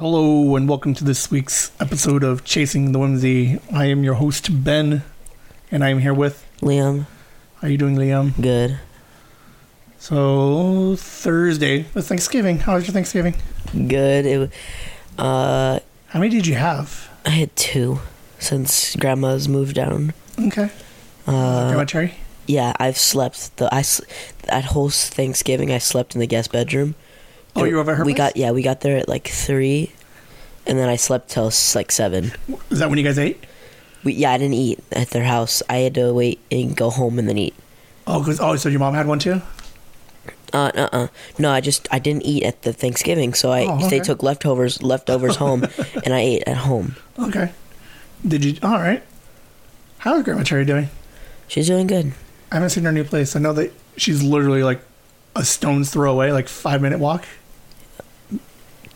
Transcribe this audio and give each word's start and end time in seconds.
Hello 0.00 0.56
and 0.56 0.66
welcome 0.68 0.94
to 0.94 1.04
this 1.04 1.30
week's 1.30 1.72
episode 1.78 2.24
of 2.24 2.42
Chasing 2.44 2.92
the 2.92 2.98
Whimsy. 2.98 3.60
I 3.72 3.84
am 3.84 4.02
your 4.02 4.14
host 4.14 4.64
Ben, 4.64 5.02
and 5.70 5.84
I 5.84 5.90
am 5.90 5.98
here 5.98 6.14
with. 6.14 6.44
Liam, 6.62 7.06
How 7.60 7.66
are 7.66 7.70
you 7.70 7.76
doing, 7.78 7.96
Liam? 7.96 8.32
good. 8.40 8.78
So 9.98 10.96
Thursday 10.96 11.84
was 11.92 12.08
Thanksgiving. 12.08 12.60
How 12.60 12.74
was 12.76 12.86
your 12.86 12.94
Thanksgiving? 12.94 13.34
Good. 13.74 14.24
It, 14.26 14.50
uh, 15.18 15.80
How 16.08 16.18
many 16.18 16.30
did 16.30 16.46
you 16.46 16.54
have? 16.54 17.10
I 17.26 17.30
had 17.30 17.54
two 17.54 18.00
since 18.38 18.96
grandma's 18.96 19.48
moved 19.48 19.74
down. 19.76 20.14
Okay. 20.38 20.70
Uh, 21.26 21.68
Grandma 21.68 21.84
Cherry. 21.84 22.14
yeah, 22.46 22.72
I've 22.80 22.96
slept 22.96 23.54
the 23.58 23.72
I 23.72 23.80
s- 23.80 24.00
that 24.44 24.64
whole 24.64 24.88
Thanksgiving 24.88 25.70
I 25.70 25.76
slept 25.78 26.14
in 26.14 26.20
the 26.20 26.26
guest 26.26 26.50
bedroom. 26.50 26.94
Oh, 27.56 27.64
you 27.64 27.78
over 27.80 27.90
at 27.92 27.98
her 27.98 28.04
We 28.04 28.12
place? 28.14 28.18
got 28.32 28.36
yeah, 28.36 28.50
we 28.52 28.62
got 28.62 28.80
there 28.80 28.96
at 28.98 29.08
like 29.08 29.28
three, 29.28 29.92
and 30.66 30.78
then 30.78 30.88
I 30.88 30.96
slept 30.96 31.30
till 31.30 31.50
like 31.74 31.90
seven. 31.92 32.32
Is 32.70 32.78
that 32.78 32.88
when 32.88 32.98
you 32.98 33.04
guys 33.04 33.18
ate? 33.18 33.44
We 34.04 34.14
yeah, 34.14 34.32
I 34.32 34.38
didn't 34.38 34.54
eat 34.54 34.78
at 34.92 35.10
their 35.10 35.24
house. 35.24 35.62
I 35.68 35.78
had 35.78 35.94
to 35.94 36.12
wait 36.14 36.38
and 36.50 36.76
go 36.76 36.90
home 36.90 37.18
and 37.18 37.28
then 37.28 37.36
eat. 37.38 37.54
Oh, 38.06 38.22
'cause- 38.24 38.40
oh, 38.40 38.56
so 38.56 38.68
your 38.68 38.80
mom 38.80 38.94
had 38.94 39.06
one 39.06 39.18
too? 39.18 39.42
Uh, 40.52 40.70
uh, 40.74 40.88
uh. 40.92 41.06
No, 41.38 41.50
I 41.50 41.60
just 41.60 41.86
I 41.92 41.98
didn't 41.98 42.22
eat 42.22 42.42
at 42.42 42.62
the 42.62 42.72
Thanksgiving, 42.72 43.34
so 43.34 43.52
I 43.52 43.66
Oh, 43.66 43.88
they 43.88 44.00
took 44.00 44.22
leftovers 44.22 44.82
leftovers 44.82 45.36
home, 45.36 45.64
and 46.04 46.12
I 46.14 46.20
ate 46.20 46.42
at 46.46 46.56
home. 46.56 46.96
Okay. 47.18 47.50
Did 48.26 48.44
you? 48.44 48.56
All 48.62 48.78
right. 48.78 49.02
How 49.98 50.16
is 50.16 50.24
Grandma 50.24 50.42
Cherry 50.42 50.64
doing? 50.64 50.88
She's 51.46 51.66
doing 51.66 51.86
good. 51.86 52.12
I 52.50 52.56
haven't 52.56 52.70
seen 52.70 52.84
her 52.84 52.92
new 52.92 53.04
place. 53.04 53.36
I 53.36 53.38
know 53.38 53.52
that 53.52 53.72
she's 53.96 54.22
literally 54.22 54.62
like 54.62 54.80
a 55.36 55.44
stone's 55.44 55.90
throw 55.90 56.10
away, 56.12 56.32
like 56.32 56.48
five 56.48 56.82
minute 56.82 56.98
walk, 56.98 57.24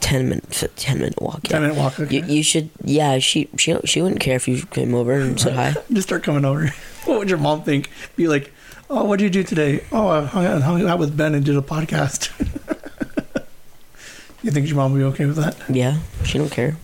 Ten 0.04 0.28
minute 0.28 0.62
ten 0.76 0.98
minute 0.98 1.20
walk. 1.20 1.40
Yeah. 1.44 1.52
ten 1.52 1.62
minute 1.62 1.76
walk. 1.78 1.98
Okay. 1.98 2.16
You, 2.16 2.24
you 2.26 2.42
should, 2.42 2.68
yeah. 2.84 3.18
She 3.20 3.48
she 3.56 3.74
she 3.86 4.02
wouldn't 4.02 4.20
care 4.20 4.36
if 4.36 4.46
you 4.46 4.66
came 4.66 4.94
over 4.94 5.12
and 5.14 5.40
said 5.40 5.54
hi. 5.54 5.74
Just 5.92 6.08
start 6.08 6.22
coming 6.22 6.44
over. 6.44 6.72
What 7.06 7.18
would 7.18 7.28
your 7.30 7.38
mom 7.38 7.62
think? 7.64 7.90
Be 8.16 8.28
like, 8.28 8.50
oh, 8.88 9.04
what 9.04 9.18
did 9.18 9.24
you 9.24 9.42
do 9.42 9.46
today? 9.46 9.84
Oh, 9.92 10.08
I 10.08 10.24
hung 10.24 10.46
out, 10.46 10.62
hung 10.62 10.88
out 10.88 10.98
with 10.98 11.14
Ben 11.16 11.34
and 11.34 11.44
did 11.44 11.54
a 11.56 11.60
podcast. 11.60 12.30
you 14.42 14.50
think 14.50 14.66
your 14.66 14.76
mom 14.76 14.92
would 14.92 14.98
be 14.98 15.04
okay 15.04 15.26
with 15.26 15.36
that? 15.36 15.56
Yeah, 15.68 15.98
she 16.24 16.38
don't 16.38 16.50
care. 16.50 16.76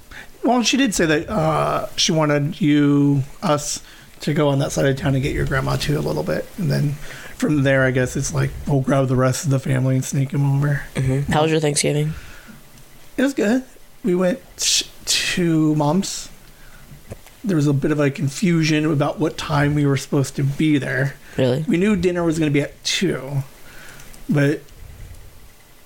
Well, 0.45 0.63
she 0.63 0.77
did 0.77 0.95
say 0.95 1.07
that 1.07 1.29
uh, 1.31 1.89
she 1.97 2.13
wanted 2.13 2.61
you, 2.61 3.23
us, 3.43 3.83
to 4.21 4.35
go 4.35 4.49
on 4.49 4.59
that 4.59 4.73
side 4.73 4.85
of 4.87 4.97
town 4.99 5.15
and 5.15 5.23
get 5.23 5.35
your 5.35 5.47
grandma 5.47 5.77
too 5.77 5.99
a 5.99 6.01
little 6.01 6.23
bit, 6.23 6.47
and 6.59 6.71
then 6.71 6.93
from 7.37 7.63
there, 7.63 7.85
I 7.85 7.91
guess 7.91 8.17
it's 8.17 8.35
like 8.35 8.51
we'll 8.67 8.81
grab 8.83 9.09
the 9.09 9.17
rest 9.17 9.45
of 9.47 9.51
the 9.51 9.59
family 9.59 9.95
and 9.95 10.05
sneak 10.05 10.31
them 10.31 10.57
over. 10.57 10.83
hmm 10.97 11.21
How 11.33 11.43
was 11.43 11.51
your 11.51 11.61
Thanksgiving? 11.61 12.13
It 13.21 13.25
was 13.25 13.35
good. 13.35 13.65
We 14.03 14.15
went 14.15 14.41
to 15.05 15.75
mom's. 15.75 16.31
There 17.45 17.55
was 17.55 17.67
a 17.67 17.75
bit 17.75 17.91
of 17.91 18.01
a 18.01 18.11
confusion 18.11 18.91
about 18.91 19.19
what 19.19 19.37
time 19.37 19.75
we 19.75 19.85
were 19.85 19.99
supposed 19.99 20.37
to 20.37 20.43
be 20.43 20.79
there. 20.79 21.17
Really? 21.37 21.63
We 21.69 21.77
knew 21.77 21.97
dinner 21.97 22.25
was 22.25 22.39
going 22.39 22.51
to 22.51 22.55
be 22.55 22.63
at 22.63 22.83
two, 22.83 23.43
but 24.27 24.63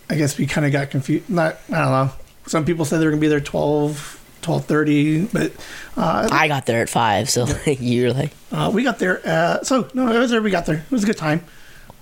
I 0.08 0.14
guess 0.14 0.38
we 0.38 0.46
kind 0.46 0.64
of 0.64 0.70
got 0.70 0.90
confused. 0.90 1.28
Not, 1.28 1.58
I 1.72 1.78
don't 1.80 1.90
know. 1.90 2.10
Some 2.46 2.64
people 2.64 2.84
said 2.84 3.00
they 3.00 3.04
were 3.04 3.10
going 3.10 3.20
to 3.20 3.24
be 3.24 3.28
there 3.28 3.40
12, 3.40 4.38
12.30, 4.42 5.32
but 5.32 5.52
uh, 6.00 6.28
I 6.30 6.46
got 6.46 6.66
there 6.66 6.82
at 6.82 6.88
five, 6.88 7.28
so 7.28 7.48
you're 7.66 8.12
like, 8.12 8.30
uh, 8.52 8.70
we 8.72 8.84
got 8.84 9.00
there. 9.00 9.26
At, 9.26 9.66
so 9.66 9.88
no, 9.92 10.06
it 10.06 10.20
was 10.20 10.30
there. 10.30 10.40
We 10.40 10.52
got 10.52 10.66
there. 10.66 10.76
It 10.76 10.90
was 10.92 11.02
a 11.02 11.06
good 11.06 11.18
time. 11.18 11.44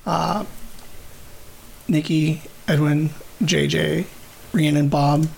Uh, 0.04 0.44
Nikki, 1.88 2.42
Edwin, 2.68 3.08
JJ, 3.42 4.04
Rhiannon, 4.52 4.88
Bob, 4.88 5.28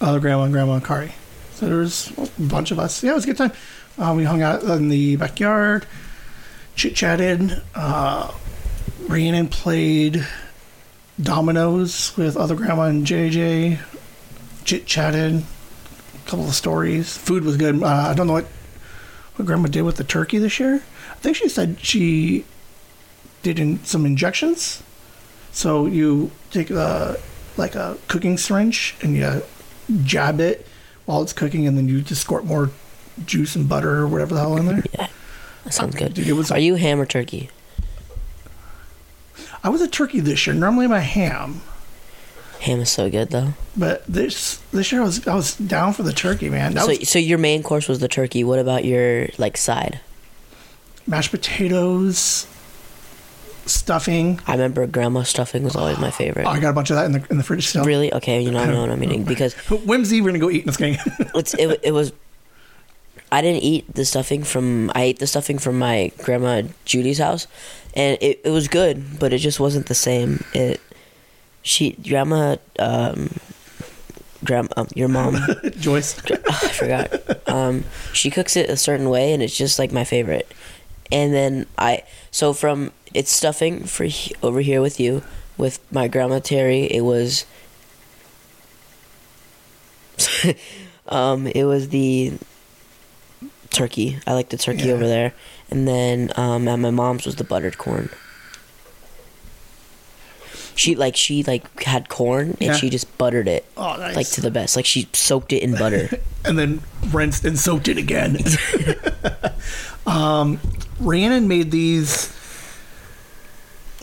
other 0.00 0.20
grandma 0.20 0.44
and 0.44 0.52
grandma 0.52 0.74
and 0.74 0.84
Kari. 0.84 1.14
So 1.52 1.66
there 1.66 1.78
was 1.78 2.12
a 2.18 2.42
bunch 2.42 2.70
of 2.70 2.78
us. 2.78 3.02
Yeah, 3.02 3.12
it 3.12 3.14
was 3.14 3.24
a 3.24 3.28
good 3.28 3.36
time. 3.36 3.52
Uh, 3.98 4.14
we 4.16 4.24
hung 4.24 4.42
out 4.42 4.62
in 4.64 4.88
the 4.88 5.16
backyard, 5.16 5.86
chit 6.74 6.94
chatted. 6.96 7.62
Uh, 7.74 8.32
Rhiannon 9.08 9.48
played 9.48 10.26
dominoes 11.20 12.16
with 12.16 12.36
other 12.36 12.54
grandma 12.54 12.84
and 12.84 13.06
JJ. 13.06 13.78
Chit 14.64 14.86
chatted. 14.86 15.36
A 15.36 16.28
couple 16.28 16.48
of 16.48 16.54
stories. 16.54 17.16
Food 17.16 17.44
was 17.44 17.56
good. 17.56 17.82
Uh, 17.82 17.86
I 17.86 18.14
don't 18.14 18.26
know 18.26 18.32
what 18.32 18.46
what 19.36 19.46
grandma 19.46 19.68
did 19.68 19.82
with 19.82 19.96
the 19.96 20.04
turkey 20.04 20.38
this 20.38 20.58
year. 20.60 20.82
I 21.10 21.14
think 21.16 21.36
she 21.36 21.48
said 21.48 21.78
she 21.80 22.44
did 23.42 23.58
in 23.58 23.84
some 23.84 24.06
injections. 24.06 24.82
So 25.52 25.86
you 25.86 26.30
take 26.50 26.70
a 26.70 27.16
like 27.56 27.74
a 27.74 27.96
cooking 28.08 28.36
syringe 28.38 28.94
and 29.02 29.16
you 29.16 29.42
jab 30.02 30.40
it 30.40 30.66
while 31.06 31.22
it's 31.22 31.32
cooking, 31.32 31.66
and 31.66 31.76
then 31.76 31.88
you 31.88 32.00
just 32.02 32.22
squirt 32.22 32.44
more 32.44 32.70
juice 33.26 33.54
and 33.54 33.68
butter 33.68 33.96
or 33.98 34.08
whatever 34.08 34.34
the 34.34 34.40
hell 34.40 34.56
in 34.56 34.66
there. 34.66 34.82
yeah, 34.98 35.08
that 35.64 35.74
sounds 35.74 35.94
good. 35.94 36.14
Dude, 36.14 36.26
it 36.28 36.32
was. 36.32 36.50
Are 36.50 36.58
you 36.58 36.76
ham 36.76 37.00
or 37.00 37.06
turkey? 37.06 37.50
I 39.62 39.68
was 39.68 39.80
a 39.80 39.88
turkey 39.88 40.20
this 40.20 40.46
year. 40.46 40.54
Normally 40.54 40.84
I'm 40.86 40.92
a 40.92 41.00
ham, 41.00 41.62
Ham 42.60 42.80
is 42.80 42.90
so 42.90 43.10
good 43.10 43.28
though. 43.30 43.52
but 43.76 44.06
this 44.06 44.56
this 44.72 44.90
year 44.92 45.02
I 45.02 45.04
was 45.04 45.26
I 45.26 45.34
was 45.34 45.54
down 45.56 45.92
for 45.92 46.02
the 46.02 46.12
turkey, 46.14 46.48
man. 46.48 46.74
That 46.74 46.82
So 46.84 46.88
was 46.88 47.08
so 47.08 47.18
your 47.18 47.38
main 47.38 47.62
course 47.62 47.88
was 47.88 47.98
the 48.00 48.08
turkey. 48.08 48.42
What 48.44 48.58
about 48.58 48.84
your 48.84 49.28
like 49.38 49.56
side? 49.56 50.00
mashed 51.06 51.30
potatoes, 51.30 52.46
stuffing. 53.66 54.40
I 54.46 54.52
remember 54.52 54.86
grandma 54.86 55.22
stuffing 55.22 55.62
was 55.64 55.76
always 55.76 55.98
my 55.98 56.10
favorite. 56.10 56.46
Oh, 56.46 56.50
I 56.50 56.60
got 56.60 56.70
a 56.70 56.72
bunch 56.72 56.90
of 56.90 56.96
that 56.96 57.06
in 57.06 57.12
the 57.12 57.26
in 57.30 57.38
the 57.38 57.44
fridge 57.44 57.66
still. 57.68 57.84
Really? 57.84 58.12
Okay, 58.12 58.40
you 58.40 58.50
know 58.50 58.60
I 58.60 58.66
know 58.66 58.80
what 58.80 58.90
I'm 58.90 59.02
eating 59.02 59.24
because 59.34 59.54
Whimsy, 59.70 60.20
we're 60.20 60.28
gonna 60.28 60.38
go 60.38 60.50
eat 60.50 60.66
this 60.66 60.76
game. 60.84 60.96
it's 61.34 61.54
it, 61.54 61.80
it 61.82 61.92
was 61.92 62.12
I 63.32 63.42
didn't 63.42 63.62
eat 63.62 63.92
the 63.94 64.04
stuffing 64.04 64.44
from 64.44 64.92
I 64.94 65.02
ate 65.02 65.18
the 65.18 65.26
stuffing 65.26 65.58
from 65.58 65.78
my 65.78 66.12
grandma 66.18 66.62
Judy's 66.84 67.18
house 67.18 67.46
and 67.94 68.16
it, 68.20 68.40
it 68.44 68.50
was 68.50 68.68
good 68.68 69.18
but 69.18 69.32
it 69.32 69.38
just 69.38 69.58
wasn't 69.58 69.86
the 69.86 69.94
same 69.94 70.44
it 70.52 70.80
she 71.62 71.92
grandma 71.92 72.56
um 72.78 73.30
grandma 74.44 74.68
um, 74.76 74.88
your 74.94 75.08
mom 75.08 75.36
Joyce. 75.80 76.16
I 76.30 76.68
forgot 76.68 77.48
um 77.48 77.84
she 78.12 78.30
cooks 78.30 78.56
it 78.56 78.70
a 78.70 78.76
certain 78.76 79.10
way 79.10 79.32
and 79.32 79.42
it's 79.42 79.56
just 79.56 79.80
like 79.80 79.90
my 79.90 80.04
favorite 80.04 80.52
and 81.10 81.34
then 81.34 81.66
I 81.76 82.04
so 82.30 82.52
from 82.52 82.92
it's 83.14 83.30
stuffing 83.30 83.84
for 83.84 84.04
he- 84.04 84.34
over 84.42 84.60
here 84.60 84.80
with 84.82 84.98
you 85.00 85.22
with 85.56 85.78
my 85.92 86.08
grandma 86.08 86.38
Terry 86.40 86.82
it 86.84 87.02
was 87.02 87.46
um 91.08 91.46
it 91.46 91.64
was 91.64 91.88
the 91.90 92.32
turkey 93.70 94.18
I 94.26 94.32
like 94.34 94.50
the 94.50 94.56
turkey 94.56 94.84
Yeah. 94.88 94.94
over 94.94 95.06
there 95.06 95.32
and 95.70 95.86
then 95.88 96.30
um 96.36 96.68
at 96.68 96.78
my 96.78 96.90
mom's 96.90 97.24
was 97.26 97.36
the 97.36 97.44
buttered 97.44 97.78
corn 97.78 98.08
she 100.76 100.94
like 100.96 101.14
she 101.16 101.42
like 101.44 101.82
had 101.84 102.08
corn 102.08 102.50
and 102.50 102.60
Yeah. 102.60 102.72
she 102.76 102.90
just 102.90 103.16
buttered 103.18 103.46
it 103.48 103.64
Oh, 103.76 103.96
nice. 103.96 104.16
like 104.16 104.28
to 104.30 104.40
the 104.40 104.50
best 104.50 104.76
like 104.76 104.86
she 104.86 105.08
soaked 105.12 105.52
it 105.52 105.58
in 105.62 105.74
butter 105.78 106.08
and 106.44 106.58
then 106.58 106.82
rinsed 107.10 107.44
and 107.44 107.58
soaked 107.58 107.88
it 107.88 107.96
again. 107.96 108.38
um, 110.06 110.60
Rhiannon 111.00 111.48
made 111.48 111.70
these 111.70 112.26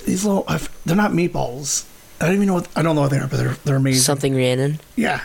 these 0.06 0.26
little. 0.26 0.44
I've- 0.48 0.68
They're 0.86 0.96
not 0.96 1.12
meatballs. 1.12 1.86
I 2.20 2.26
don't 2.26 2.36
even 2.36 2.48
know 2.48 2.54
what 2.56 2.68
I 2.76 2.82
don't 2.84 2.96
know 2.96 3.02
what 3.02 3.12
they 3.12 3.18
are, 3.18 3.28
but 3.28 3.38
they're 3.38 3.58
they're 3.66 3.76
amazing. 3.78 4.02
something 4.04 4.36
Rhiannon 4.36 4.80
Yeah. 4.96 5.22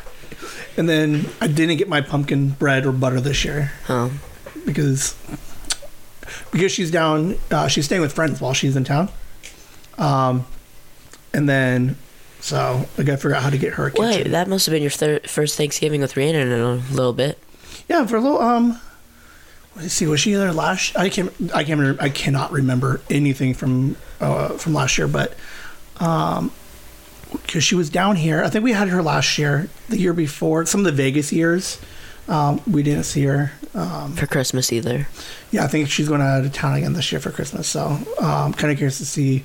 And 0.79 0.89
then 0.89 1.27
I 1.41 1.47
didn't 1.47 1.77
get 1.77 1.89
my 1.89 2.01
pumpkin 2.01 2.51
bread 2.51 2.87
or 2.87 2.93
butter 2.93 3.21
this 3.21 3.45
year 3.45 3.73
oh 3.89 4.11
because 4.65 5.15
because 6.51 6.73
she's 6.73 6.91
down. 6.91 7.37
Uh, 7.51 7.69
she's 7.69 7.85
staying 7.85 8.01
with 8.03 8.13
friends 8.13 8.41
while 8.41 8.53
she's 8.55 8.77
in 8.77 8.85
town. 8.85 9.09
Um, 9.99 10.47
and 11.35 11.49
then 11.49 11.97
so 12.41 12.87
I 12.99 13.03
got 13.03 13.13
to 13.13 13.17
figure 13.19 13.35
out 13.35 13.43
how 13.43 13.51
to 13.51 13.59
get 13.59 13.75
her 13.75 13.87
a 13.87 13.91
kitchen. 13.91 14.05
Wait, 14.07 14.29
that 14.31 14.49
must 14.49 14.67
have 14.67 14.73
been 14.73 14.83
your 14.83 14.91
thir- 14.91 15.21
first 15.27 15.57
Thanksgiving 15.57 16.01
with 16.01 16.17
Rhiannon 16.17 16.49
in 16.49 16.61
a 16.61 16.75
little 16.93 17.13
bit. 17.13 17.39
Yeah, 17.89 18.07
for 18.07 18.17
a 18.17 18.21
little. 18.21 18.41
Um, 18.41 18.81
let's 19.77 19.93
see. 19.95 20.07
Was 20.07 20.21
she 20.21 20.33
there 20.35 20.53
last? 20.53 20.97
I 20.97 21.09
can't. 21.09 21.33
I 21.55 21.63
can't. 21.65 21.79
Remember, 21.81 22.03
I 22.03 22.09
cannot 22.09 22.53
remember 22.53 23.01
anything 23.11 23.55
from 23.55 23.97
uh, 24.21 24.49
from 24.59 24.75
last 24.75 24.99
year, 24.99 25.09
but 25.09 25.35
um, 26.01 26.51
because 27.33 27.65
she 27.65 27.75
was 27.75 27.91
down 27.91 28.17
here. 28.17 28.43
I 28.45 28.49
think 28.49 28.65
we 28.65 28.73
had 28.73 28.89
her 28.89 29.03
last 29.03 29.37
year, 29.39 29.69
the 29.89 29.99
year 29.99 30.13
before, 30.13 30.65
some 30.67 30.81
of 30.81 30.87
the 30.87 30.93
Vegas 30.93 31.33
years. 31.33 31.79
Um, 32.29 32.61
we 32.67 32.83
didn't 32.83 33.05
see 33.05 33.23
her. 33.25 33.53
Um, 33.75 34.15
For 34.15 34.27
Christmas 34.27 34.73
either. 34.73 35.07
yeah, 35.51 35.65
I 35.65 35.69
think 35.69 35.89
she's 35.91 36.09
going 36.09 36.23
out 36.23 36.45
of 36.45 36.53
town 36.53 36.75
again 36.75 36.95
this 36.95 37.13
year 37.13 37.21
for 37.21 37.31
Christmas. 37.31 37.69
So, 37.69 37.99
um, 38.21 38.53
kind 38.55 38.73
of 38.73 38.79
curious 38.79 38.99
to 38.99 39.05
see 39.07 39.45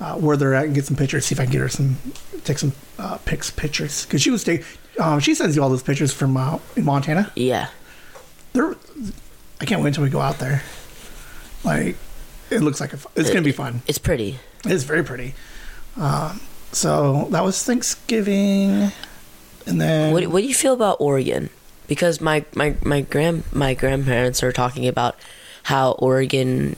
uh, 0.00 0.14
where 0.14 0.36
they're 0.36 0.54
at 0.54 0.66
and 0.66 0.74
get 0.74 0.84
some 0.86 0.96
pictures. 0.96 1.26
See 1.26 1.34
if 1.34 1.40
I 1.40 1.44
can 1.44 1.52
get 1.52 1.60
her 1.60 1.68
some, 1.68 1.96
take 2.44 2.58
some 2.58 2.72
uh, 2.98 3.18
pics, 3.24 3.50
pictures 3.50 4.04
because 4.06 4.22
she 4.22 4.30
was 4.30 4.42
stay. 4.42 4.62
Um, 5.00 5.18
she 5.20 5.34
sends 5.34 5.56
you 5.56 5.62
all 5.62 5.68
those 5.70 5.82
pictures 5.82 6.12
from 6.12 6.36
uh, 6.36 6.58
in 6.76 6.84
Montana. 6.84 7.32
Yeah. 7.34 7.68
They're, 8.52 8.76
I 9.60 9.64
can't 9.64 9.80
wait 9.82 9.88
until 9.88 10.04
we 10.04 10.10
go 10.10 10.20
out 10.20 10.38
there. 10.38 10.62
Like, 11.64 11.96
it 12.50 12.60
looks 12.60 12.80
like 12.80 12.92
a, 12.92 12.98
it's 13.16 13.30
gonna 13.30 13.42
be 13.42 13.52
fun. 13.52 13.82
It's 13.86 13.98
pretty. 13.98 14.38
It's 14.64 14.84
very 14.84 15.02
pretty. 15.04 15.34
Um, 15.96 16.40
so 16.72 17.28
that 17.30 17.44
was 17.44 17.62
Thanksgiving. 17.62 18.90
and 19.66 19.80
then 19.80 20.12
What 20.12 20.26
What 20.28 20.40
do 20.42 20.46
you 20.48 20.54
feel 20.54 20.72
about 20.74 20.96
Oregon? 21.00 21.50
Because 21.86 22.20
my 22.20 22.44
my 22.54 22.76
my 22.82 23.02
grand 23.02 23.44
my 23.52 23.74
grandparents 23.74 24.42
are 24.42 24.52
talking 24.52 24.86
about 24.88 25.16
how 25.64 25.92
Oregon, 25.92 26.76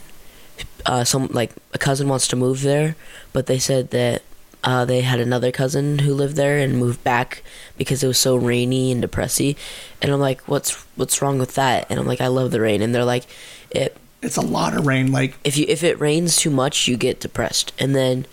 uh, 0.85 1.03
some 1.03 1.27
like 1.27 1.51
a 1.73 1.77
cousin 1.77 2.07
wants 2.07 2.27
to 2.29 2.35
move 2.35 2.61
there, 2.61 2.95
but 3.33 3.45
they 3.47 3.59
said 3.59 3.89
that 3.91 4.21
uh, 4.63 4.83
they 4.85 5.01
had 5.01 5.19
another 5.19 5.51
cousin 5.51 5.99
who 5.99 6.13
lived 6.13 6.35
there 6.35 6.57
and 6.57 6.77
moved 6.77 7.03
back 7.03 7.41
because 7.77 8.03
it 8.03 8.07
was 8.07 8.17
so 8.17 8.35
rainy 8.35 8.91
and 8.91 9.01
depressy, 9.03 9.55
and 10.01 10.11
I'm 10.11 10.19
like, 10.19 10.41
what's 10.47 10.73
what's 10.95 11.21
wrong 11.21 11.39
with 11.39 11.55
that? 11.55 11.87
And 11.89 11.99
I'm 11.99 12.07
like, 12.07 12.21
I 12.21 12.27
love 12.27 12.51
the 12.51 12.59
rain, 12.61 12.81
and 12.81 12.93
they're 12.93 13.05
like, 13.05 13.25
it 13.71 13.95
it's 14.27 14.37
a 14.37 14.41
lot 14.41 14.75
of 14.77 14.85
rain. 14.85 15.11
Like 15.11 15.35
if 15.43 15.57
you 15.57 15.65
if 15.67 15.83
it 15.83 15.99
rains 15.99 16.35
too 16.35 16.51
much, 16.51 16.87
you 16.87 16.97
get 16.97 17.19
depressed, 17.19 17.73
and 17.79 17.95
then 17.95 18.27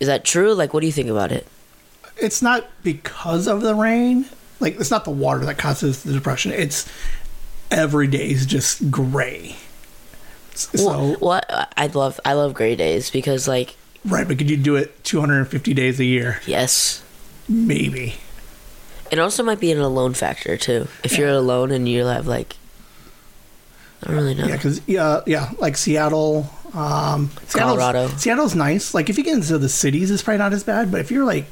is 0.00 0.06
that 0.08 0.24
true? 0.24 0.52
Like, 0.52 0.74
what 0.74 0.80
do 0.80 0.86
you 0.86 0.92
think 0.92 1.08
about 1.08 1.32
it? 1.32 1.46
it's 2.18 2.40
not 2.40 2.66
because 2.82 3.46
of 3.46 3.60
the 3.60 3.74
rain. 3.74 4.26
Like 4.60 4.80
it's 4.80 4.90
not 4.90 5.04
the 5.04 5.10
water 5.10 5.44
that 5.44 5.58
causes 5.58 6.02
the 6.02 6.12
depression. 6.12 6.52
It's 6.52 6.90
every 7.70 8.06
day 8.06 8.30
is 8.30 8.46
just 8.46 8.90
gray. 8.90 9.56
So 10.54 10.86
well, 10.86 11.16
well, 11.20 11.66
I 11.76 11.86
love 11.88 12.18
I 12.24 12.32
love 12.32 12.54
gray 12.54 12.74
days 12.76 13.10
because 13.10 13.46
like 13.46 13.76
right, 14.04 14.26
but 14.26 14.38
could 14.38 14.48
you 14.50 14.56
do 14.56 14.76
it 14.76 15.04
250 15.04 15.74
days 15.74 16.00
a 16.00 16.04
year? 16.04 16.40
yes, 16.46 17.02
Maybe. 17.48 18.14
it 19.10 19.18
also 19.18 19.42
might 19.42 19.60
be 19.60 19.70
an 19.70 19.78
alone 19.78 20.14
factor 20.14 20.56
too. 20.56 20.88
If 21.04 21.18
you're 21.18 21.28
alone 21.28 21.70
and 21.70 21.86
you 21.86 22.06
have 22.06 22.26
like, 22.26 22.56
I 24.04 24.12
really 24.12 24.34
know. 24.34 24.46
Yeah, 24.46 24.56
because 24.56 24.80
yeah, 24.86 25.20
yeah, 25.26 25.50
like 25.58 25.76
Seattle, 25.76 26.48
um, 26.74 27.30
Seattle's- 27.46 27.78
Colorado. 27.78 28.08
Seattle's 28.16 28.54
nice. 28.54 28.94
Like 28.94 29.08
if 29.10 29.16
you 29.18 29.24
get 29.24 29.34
into 29.34 29.58
the 29.58 29.68
cities, 29.68 30.10
it's 30.10 30.22
probably 30.22 30.38
not 30.38 30.52
as 30.52 30.64
bad. 30.64 30.90
But 30.92 31.00
if 31.00 31.10
you're 31.10 31.24
like 31.24 31.46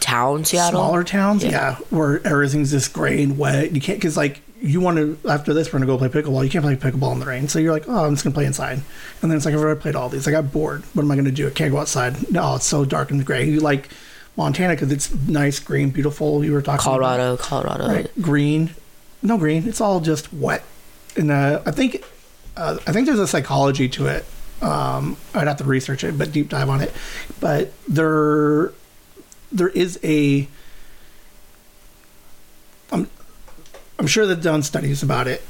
Town 0.00 0.44
Seattle. 0.44 0.80
smaller 0.80 1.04
towns, 1.04 1.42
Yeah. 1.44 1.50
yeah. 1.50 1.74
where 1.90 2.24
everything's 2.26 2.70
just 2.70 2.92
gray 2.92 3.22
and 3.22 3.38
wet, 3.38 3.72
you 3.72 3.80
can't 3.80 3.98
because 3.98 4.16
like 4.16 4.40
you 4.62 4.80
want 4.80 4.98
to 4.98 5.18
after 5.28 5.54
this 5.54 5.68
we're 5.72 5.78
gonna 5.78 5.86
go 5.86 5.96
play 5.98 6.08
pickleball. 6.08 6.44
You 6.44 6.50
can't 6.50 6.64
play 6.64 6.76
pickleball 6.76 7.12
in 7.14 7.20
the 7.20 7.26
rain, 7.26 7.48
so 7.48 7.58
you're 7.58 7.72
like, 7.72 7.84
oh, 7.88 8.04
I'm 8.04 8.12
just 8.14 8.24
gonna 8.24 8.34
play 8.34 8.44
inside. 8.46 8.80
And 9.22 9.30
then 9.30 9.36
it's 9.36 9.46
like 9.46 9.54
I've 9.54 9.60
already 9.60 9.80
played 9.80 9.94
all 9.96 10.08
these. 10.08 10.28
I 10.28 10.32
got 10.32 10.52
bored. 10.52 10.82
What 10.94 11.02
am 11.02 11.10
I 11.10 11.16
gonna 11.16 11.30
do? 11.30 11.46
I 11.46 11.50
can't 11.50 11.70
go 11.72 11.78
outside. 11.78 12.30
No, 12.30 12.56
it's 12.56 12.66
so 12.66 12.84
dark 12.84 13.10
and 13.10 13.24
gray. 13.24 13.48
You 13.48 13.60
like 13.60 13.88
Montana 14.36 14.74
because 14.74 14.92
it's 14.92 15.12
nice, 15.26 15.58
green, 15.60 15.90
beautiful. 15.90 16.44
You 16.44 16.52
were 16.52 16.62
talking 16.62 16.74
about. 16.86 17.00
Colorado, 17.00 17.36
Colorado. 17.36 17.86
right? 17.88 18.10
Green, 18.20 18.70
no 19.22 19.38
green. 19.38 19.66
It's 19.66 19.80
all 19.80 20.00
just 20.00 20.32
wet. 20.32 20.62
And 21.20 21.30
uh, 21.30 21.60
I 21.66 21.70
think, 21.70 22.02
uh, 22.56 22.78
I 22.86 22.92
think 22.92 23.04
there's 23.04 23.18
a 23.18 23.26
psychology 23.26 23.90
to 23.90 24.06
it. 24.06 24.24
Um, 24.62 25.18
I'd 25.34 25.48
have 25.48 25.58
to 25.58 25.64
research 25.64 26.02
it, 26.02 26.16
but 26.16 26.32
deep 26.32 26.48
dive 26.48 26.70
on 26.70 26.80
it. 26.80 26.94
But 27.40 27.72
there, 27.86 28.72
there 29.52 29.68
is 29.68 30.00
a. 30.02 30.48
I'm, 32.90 33.06
I'm 33.98 34.06
sure 34.06 34.24
they've 34.24 34.42
done 34.42 34.62
studies 34.62 35.02
about 35.02 35.28
it. 35.28 35.42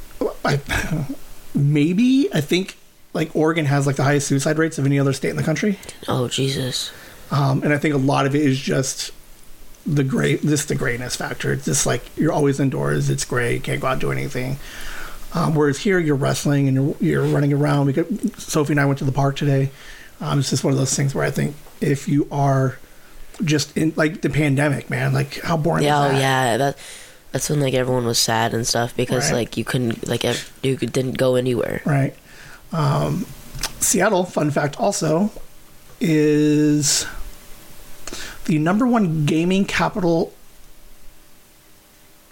I, 0.43 0.59
maybe 1.55 2.27
I 2.33 2.41
think 2.41 2.77
like 3.13 3.33
Oregon 3.33 3.65
has 3.65 3.87
like 3.87 3.95
the 3.95 4.03
highest 4.03 4.27
suicide 4.27 4.57
rates 4.57 4.77
of 4.77 4.85
any 4.85 4.99
other 4.99 5.13
state 5.13 5.29
in 5.29 5.37
the 5.37 5.43
country. 5.43 5.79
Oh 6.09 6.27
Jesus. 6.27 6.91
Um, 7.31 7.63
and 7.63 7.71
I 7.71 7.77
think 7.77 7.95
a 7.95 7.97
lot 7.97 8.25
of 8.25 8.35
it 8.35 8.41
is 8.41 8.59
just 8.59 9.11
the 9.85 10.03
gray, 10.03 10.37
just 10.37 10.67
the 10.67 10.75
grayness 10.75 11.15
factor. 11.15 11.53
It's 11.53 11.63
just 11.63 11.85
like 11.85 12.03
you're 12.17 12.33
always 12.33 12.59
indoors. 12.59 13.09
It's 13.09 13.23
gray. 13.23 13.53
You 13.53 13.61
can't 13.61 13.79
go 13.79 13.87
out 13.87 13.93
and 13.93 14.01
do 14.01 14.11
anything. 14.11 14.57
Um, 15.33 15.55
whereas 15.55 15.79
here, 15.79 15.97
you're 15.99 16.15
wrestling 16.15 16.67
and 16.67 16.75
you're, 16.75 16.95
you're 16.99 17.23
running 17.25 17.53
around. 17.53 17.85
We 17.87 17.93
could, 17.93 18.37
Sophie 18.39 18.73
and 18.73 18.79
I 18.81 18.85
went 18.85 18.99
to 18.99 19.05
the 19.05 19.11
park 19.13 19.37
today. 19.37 19.71
Um, 20.19 20.39
it's 20.39 20.49
just 20.49 20.63
one 20.63 20.73
of 20.73 20.77
those 20.79 20.93
things 20.95 21.15
where 21.15 21.23
I 21.23 21.31
think 21.31 21.55
if 21.79 22.07
you 22.07 22.27
are 22.31 22.77
just 23.43 23.75
in 23.77 23.93
like 23.95 24.21
the 24.21 24.29
pandemic, 24.29 24.89
man, 24.89 25.13
like 25.13 25.39
how 25.41 25.57
boring 25.57 25.83
Yeah, 25.85 25.99
oh 25.99 26.11
yeah. 26.11 26.57
That 26.57 26.77
that's 27.31 27.49
when 27.49 27.59
like 27.61 27.73
everyone 27.73 28.05
was 28.05 28.19
sad 28.19 28.53
and 28.53 28.67
stuff 28.67 28.95
because 28.95 29.31
Right. 29.31 29.37
like 29.39 29.57
you 29.57 29.63
couldn't 29.63 30.07
like 30.07 30.25
ev- 30.25 30.51
you 30.61 30.75
didn't 30.77 31.17
go 31.17 31.35
anywhere. 31.35 31.81
Right. 31.85 32.13
Um, 32.73 33.25
Seattle, 33.79 34.25
fun 34.25 34.51
fact 34.51 34.79
also, 34.79 35.31
is 35.99 37.07
the 38.45 38.59
number 38.59 38.85
one 38.85 39.25
gaming 39.25 39.65
capital, 39.65 40.33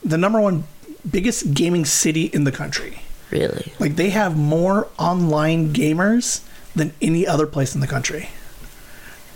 the 0.04 0.18
number 0.18 0.40
one 0.40 0.66
biggest 1.12 1.54
gaming 1.54 1.86
city 1.86 2.26
in 2.26 2.44
the 2.44 2.52
country. 2.52 3.02
Really. 3.32 3.74
Like 3.80 3.96
they 3.96 4.10
have 4.10 4.38
more 4.38 4.88
online 4.98 5.74
gamers 5.74 6.42
than 6.76 6.94
any 7.02 7.28
other 7.28 7.46
place 7.48 7.74
in 7.76 7.82
the 7.82 7.88
country 7.88 8.30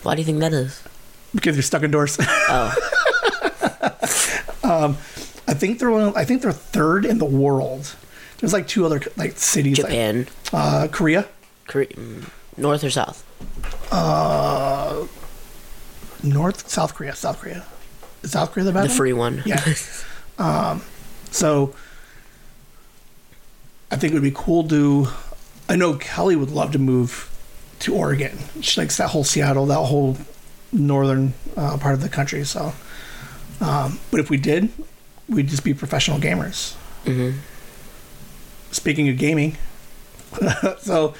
Why 0.03 0.15
do 0.15 0.21
you 0.21 0.25
think 0.25 0.39
that 0.39 0.53
is? 0.53 0.81
because 1.35 1.55
you're 1.55 1.63
stuck 1.63 1.83
indoors. 1.83 2.17
Oh, 2.19 2.73
I 5.47 5.53
think 5.53 5.79
they're 5.79 5.91
one, 5.91 6.13
I 6.15 6.25
think 6.25 6.41
they're 6.41 6.51
third 6.51 7.05
in 7.05 7.17
the 7.17 7.25
world. 7.25 7.95
There's 8.37 8.53
like 8.53 8.67
two 8.67 8.85
other 8.85 9.01
like 9.17 9.37
cities, 9.37 9.77
like, 9.79 9.87
Japan, 9.87 10.27
uh, 10.51 10.87
Korea, 10.91 11.27
Korea, 11.67 11.87
mm, 11.87 12.29
North 12.57 12.83
or 12.83 12.89
South? 12.89 13.23
Uh, 13.91 15.05
North, 16.23 16.69
South 16.69 16.93
Korea, 16.95 17.15
South 17.15 17.39
Korea. 17.39 17.65
Is 18.21 18.31
South 18.31 18.51
Korea 18.51 18.65
the 18.65 18.71
bad 18.71 18.83
The 18.85 18.89
one? 18.89 18.97
free 18.97 19.13
one. 19.13 19.43
Yeah. 19.45 19.63
So 21.33 21.73
I 23.91 23.95
think 23.97 24.11
it 24.11 24.13
would 24.13 24.23
be 24.23 24.31
cool 24.33 24.67
to. 24.69 25.07
I 25.67 25.75
know 25.75 25.95
Kelly 25.95 26.35
would 26.35 26.51
love 26.51 26.71
to 26.73 26.79
move 26.79 27.29
to 27.79 27.93
Oregon. 27.95 28.37
She 28.61 28.79
likes 28.79 28.97
that 28.97 29.09
whole 29.09 29.23
Seattle, 29.23 29.65
that 29.65 29.75
whole 29.79 30.17
northern 30.71 31.33
uh, 31.57 31.77
part 31.77 31.93
of 31.95 32.01
the 32.01 32.09
country. 32.09 32.43
So, 32.45 32.73
um, 33.61 33.99
but 34.11 34.19
if 34.19 34.29
we 34.29 34.37
did, 34.37 34.69
we'd 35.27 35.47
just 35.47 35.63
be 35.63 35.73
professional 35.73 36.19
gamers. 36.19 36.75
Mhm. 37.05 37.35
Speaking 38.71 39.09
of 39.09 39.17
gaming, 39.17 39.57
so 40.81 41.13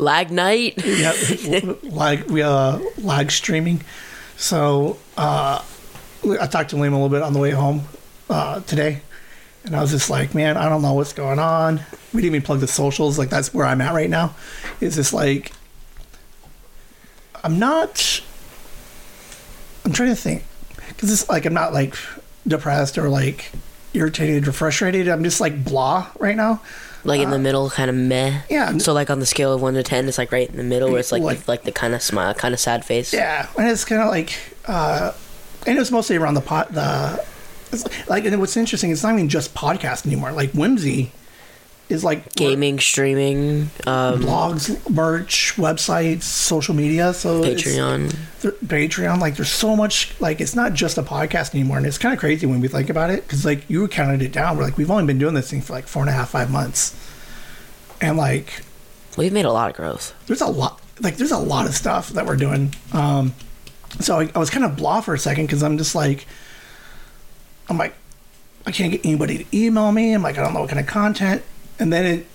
Lag 0.00 0.30
night. 0.30 0.74
yeah, 0.84 1.12
lag 1.82 2.30
we 2.30 2.42
uh 2.42 2.78
lag 2.98 3.30
streaming. 3.30 3.82
So 4.36 4.98
uh, 5.16 5.62
I 6.40 6.46
talked 6.46 6.70
to 6.70 6.76
Liam 6.76 6.88
a 6.88 6.94
little 6.94 7.08
bit 7.08 7.22
on 7.22 7.32
the 7.32 7.38
way 7.40 7.50
home 7.50 7.82
uh, 8.30 8.60
today, 8.60 9.00
and 9.64 9.74
I 9.76 9.80
was 9.80 9.90
just 9.90 10.10
like, 10.10 10.34
man, 10.34 10.56
I 10.56 10.68
don't 10.68 10.82
know 10.82 10.94
what's 10.94 11.12
going 11.12 11.38
on. 11.38 11.80
We 12.12 12.22
didn't 12.22 12.36
even 12.36 12.42
plug 12.42 12.60
the 12.60 12.68
socials. 12.68 13.18
Like 13.18 13.28
that's 13.30 13.52
where 13.54 13.66
I'm 13.66 13.80
at 13.80 13.94
right 13.94 14.10
now. 14.10 14.34
It's 14.80 14.96
just 14.96 15.12
like 15.12 15.52
I'm 17.44 17.58
not. 17.58 18.22
I'm 19.84 19.92
trying 19.92 20.10
to 20.10 20.16
think 20.16 20.44
because 20.88 21.10
it's 21.12 21.28
like 21.28 21.46
I'm 21.46 21.54
not 21.54 21.72
like 21.72 21.94
depressed 22.46 22.98
or 22.98 23.08
like 23.08 23.50
irritated 23.94 24.46
or 24.48 24.52
frustrated. 24.52 25.08
I'm 25.08 25.24
just 25.24 25.40
like 25.40 25.64
blah 25.64 26.08
right 26.18 26.36
now. 26.36 26.60
Like 27.04 27.20
in 27.20 27.30
the 27.30 27.38
middle, 27.38 27.70
kind 27.70 27.88
of 27.88 27.96
meh. 27.96 28.38
Uh, 28.38 28.40
yeah. 28.50 28.76
So 28.78 28.92
like 28.92 29.08
on 29.08 29.20
the 29.20 29.24
scale 29.26 29.54
of 29.54 29.62
one 29.62 29.74
to 29.74 29.82
ten, 29.82 30.06
it's 30.08 30.18
like 30.18 30.32
right 30.32 30.50
in 30.50 30.56
the 30.56 30.64
middle, 30.64 30.90
where 30.90 30.98
it's 31.00 31.12
like 31.12 31.22
Like- 31.22 31.40
the, 31.44 31.50
like 31.50 31.62
the 31.62 31.72
kind 31.72 31.94
of 31.94 32.02
smile, 32.02 32.34
kind 32.34 32.52
of 32.52 32.60
sad 32.60 32.84
face. 32.84 33.12
Yeah, 33.14 33.48
and 33.56 33.68
it's 33.68 33.84
kind 33.84 34.02
of 34.02 34.08
like, 34.08 34.36
uh, 34.66 35.12
and 35.66 35.76
it 35.76 35.78
was 35.78 35.90
mostly 35.92 36.16
around 36.16 36.34
the 36.34 36.40
pot. 36.40 36.72
The 36.72 37.24
it's 37.72 38.08
like, 38.08 38.24
and 38.24 38.38
what's 38.40 38.56
interesting, 38.56 38.90
it's 38.90 39.02
not 39.02 39.14
even 39.14 39.28
just 39.28 39.54
podcast 39.54 40.06
anymore. 40.06 40.32
Like 40.32 40.50
Whimsy 40.52 41.12
is 41.88 42.04
like 42.04 42.34
Gaming, 42.34 42.78
streaming, 42.78 43.70
um, 43.86 44.20
blogs, 44.22 44.90
merch, 44.90 45.54
websites, 45.56 46.22
social 46.24 46.74
media. 46.74 47.14
So 47.14 47.42
Patreon. 47.42 48.10
Patreon. 48.42 49.20
Like 49.20 49.36
there's 49.36 49.48
so 49.50 49.74
much. 49.74 50.14
Like 50.20 50.40
it's 50.40 50.54
not 50.54 50.74
just 50.74 50.98
a 50.98 51.02
podcast 51.02 51.54
anymore, 51.54 51.78
and 51.78 51.86
it's 51.86 51.98
kind 51.98 52.12
of 52.12 52.20
crazy 52.20 52.44
when 52.46 52.60
we 52.60 52.68
think 52.68 52.90
about 52.90 53.10
it 53.10 53.22
because 53.22 53.44
like 53.44 53.68
you 53.70 53.88
counted 53.88 54.20
it 54.22 54.32
down. 54.32 54.56
We're 54.58 54.64
like 54.64 54.76
we've 54.76 54.90
only 54.90 55.06
been 55.06 55.18
doing 55.18 55.34
this 55.34 55.50
thing 55.50 55.62
for 55.62 55.72
like 55.72 55.86
four 55.88 56.02
and 56.02 56.10
a 56.10 56.12
half, 56.12 56.30
five 56.30 56.50
months, 56.50 56.94
and 58.00 58.16
like 58.16 58.62
We've 59.16 59.32
made 59.32 59.46
a 59.46 59.52
lot 59.52 59.70
of 59.70 59.76
growth. 59.76 60.14
there's 60.26 60.42
a 60.42 60.46
lot 60.46 60.80
like 61.00 61.16
there's 61.16 61.32
a 61.32 61.38
lot 61.38 61.66
of 61.66 61.74
stuff 61.74 62.10
that 62.10 62.24
we're 62.26 62.36
doing 62.36 62.72
um 62.92 63.32
so 64.00 64.20
i, 64.20 64.30
I 64.34 64.38
was 64.38 64.48
kind 64.50 64.64
of 64.64 64.76
blah 64.76 65.00
for 65.00 65.14
a 65.14 65.18
second 65.18 65.46
because 65.46 65.62
i'm 65.62 65.76
just 65.78 65.94
like 65.94 66.26
i'm 67.68 67.78
like 67.78 67.94
i 68.68 68.70
can't 68.70 68.92
get 68.92 69.04
anybody 69.04 69.38
to 69.44 69.56
email 69.56 69.90
me. 69.90 70.12
I'm 70.12 70.22
like 70.22 70.38
i 70.38 70.42
don't 70.42 70.52
know 70.52 70.60
what 70.60 70.68
kind 70.68 70.80
of 70.80 70.86
content. 70.86 71.42
And 71.78 71.92
then 71.92 72.04
it 72.06 72.26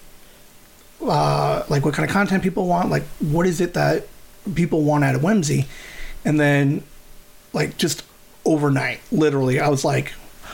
uh 1.01 1.63
like 1.69 1.85
what 1.85 1.93
kind 1.93 2.07
of 2.07 2.13
content 2.13 2.41
people 2.43 2.65
want 2.65 2.89
like 2.89 3.03
what 3.19 3.45
is 3.45 3.61
it 3.61 3.73
that 3.75 4.07
people 4.55 4.83
want 4.83 5.03
out 5.03 5.15
of 5.15 5.23
whimsy? 5.23 5.67
And 6.25 6.39
then 6.39 6.83
like 7.53 7.77
just 7.77 8.03
overnight 8.45 8.99
literally 9.11 9.59
i 9.59 9.69
was 9.69 9.85
like 9.85 10.09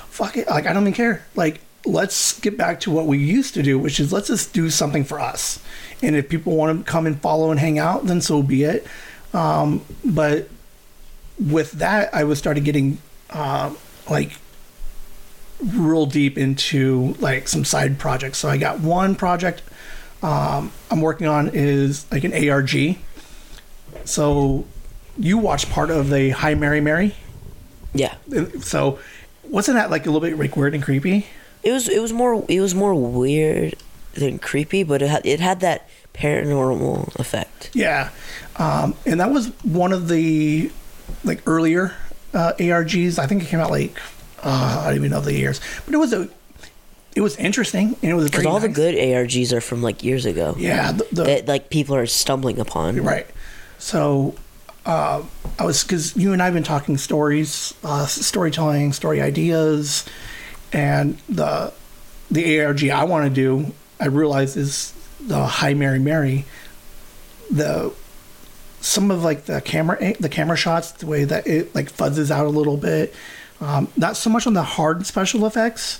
fuck 0.09 0.35
it. 0.35 0.47
Like 0.47 0.67
i 0.67 0.73
don't 0.73 0.83
even 0.83 0.93
care. 0.93 1.25
Like 1.35 1.61
let's 1.85 2.37
get 2.41 2.57
back 2.57 2.81
to 2.81 2.91
what 2.91 3.05
we 3.05 3.17
used 3.17 3.53
to 3.53 3.63
do 3.63 3.79
which 3.79 3.99
is 3.99 4.11
let's 4.11 4.27
just 4.27 4.53
do 4.53 4.69
something 4.69 5.05
for 5.05 5.19
us. 5.19 5.63
And 6.01 6.15
if 6.15 6.27
people 6.27 6.55
want 6.55 6.85
to 6.85 6.91
come 6.91 7.07
and 7.07 7.19
follow 7.21 7.51
and 7.51 7.59
hang 7.59 7.79
out 7.79 8.05
then 8.05 8.19
so 8.19 8.43
be 8.43 8.63
it. 8.63 8.85
Um, 9.33 9.85
but 10.03 10.49
with 11.39 11.71
that 11.73 12.13
i 12.13 12.25
was 12.25 12.37
started 12.37 12.65
getting 12.65 12.97
uh, 13.29 13.73
like 14.09 14.33
real 15.63 16.05
deep 16.05 16.37
into 16.37 17.15
like 17.19 17.47
some 17.47 17.65
side 17.65 17.99
projects 17.99 18.37
so 18.37 18.47
i 18.49 18.57
got 18.57 18.79
one 18.79 19.13
project 19.15 19.61
um, 20.23 20.71
i'm 20.89 21.01
working 21.01 21.27
on 21.27 21.49
is 21.53 22.09
like 22.11 22.23
an 22.23 22.33
arg 22.49 22.97
so 24.05 24.65
you 25.17 25.37
watched 25.37 25.69
part 25.69 25.89
of 25.89 26.09
the 26.09 26.29
hi 26.31 26.53
mary 26.55 26.81
mary 26.81 27.15
Yeah, 27.93 28.15
So, 28.61 28.99
wasn't 29.49 29.75
that 29.75 29.89
like 29.89 30.05
a 30.05 30.11
little 30.11 30.21
bit 30.27 30.37
like 30.37 30.55
weird 30.55 30.73
and 30.75 30.83
creepy? 30.83 31.25
it 31.63 31.71
was 31.73 31.89
it 31.89 32.01
was 32.01 32.13
more 32.13 32.45
it 32.47 32.61
was 32.61 32.73
more 32.73 32.93
weird 32.95 33.75
than 34.13 34.39
creepy, 34.39 34.83
but 34.83 35.01
it 35.01 35.09
had 35.09 35.25
it 35.25 35.39
had 35.39 35.59
that 35.59 35.87
paranormal 36.13 37.15
effect. 37.19 37.69
Yeah, 37.73 38.09
um, 38.57 38.95
and 39.05 39.19
that 39.19 39.29
was 39.31 39.47
one 39.63 39.91
of 39.91 40.07
the 40.07 40.71
like 41.23 41.41
earlier 41.47 41.93
uh, 42.33 42.53
ARGs. 42.59 43.19
I 43.19 43.27
think 43.27 43.43
it 43.43 43.47
came 43.47 43.59
out 43.59 43.71
like 43.71 43.97
uh, 44.43 44.81
I 44.83 44.87
don't 44.87 44.95
even 44.95 45.11
know 45.11 45.21
the 45.21 45.33
years, 45.33 45.61
but 45.85 45.93
it 45.93 45.97
was 45.97 46.13
a 46.13 46.29
it 47.15 47.21
was 47.21 47.35
interesting 47.37 47.95
and 48.01 48.11
it 48.11 48.13
was 48.13 48.29
Because 48.29 48.45
all 48.45 48.59
the 48.59 48.69
good 48.69 48.95
ARGs 48.95 49.51
are 49.51 49.61
from 49.61 49.81
like 49.81 50.03
years 50.03 50.25
ago. 50.25 50.55
Yeah, 50.57 50.91
the, 50.91 51.07
the, 51.11 51.23
that 51.23 51.47
like 51.47 51.69
people 51.69 51.95
are 51.95 52.05
stumbling 52.05 52.59
upon. 52.59 53.01
right. 53.01 53.27
So 53.77 54.35
uh, 54.85 55.23
I 55.57 55.65
was 55.65 55.83
because 55.83 56.15
you 56.15 56.33
and 56.33 56.41
I've 56.41 56.53
been 56.53 56.63
talking 56.63 56.97
stories, 56.97 57.73
uh, 57.83 58.05
storytelling, 58.05 58.93
story 58.93 59.21
ideas, 59.21 60.05
and 60.71 61.17
the 61.27 61.73
the 62.31 62.61
ARG 62.61 62.87
I 62.89 63.03
want 63.03 63.25
to 63.25 63.29
do. 63.33 63.73
I 63.99 64.05
realize 64.05 64.55
is 64.55 64.93
the 65.19 65.45
Hi 65.45 65.73
Mary 65.73 65.99
Mary. 65.99 66.45
The 67.51 67.93
some 68.81 69.11
of 69.11 69.23
like 69.23 69.45
the 69.45 69.61
camera 69.61 70.13
the 70.19 70.29
camera 70.29 70.57
shots, 70.57 70.91
the 70.93 71.07
way 71.07 71.23
that 71.23 71.47
it 71.47 71.73
like 71.75 71.91
fuzzes 71.91 72.31
out 72.31 72.45
a 72.45 72.49
little 72.49 72.77
bit. 72.77 73.13
Um, 73.61 73.87
not 73.97 74.15
so 74.17 74.29
much 74.29 74.47
on 74.47 74.53
the 74.53 74.63
hard 74.63 75.05
special 75.05 75.45
effects. 75.45 75.99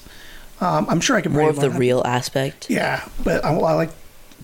Um, 0.61 0.85
I'm 0.89 0.99
sure 1.01 1.15
I 1.15 1.21
can 1.21 1.31
More 1.33 1.41
bring 1.41 1.49
of 1.51 1.55
the 1.59 1.71
up. 1.71 1.79
real 1.79 2.01
aspect, 2.05 2.69
Yeah, 2.69 3.07
but 3.23 3.43
I, 3.45 3.53
I 3.53 3.73
like 3.73 3.91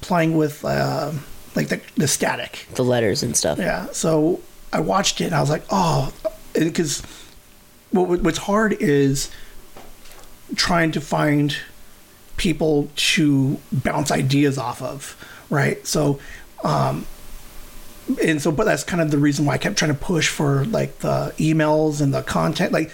playing 0.01 0.37
with 0.37 0.63
uh, 0.63 1.11
like 1.55 1.67
the, 1.69 1.81
the 1.97 2.07
static. 2.07 2.67
the 2.75 2.83
letters 2.83 3.21
and 3.23 3.35
stuff. 3.35 3.57
Yeah, 3.57 3.87
so 3.91 4.41
I 4.71 4.79
watched 4.79 5.19
it 5.21 5.25
and 5.25 5.35
I 5.35 5.41
was 5.41 5.49
like, 5.49 5.63
oh, 5.69 6.13
because 6.53 7.01
what, 7.91 8.21
what's 8.21 8.37
hard 8.39 8.73
is 8.79 9.29
trying 10.55 10.91
to 10.93 11.01
find 11.01 11.55
people 12.37 12.89
to 12.95 13.59
bounce 13.71 14.11
ideas 14.11 14.57
off 14.57 14.81
of, 14.81 15.15
right? 15.49 15.85
So, 15.87 16.19
um, 16.63 17.05
and 18.23 18.41
so, 18.41 18.51
but 18.51 18.65
that's 18.65 18.83
kind 18.83 19.01
of 19.01 19.11
the 19.11 19.17
reason 19.17 19.45
why 19.45 19.53
I 19.53 19.57
kept 19.57 19.77
trying 19.77 19.91
to 19.91 19.97
push 19.99 20.29
for 20.29 20.65
like 20.65 20.99
the 20.99 21.33
emails 21.37 22.01
and 22.01 22.13
the 22.13 22.21
content. 22.21 22.71
Like, 22.71 22.91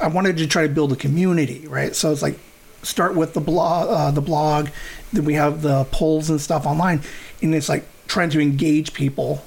I 0.00 0.08
wanted 0.08 0.36
to 0.38 0.46
try 0.46 0.62
to 0.62 0.68
build 0.68 0.92
a 0.92 0.96
community, 0.96 1.66
right? 1.66 1.94
So 1.94 2.12
it's 2.12 2.22
like 2.22 2.38
start 2.82 3.14
with 3.14 3.34
the 3.34 3.40
blog, 3.40 3.88
uh, 3.88 4.10
the 4.10 4.20
blog, 4.20 4.68
then 5.12 5.24
we 5.24 5.34
have 5.34 5.62
the 5.62 5.84
polls 5.84 6.30
and 6.30 6.40
stuff 6.40 6.66
online, 6.66 7.02
and 7.42 7.54
it's 7.54 7.68
like 7.68 7.84
trying 8.06 8.30
to 8.30 8.40
engage 8.40 8.92
people 8.92 9.44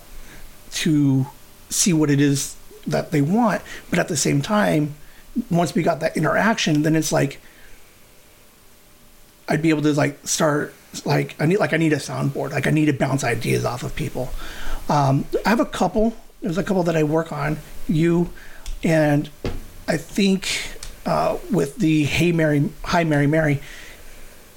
to 0.71 1.27
see 1.69 1.93
what 1.93 2.09
it 2.09 2.21
is 2.21 2.55
that 2.87 3.11
they 3.11 3.21
want. 3.21 3.61
But 3.89 3.99
at 3.99 4.07
the 4.07 4.17
same 4.17 4.41
time, 4.41 4.95
once 5.49 5.75
we 5.75 5.83
got 5.83 5.99
that 5.99 6.15
interaction, 6.15 6.83
then 6.83 6.95
it's 6.95 7.11
like 7.11 7.39
I'd 9.47 9.61
be 9.61 9.69
able 9.69 9.81
to 9.83 9.93
like 9.93 10.25
start 10.27 10.73
like 11.05 11.35
I 11.39 11.45
need 11.45 11.57
like 11.57 11.73
I 11.73 11.77
need 11.77 11.93
a 11.93 11.97
soundboard. 11.97 12.51
Like 12.51 12.67
I 12.67 12.71
need 12.71 12.85
to 12.85 12.93
bounce 12.93 13.23
ideas 13.23 13.65
off 13.65 13.83
of 13.83 13.95
people. 13.95 14.31
Um, 14.89 15.25
I 15.45 15.49
have 15.49 15.59
a 15.59 15.65
couple. 15.65 16.13
There's 16.41 16.57
a 16.57 16.63
couple 16.63 16.83
that 16.83 16.95
I 16.95 17.03
work 17.03 17.31
on. 17.31 17.57
You 17.87 18.29
and 18.83 19.29
I 19.87 19.97
think 19.97 20.77
uh, 21.05 21.37
with 21.51 21.77
the 21.77 22.03
Hey 22.03 22.31
Mary, 22.31 22.69
Hi 22.85 23.03
Mary 23.03 23.27
Mary, 23.27 23.61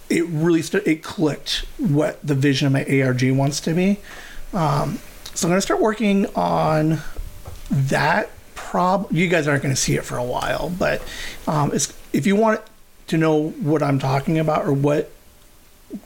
it 0.09 0.25
really 0.26 0.62
st- 0.62 0.87
it 0.87 1.02
clicked 1.02 1.64
what 1.78 2.25
the 2.26 2.35
vision 2.35 2.66
of 2.66 2.73
my 2.73 2.85
ARG 2.85 3.30
wants 3.33 3.61
to 3.62 3.75
be. 3.75 3.99
Um, 4.52 5.00
so 5.35 5.47
I'm 5.47 5.52
gonna 5.52 5.61
start 5.61 5.80
working 5.80 6.26
on 6.35 7.00
that. 7.71 8.30
Prob 8.54 9.12
you 9.12 9.28
guys 9.28 9.47
aren't 9.47 9.62
gonna 9.62 9.76
see 9.76 9.95
it 9.95 10.04
for 10.04 10.16
a 10.16 10.25
while, 10.25 10.71
but 10.71 11.02
um, 11.47 11.73
if 12.12 12.26
you 12.26 12.35
want 12.35 12.61
to 13.09 13.16
know 13.16 13.50
what 13.50 13.83
I'm 13.83 13.99
talking 13.99 14.38
about 14.38 14.66
or 14.66 14.73
what 14.73 15.11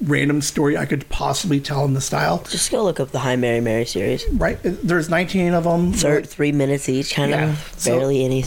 random 0.00 0.40
story 0.42 0.76
I 0.76 0.86
could 0.86 1.08
possibly 1.08 1.60
tell 1.60 1.84
in 1.84 1.94
the 1.94 2.00
style, 2.00 2.44
Just 2.48 2.70
go 2.70 2.82
look 2.84 3.00
up 3.00 3.10
the 3.10 3.18
Hi 3.20 3.36
Mary 3.36 3.60
Mary 3.60 3.84
series. 3.84 4.24
right? 4.32 4.58
There's 4.62 5.08
19 5.08 5.54
of 5.54 5.64
them. 5.64 5.92
Thir 5.92 6.22
three 6.22 6.52
minutes 6.52 6.88
each, 6.88 7.14
kind 7.14 7.30
Yeah, 7.30 7.50
of 7.50 7.74
so- 7.76 7.98
barely 7.98 8.24
any. 8.24 8.44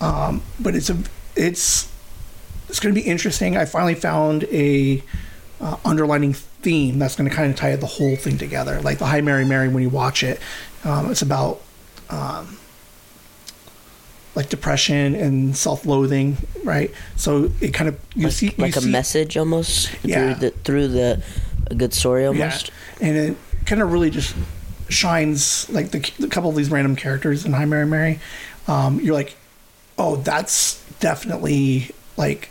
Um 0.00 0.42
but 0.60 0.74
it's 0.74 0.90
a 0.90 0.96
it's 1.36 1.90
it's 2.68 2.80
going 2.80 2.94
to 2.94 3.00
be 3.00 3.06
interesting. 3.06 3.56
I 3.56 3.66
finally 3.66 3.94
found 3.94 4.44
a 4.44 5.02
uh, 5.60 5.76
underlining 5.84 6.32
theme 6.32 6.98
that's 6.98 7.14
going 7.14 7.28
to 7.30 7.34
kind 7.34 7.50
of 7.52 7.56
tie 7.56 7.76
the 7.76 7.86
whole 7.86 8.16
thing 8.16 8.36
together. 8.38 8.80
Like 8.80 8.98
the 8.98 9.06
Hi 9.06 9.20
Mary 9.20 9.44
Mary, 9.44 9.68
when 9.68 9.82
you 9.82 9.90
watch 9.90 10.22
it, 10.24 10.40
um, 10.82 11.10
it's 11.10 11.22
about 11.22 11.60
um, 12.10 12.58
like 14.34 14.48
depression 14.48 15.14
and 15.14 15.56
self-loathing, 15.56 16.36
right? 16.64 16.90
So 17.16 17.50
it 17.60 17.72
kind 17.72 17.88
of 17.88 17.98
you 18.16 18.24
Like, 18.24 18.32
see 18.32 18.46
you 18.46 18.52
like 18.58 18.76
a 18.76 18.80
message 18.80 19.36
almost 19.36 19.90
Yeah. 20.02 20.34
through 20.34 20.34
the 20.34 20.50
through 20.64 20.88
the 20.88 21.22
a 21.68 21.74
good 21.74 21.94
story 21.94 22.26
almost. 22.26 22.70
Yeah. 23.00 23.06
And 23.08 23.16
it 23.16 23.36
kind 23.66 23.80
of 23.80 23.92
really 23.92 24.10
just 24.10 24.34
shines 24.88 25.68
like 25.70 25.90
the, 25.90 26.10
the 26.18 26.28
couple 26.28 26.50
of 26.50 26.56
these 26.56 26.70
random 26.70 26.96
characters 26.96 27.44
in 27.44 27.52
Hi 27.52 27.64
Mary 27.64 27.86
Mary. 27.86 28.20
Um, 28.68 29.00
you're 29.00 29.14
like, 29.14 29.36
oh, 29.98 30.16
that's 30.16 30.82
definitely 31.00 31.90
like 32.16 32.50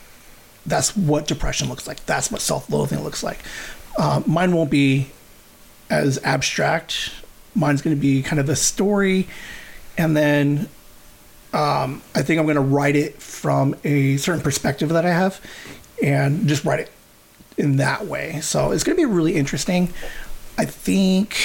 that's 0.66 0.96
what 0.96 1.28
depression 1.28 1.68
looks 1.70 1.88
like. 1.88 2.06
That's 2.06 2.32
what 2.32 2.40
self-loathing 2.42 3.04
looks 3.04 3.24
like. 3.24 3.40
Um, 4.00 4.24
mine 4.26 4.54
won't 4.56 4.72
be 4.72 5.08
as 5.90 6.18
abstract. 6.24 7.12
Mine's 7.56 7.82
going 7.82 7.96
to 7.96 8.02
be 8.02 8.24
kind 8.24 8.40
of 8.40 8.50
a 8.50 8.56
story, 8.56 9.28
and 9.98 10.16
then 10.18 10.70
um, 11.54 12.02
I 12.16 12.24
think 12.24 12.40
I'm 12.40 12.46
going 12.46 12.56
to 12.56 12.62
write 12.62 12.96
it 12.96 13.22
from 13.22 13.76
a 13.84 14.18
certain 14.18 14.42
perspective 14.42 14.90
that 14.90 15.06
I 15.06 15.12
have, 15.12 15.40
and 16.02 16.48
just 16.48 16.66
write 16.66 16.80
it 16.80 16.92
in 17.58 17.78
that 17.78 18.06
way. 18.06 18.42
So 18.42 18.72
it's 18.72 18.84
going 18.84 18.98
to 18.98 19.02
be 19.02 19.06
really 19.06 19.36
interesting. 19.36 19.94
I 20.58 20.66
think 20.66 21.38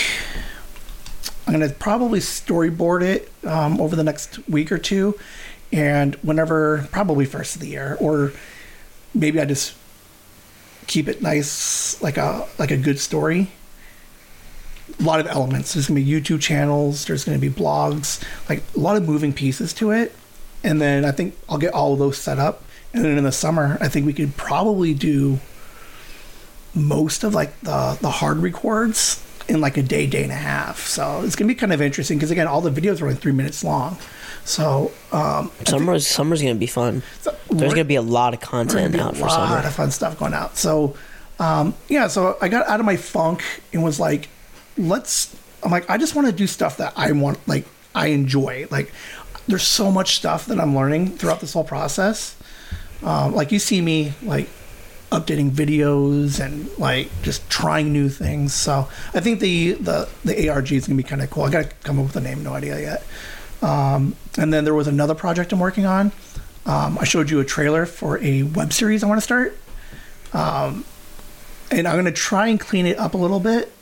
I'm 1.46 1.54
going 1.54 1.68
to 1.68 1.74
probably 1.74 2.20
storyboard 2.20 3.02
it 3.02 3.30
um, 3.44 3.80
over 3.80 3.96
the 3.96 4.04
next 4.04 4.38
week 4.48 4.72
or 4.72 4.78
two, 4.78 5.18
and 5.72 6.14
whenever, 6.16 6.88
probably 6.90 7.24
first 7.26 7.54
of 7.54 7.60
the 7.60 7.68
year, 7.68 7.96
or 8.00 8.32
maybe 9.14 9.40
I 9.40 9.44
just 9.44 9.74
keep 10.86 11.08
it 11.08 11.20
nice, 11.20 12.00
like 12.02 12.16
a 12.16 12.46
like 12.58 12.70
a 12.70 12.76
good 12.76 12.98
story. 12.98 13.50
A 14.98 15.02
lot 15.02 15.20
of 15.20 15.26
elements. 15.26 15.74
There's 15.74 15.88
going 15.88 16.04
to 16.04 16.04
be 16.04 16.10
YouTube 16.10 16.40
channels. 16.40 17.04
There's 17.06 17.24
going 17.24 17.38
to 17.38 17.46
be 17.46 17.52
blogs. 17.52 18.22
Like 18.48 18.62
a 18.76 18.80
lot 18.80 18.96
of 18.96 19.06
moving 19.06 19.32
pieces 19.32 19.72
to 19.74 19.90
it, 19.90 20.14
and 20.64 20.80
then 20.80 21.04
I 21.04 21.12
think 21.12 21.36
I'll 21.48 21.58
get 21.58 21.72
all 21.72 21.92
of 21.92 21.98
those 21.98 22.18
set 22.18 22.38
up. 22.38 22.64
And 22.92 23.04
then 23.04 23.18
in 23.18 23.24
the 23.24 23.32
summer, 23.32 23.78
I 23.80 23.88
think 23.88 24.06
we 24.06 24.12
could 24.12 24.36
probably 24.36 24.94
do 24.94 25.38
most 26.74 27.24
of 27.24 27.34
like 27.34 27.58
the 27.60 27.98
the 28.00 28.10
hard 28.10 28.38
records 28.38 29.24
in 29.48 29.60
like 29.60 29.76
a 29.76 29.82
day, 29.82 30.06
day 30.06 30.22
and 30.22 30.32
a 30.32 30.36
half. 30.36 30.86
So 30.86 31.22
it's 31.24 31.36
gonna 31.36 31.48
be 31.48 31.54
kind 31.54 31.72
of 31.72 31.80
interesting 31.80 32.18
because 32.18 32.30
again, 32.30 32.46
all 32.46 32.60
the 32.60 32.70
videos 32.70 33.00
are 33.00 33.06
only 33.06 33.16
three 33.16 33.32
minutes 33.32 33.64
long. 33.64 33.98
So 34.44 34.92
um, 35.12 35.50
Summer's 35.66 36.06
summer's 36.06 36.42
gonna 36.42 36.54
be 36.54 36.66
fun. 36.66 37.02
so 37.20 37.34
There's 37.50 37.72
gonna 37.72 37.84
be 37.84 37.96
a 37.96 38.02
lot 38.02 38.34
of 38.34 38.40
content 38.40 38.94
out 38.96 39.14
be 39.14 39.20
a 39.20 39.24
lot 39.24 39.64
of 39.64 39.74
fun 39.74 39.90
stuff 39.90 40.18
going 40.18 40.34
out. 40.34 40.56
So 40.56 40.96
um, 41.38 41.74
yeah, 41.88 42.08
so 42.08 42.36
I 42.40 42.48
got 42.48 42.66
out 42.68 42.80
of 42.80 42.86
my 42.86 42.96
funk 42.96 43.44
and 43.72 43.82
was 43.82 44.00
like, 44.00 44.28
let's. 44.78 45.36
I'm 45.62 45.70
like, 45.70 45.90
I 45.90 45.98
just 45.98 46.14
want 46.14 46.28
to 46.28 46.32
do 46.32 46.46
stuff 46.46 46.76
that 46.76 46.92
I 46.96 47.12
want, 47.12 47.46
like 47.48 47.66
I 47.94 48.08
enjoy. 48.08 48.68
Like, 48.70 48.92
there's 49.48 49.64
so 49.64 49.90
much 49.90 50.16
stuff 50.16 50.46
that 50.46 50.60
I'm 50.60 50.76
learning 50.76 51.16
throughout 51.16 51.40
this 51.40 51.52
whole 51.52 51.64
process. 51.64 52.36
Um, 53.02 53.34
like 53.34 53.52
you 53.52 53.58
see 53.58 53.80
me 53.80 54.12
like 54.22 54.48
updating 55.10 55.50
videos 55.50 56.44
and 56.44 56.68
like 56.78 57.08
just 57.22 57.48
trying 57.48 57.92
new 57.92 58.08
things. 58.08 58.54
So 58.54 58.88
I 59.14 59.20
think 59.20 59.40
the 59.40 59.72
the 59.72 60.08
the 60.24 60.48
ARG 60.48 60.72
is 60.72 60.86
gonna 60.86 60.96
be 60.96 61.02
kind 61.02 61.22
of 61.22 61.30
cool. 61.30 61.44
I 61.44 61.50
gotta 61.50 61.70
come 61.82 61.98
up 61.98 62.06
with 62.06 62.16
a 62.16 62.20
name, 62.20 62.42
no 62.42 62.54
idea 62.54 62.78
yet. 62.80 63.04
Um, 63.62 64.14
and 64.36 64.52
then 64.52 64.64
there 64.64 64.74
was 64.74 64.86
another 64.86 65.14
project 65.14 65.52
I'm 65.52 65.60
working 65.60 65.86
on. 65.86 66.12
Um, 66.66 66.98
I 66.98 67.04
showed 67.04 67.30
you 67.30 67.40
a 67.40 67.44
trailer 67.44 67.86
for 67.86 68.18
a 68.18 68.42
web 68.42 68.72
series 68.72 69.02
I 69.02 69.06
want 69.06 69.18
to 69.18 69.22
start. 69.22 69.56
Um, 70.32 70.84
and 71.70 71.88
I'm 71.88 71.96
gonna 71.96 72.12
try 72.12 72.48
and 72.48 72.60
clean 72.60 72.86
it 72.86 72.98
up 72.98 73.14
a 73.14 73.18
little 73.18 73.40
bit. 73.40 73.72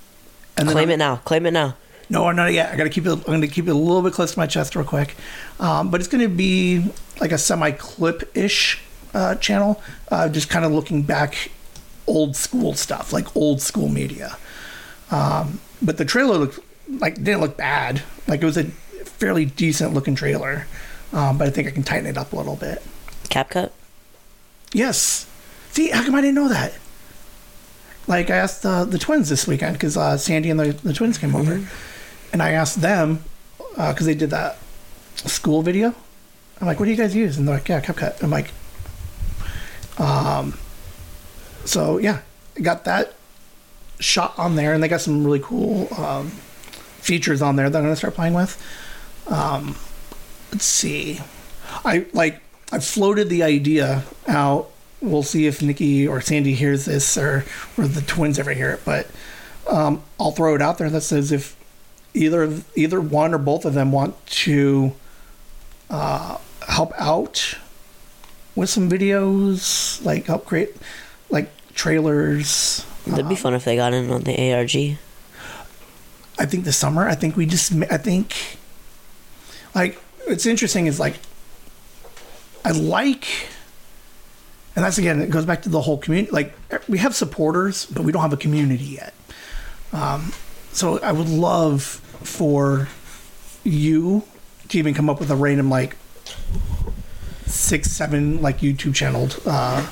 And 0.56 0.68
Claim 0.68 0.88
I'm- 0.88 0.90
it 0.90 0.96
now. 0.96 1.16
Claim 1.24 1.46
it 1.46 1.50
now. 1.52 1.76
no, 2.08 2.26
I'm 2.26 2.36
not 2.36 2.52
yet. 2.52 2.72
I 2.72 2.76
gotta 2.76 2.90
keep 2.90 3.06
it. 3.06 3.10
I'm 3.12 3.20
gonna 3.22 3.46
keep 3.48 3.66
it 3.68 3.72
a 3.72 3.74
little 3.74 4.02
bit 4.02 4.12
close 4.12 4.32
to 4.32 4.38
my 4.38 4.46
chest, 4.46 4.74
real 4.76 4.84
quick. 4.84 5.16
Um, 5.60 5.90
but 5.90 6.00
it's 6.00 6.08
gonna 6.08 6.28
be 6.28 6.90
like 7.20 7.32
a 7.32 7.38
semi-clip-ish 7.38 8.80
uh, 9.14 9.34
channel, 9.36 9.82
uh, 10.10 10.28
just 10.28 10.48
kind 10.50 10.64
of 10.64 10.72
looking 10.72 11.02
back, 11.02 11.50
old 12.06 12.36
school 12.36 12.74
stuff, 12.74 13.12
like 13.12 13.34
old 13.36 13.60
school 13.60 13.88
media. 13.88 14.36
Um, 15.10 15.60
but 15.82 15.96
the 15.98 16.04
trailer 16.04 16.36
looked 16.38 16.58
like 16.88 17.14
didn't 17.16 17.40
look 17.40 17.56
bad. 17.56 18.02
Like 18.26 18.42
it 18.42 18.46
was 18.46 18.56
a 18.56 18.64
fairly 18.64 19.44
decent 19.44 19.94
looking 19.94 20.14
trailer. 20.14 20.66
Um, 21.12 21.38
but 21.38 21.46
I 21.48 21.50
think 21.50 21.68
I 21.68 21.70
can 21.70 21.82
tighten 21.82 22.06
it 22.06 22.18
up 22.18 22.32
a 22.32 22.36
little 22.36 22.56
bit. 22.56 22.82
CapCut. 23.28 23.70
Yes. 24.72 25.26
See, 25.72 25.88
how 25.90 26.04
come 26.04 26.14
I 26.14 26.20
didn't 26.20 26.34
know 26.34 26.48
that? 26.48 26.74
Like 28.06 28.30
I 28.30 28.36
asked 28.36 28.64
uh, 28.64 28.84
the 28.84 28.98
twins 28.98 29.28
this 29.28 29.46
weekend 29.46 29.74
because 29.74 29.96
uh, 29.96 30.16
Sandy 30.16 30.50
and 30.50 30.60
the, 30.60 30.72
the 30.72 30.92
twins 30.92 31.18
came 31.18 31.34
over, 31.34 31.66
and 32.32 32.42
I 32.42 32.52
asked 32.52 32.80
them 32.80 33.24
because 33.76 34.06
they 34.06 34.14
did 34.14 34.30
that 34.30 34.58
school 35.16 35.62
video, 35.62 35.94
I'm 36.60 36.66
like, 36.66 36.78
what 36.78 36.86
do 36.86 36.90
you 36.90 36.96
guys 36.96 37.14
use? 37.14 37.36
And 37.36 37.46
they're 37.46 37.56
like, 37.56 37.68
yeah, 37.68 37.80
CapCut. 37.80 38.22
I'm 38.22 38.30
like, 38.30 38.50
um, 39.98 40.58
so 41.64 41.98
yeah, 41.98 42.20
I 42.56 42.60
got 42.60 42.84
that 42.84 43.14
shot 43.98 44.38
on 44.38 44.56
there, 44.56 44.72
and 44.72 44.82
they 44.82 44.88
got 44.88 45.00
some 45.00 45.24
really 45.24 45.40
cool 45.40 45.88
um, 45.98 46.30
features 47.00 47.42
on 47.42 47.56
there 47.56 47.68
that 47.68 47.78
I'm 47.78 47.84
gonna 47.84 47.96
start 47.96 48.14
playing 48.14 48.34
with. 48.34 48.60
Um, 49.26 49.76
let's 50.52 50.64
see, 50.64 51.20
I 51.84 52.06
like 52.12 52.40
I 52.72 52.78
floated 52.78 53.28
the 53.28 53.42
idea 53.42 54.04
out. 54.26 54.70
We'll 55.06 55.22
see 55.22 55.46
if 55.46 55.62
Nikki 55.62 56.06
or 56.06 56.20
Sandy 56.20 56.54
hears 56.54 56.84
this, 56.84 57.16
or 57.16 57.44
or 57.78 57.86
the 57.86 58.02
twins 58.02 58.38
ever 58.38 58.52
hear 58.52 58.70
it. 58.72 58.80
But 58.84 59.08
um, 59.70 60.02
I'll 60.18 60.32
throw 60.32 60.54
it 60.54 60.62
out 60.62 60.78
there 60.78 60.90
that 60.90 61.02
says 61.02 61.32
if 61.32 61.56
either 62.14 62.60
either 62.74 63.00
one 63.00 63.32
or 63.32 63.38
both 63.38 63.64
of 63.64 63.74
them 63.74 63.92
want 63.92 64.26
to 64.26 64.92
uh, 65.90 66.38
help 66.66 66.92
out 66.98 67.56
with 68.54 68.68
some 68.68 68.88
videos, 68.90 70.04
like 70.04 70.26
help 70.26 70.44
create 70.46 70.76
like 71.30 71.50
trailers. 71.74 72.84
That'd 73.06 73.28
be 73.28 73.34
um, 73.34 73.40
fun 73.40 73.54
if 73.54 73.64
they 73.64 73.76
got 73.76 73.94
in 73.94 74.10
on 74.10 74.22
the 74.22 74.52
ARG. 74.52 74.98
I 76.38 76.44
think 76.44 76.64
this 76.64 76.76
summer. 76.76 77.08
I 77.08 77.14
think 77.14 77.36
we 77.36 77.46
just. 77.46 77.72
I 77.90 77.98
think 77.98 78.58
like 79.74 80.00
it's 80.26 80.46
interesting 80.46 80.86
is 80.86 80.98
like 80.98 81.18
I 82.66 82.70
like, 82.72 83.28
and 84.76 84.84
that's 84.84 84.98
again 84.98 85.20
it 85.20 85.30
goes 85.30 85.46
back 85.46 85.62
to 85.62 85.68
the 85.68 85.80
whole 85.80 85.98
community. 85.98 86.30
Like 86.30 86.54
we 86.88 86.98
have 86.98 87.16
supporters, 87.16 87.86
but 87.86 88.04
we 88.04 88.12
don't 88.12 88.22
have 88.22 88.32
a 88.32 88.36
community 88.36 88.84
yet. 88.84 89.14
Um, 89.92 90.32
so 90.72 91.00
I 91.00 91.12
would 91.12 91.28
love 91.28 91.82
for 91.82 92.88
you 93.64 94.22
to 94.68 94.78
even 94.78 94.94
come 94.94 95.08
up 95.08 95.18
with 95.18 95.30
a 95.30 95.36
random 95.36 95.70
like 95.70 95.96
six, 97.46 97.90
seven 97.90 98.42
like 98.42 98.58
YouTube 98.58 98.94
channeled 98.94 99.40
uh, 99.46 99.86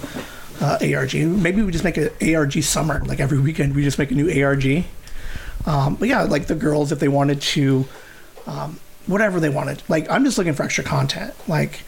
uh, 0.61 0.79
ARG. 0.83 1.14
Maybe 1.14 1.62
we 1.62 1.73
just 1.73 1.85
make 1.85 1.97
an 1.97 2.11
ARG 2.23 2.62
summer. 2.62 3.03
Like 3.05 3.21
every 3.21 3.41
weekend, 3.41 3.75
we 3.75 3.83
just 3.83 3.99
make 3.99 4.11
a 4.11 4.14
new 4.14 4.45
ARG. 4.45 4.85
Um, 5.67 5.95
but 5.95 6.09
yeah, 6.09 6.23
like 6.23 6.47
the 6.47 6.55
girls, 6.55 6.93
if 6.93 6.99
they 6.99 7.09
wanted 7.09 7.41
to, 7.41 7.87
um, 8.47 8.79
whatever 9.07 9.41
they 9.41 9.49
wanted. 9.49 9.83
Like 9.88 10.11
I'm 10.11 10.25
just 10.25 10.37
looking 10.37 10.53
for 10.53 10.64
extra 10.64 10.85
content. 10.85 11.35
Like, 11.49 11.81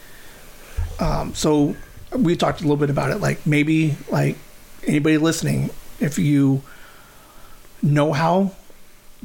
um, 0.99 1.35
so 1.35 1.75
we 2.11 2.35
talked 2.35 2.59
a 2.61 2.63
little 2.63 2.77
bit 2.77 2.89
about 2.89 3.11
it. 3.11 3.19
Like 3.19 3.45
maybe 3.45 3.97
like 4.09 4.37
anybody 4.85 5.17
listening, 5.17 5.69
if 5.99 6.17
you 6.17 6.61
know 7.81 8.13
how 8.13 8.53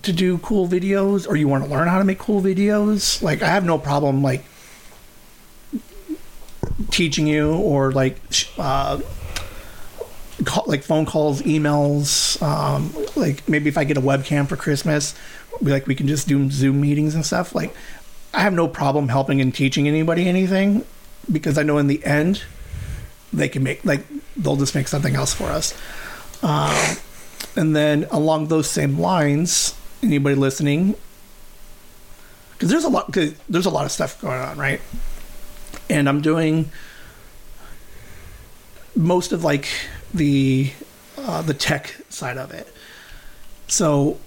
to 0.03 0.13
do 0.13 0.39
cool 0.39 0.67
videos 0.69 1.29
or 1.29 1.37
you 1.37 1.49
want 1.49 1.65
to 1.65 1.71
learn 1.71 1.89
how 1.89 1.99
to 1.99 2.05
make 2.05 2.19
cool 2.19 2.41
videos, 2.41 3.23
like 3.23 3.43
I 3.43 3.49
have 3.49 3.65
no 3.65 3.79
problem 3.79 4.23
like 4.23 4.45
teaching 6.91 7.27
you 7.27 7.55
or 7.55 7.93
like 7.93 8.19
uh, 8.59 9.01
call, 10.45 10.65
like 10.67 10.83
phone 10.83 11.07
calls, 11.07 11.43
emails. 11.43 12.41
Um, 12.43 12.93
like 13.17 13.49
maybe 13.49 13.69
if 13.69 13.79
I 13.79 13.85
get 13.85 13.97
a 13.97 14.01
webcam 14.01 14.49
for 14.49 14.57
Christmas, 14.57 15.15
be 15.63 15.71
like 15.71 15.87
we 15.87 15.95
can 15.95 16.09
just 16.09 16.27
do 16.27 16.51
Zoom 16.51 16.81
meetings 16.81 17.15
and 17.15 17.25
stuff. 17.25 17.55
Like 17.55 17.75
I 18.35 18.41
have 18.41 18.53
no 18.53 18.67
problem 18.67 19.09
helping 19.09 19.41
and 19.41 19.55
teaching 19.55 19.87
anybody 19.87 20.29
anything 20.29 20.85
because 21.31 21.59
I 21.59 21.63
know 21.63 21.79
in 21.79 21.87
the 21.87 22.05
end 22.05 22.43
they 23.33 23.49
can 23.49 23.63
make 23.63 23.85
like 23.85 24.05
they'll 24.37 24.57
just 24.57 24.75
make 24.75 24.89
something 24.89 25.15
else 25.15 25.33
for 25.33 25.45
us. 25.45 25.75
Um, 26.43 26.97
and 27.57 27.77
then 27.77 28.07
along 28.11 28.49
those 28.49 28.71
same 28.71 28.99
lines, 28.99 29.75
anybody 30.03 30.35
listening, 30.35 30.95
because 32.53 32.71
there's 32.71 32.85
a 32.85 32.89
lot, 32.89 33.13
cause 33.13 33.35
there's 33.49 33.67
a 33.67 33.71
lot 33.71 33.85
of 33.85 33.93
stuff 33.93 34.21
going 34.21 34.41
on, 34.41 34.57
right? 34.57 34.81
And 35.91 36.09
I'm 36.09 36.21
doing 36.21 36.71
most 38.95 39.33
of 39.33 39.45
like 39.45 39.69
the 40.13 40.73
uh, 41.19 41.43
the 41.43 41.55
tech 41.55 41.97
side 42.09 42.39
of 42.39 42.53
it. 42.53 42.73
So 43.69 44.19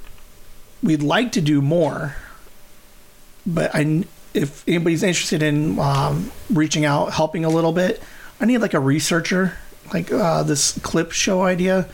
we'd 0.82 1.04
like 1.04 1.32
to 1.34 1.42
do 1.42 1.62
more, 1.62 2.16
but 3.46 3.72
I 3.74 4.04
if 4.34 4.68
anybody's 4.68 5.02
interested 5.02 5.42
in 5.42 5.80
um, 5.80 6.32
reaching 6.50 6.86
out, 6.86 7.14
helping 7.14 7.46
a 7.46 7.50
little 7.50 7.72
bit, 7.72 8.02
I 8.40 8.46
need 8.46 8.58
like 8.60 8.74
a 8.74 8.80
researcher, 8.80 9.58
like 9.94 10.12
uh, 10.12 10.44
this 10.44 10.78
clip 10.80 11.12
show 11.12 11.44
idea. 11.44 11.88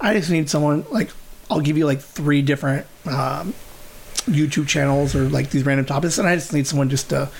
I 0.00 0.14
just 0.14 0.30
need 0.30 0.48
someone 0.48 0.84
like 0.90 1.10
I'll 1.50 1.60
give 1.60 1.76
you 1.76 1.86
like 1.86 2.00
three 2.00 2.42
different 2.42 2.86
um, 3.06 3.54
YouTube 4.24 4.66
channels 4.66 5.14
or 5.14 5.28
like 5.28 5.50
these 5.50 5.64
random 5.64 5.86
topics, 5.86 6.18
and 6.18 6.26
I 6.28 6.34
just 6.34 6.52
need 6.52 6.66
someone 6.66 6.88
just 6.88 7.10
to 7.10 7.30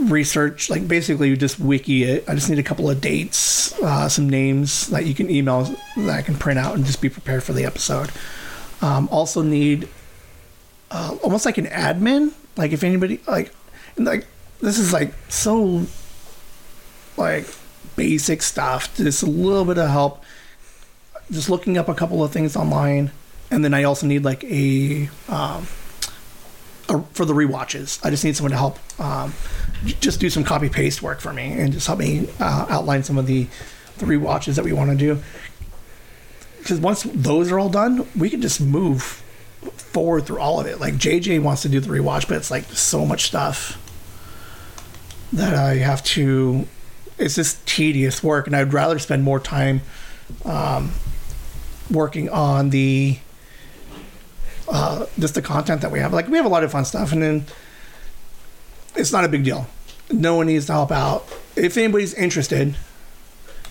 research, 0.00 0.70
like 0.70 0.88
basically 0.88 1.36
just 1.36 1.60
wiki 1.60 2.04
it. 2.04 2.24
I 2.28 2.34
just 2.34 2.48
need 2.48 2.58
a 2.58 2.62
couple 2.62 2.90
of 2.90 3.00
dates, 3.00 3.78
uh, 3.82 4.08
some 4.08 4.28
names 4.28 4.88
that 4.88 5.06
you 5.06 5.14
can 5.14 5.30
email 5.30 5.64
that 5.96 6.18
I 6.18 6.22
can 6.22 6.36
print 6.36 6.58
out 6.58 6.74
and 6.74 6.84
just 6.84 7.00
be 7.00 7.08
prepared 7.08 7.42
for 7.42 7.52
the 7.52 7.64
episode. 7.64 8.10
Um, 8.82 9.08
also 9.12 9.42
need 9.42 9.88
uh, 10.90 11.16
almost 11.22 11.44
like 11.44 11.58
an 11.58 11.66
admin, 11.66 12.32
like 12.56 12.72
if 12.72 12.82
anybody 12.82 13.20
like 13.26 13.52
like 13.96 14.26
this 14.60 14.78
is 14.78 14.92
like 14.92 15.12
so 15.28 15.86
like 17.20 17.46
basic 17.96 18.42
stuff, 18.42 18.96
just 18.96 19.22
a 19.22 19.26
little 19.26 19.64
bit 19.64 19.78
of 19.78 19.88
help 19.90 20.24
just 21.30 21.48
looking 21.48 21.78
up 21.78 21.88
a 21.88 21.94
couple 21.94 22.24
of 22.24 22.32
things 22.32 22.56
online, 22.56 23.10
and 23.50 23.64
then 23.64 23.74
I 23.74 23.84
also 23.84 24.06
need 24.06 24.24
like 24.24 24.42
a, 24.44 25.08
um, 25.28 25.66
a 26.88 27.02
for 27.12 27.24
the 27.24 27.34
rewatches. 27.34 28.04
I 28.04 28.10
just 28.10 28.24
need 28.24 28.36
someone 28.36 28.50
to 28.50 28.56
help 28.56 28.78
um, 29.00 29.34
just 30.00 30.20
do 30.20 30.28
some 30.28 30.44
copy 30.44 30.68
paste 30.68 31.02
work 31.02 31.20
for 31.20 31.32
me 31.32 31.52
and 31.52 31.72
just 31.72 31.86
help 31.86 31.98
me 31.98 32.28
uh, 32.40 32.66
outline 32.68 33.02
some 33.02 33.18
of 33.18 33.26
the 33.26 33.46
the 33.98 34.06
rewatches 34.06 34.56
that 34.56 34.64
we 34.64 34.72
want 34.72 34.90
to 34.90 34.96
do. 34.96 35.22
Because 36.58 36.80
once 36.80 37.04
those 37.04 37.50
are 37.50 37.58
all 37.58 37.70
done, 37.70 38.06
we 38.16 38.28
can 38.28 38.42
just 38.42 38.60
move 38.60 39.02
forward 39.62 40.26
through 40.26 40.40
all 40.40 40.60
of 40.60 40.66
it. 40.66 40.80
Like 40.80 40.94
JJ 40.94 41.42
wants 41.42 41.62
to 41.62 41.68
do 41.68 41.80
the 41.80 41.88
rewatch, 41.88 42.28
but 42.28 42.36
it's 42.36 42.50
like 42.50 42.64
so 42.64 43.06
much 43.06 43.26
stuff 43.26 43.78
that 45.32 45.54
I 45.54 45.76
have 45.76 46.02
to. 46.04 46.66
It's 47.20 47.34
just 47.34 47.64
tedious 47.66 48.22
work, 48.22 48.46
and 48.46 48.56
I'd 48.56 48.72
rather 48.72 48.98
spend 48.98 49.22
more 49.22 49.38
time 49.38 49.82
um, 50.44 50.92
working 51.90 52.30
on 52.30 52.70
the 52.70 53.18
uh, 54.68 55.06
just 55.18 55.34
the 55.34 55.42
content 55.42 55.82
that 55.82 55.90
we 55.90 55.98
have. 55.98 56.12
Like 56.12 56.28
we 56.28 56.38
have 56.38 56.46
a 56.46 56.48
lot 56.48 56.64
of 56.64 56.72
fun 56.72 56.84
stuff, 56.84 57.12
and 57.12 57.22
then 57.22 57.44
it's 58.96 59.12
not 59.12 59.24
a 59.24 59.28
big 59.28 59.44
deal. 59.44 59.66
No 60.10 60.34
one 60.34 60.46
needs 60.46 60.66
to 60.66 60.72
help 60.72 60.90
out. 60.90 61.26
If 61.56 61.76
anybody's 61.76 62.14
interested, 62.14 62.76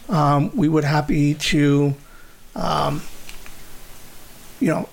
um, 0.10 0.56
we 0.56 0.70
would 0.70 0.84
happy 0.84 1.34
to, 1.34 1.96
um, 2.56 3.02
you 4.60 4.68
know, 4.68 4.90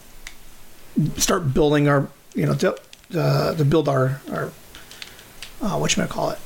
start 1.17 1.53
building 1.53 1.89
our, 1.89 2.09
you 2.35 2.47
know, 2.47 2.55
to, 2.55 2.77
uh, 3.15 3.55
to 3.55 3.65
build 3.65 3.89
our 3.89 4.21
our 4.33 4.51
uh, 5.61 5.77
what 5.79 5.97
you 5.97 6.03
might 6.03 6.11
call 6.11 6.31
it, 6.31 6.39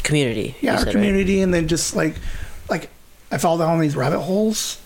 Community. 0.00 0.56
yeah, 0.60 0.76
said, 0.76 0.86
right? 0.86 0.92
community, 0.92 1.42
and 1.42 1.52
then 1.52 1.68
just 1.68 1.94
like 1.94 2.16
like 2.68 2.90
I 3.30 3.38
fall 3.38 3.58
down 3.58 3.80
these 3.80 3.96
rabbit 3.96 4.20
holes, 4.20 4.80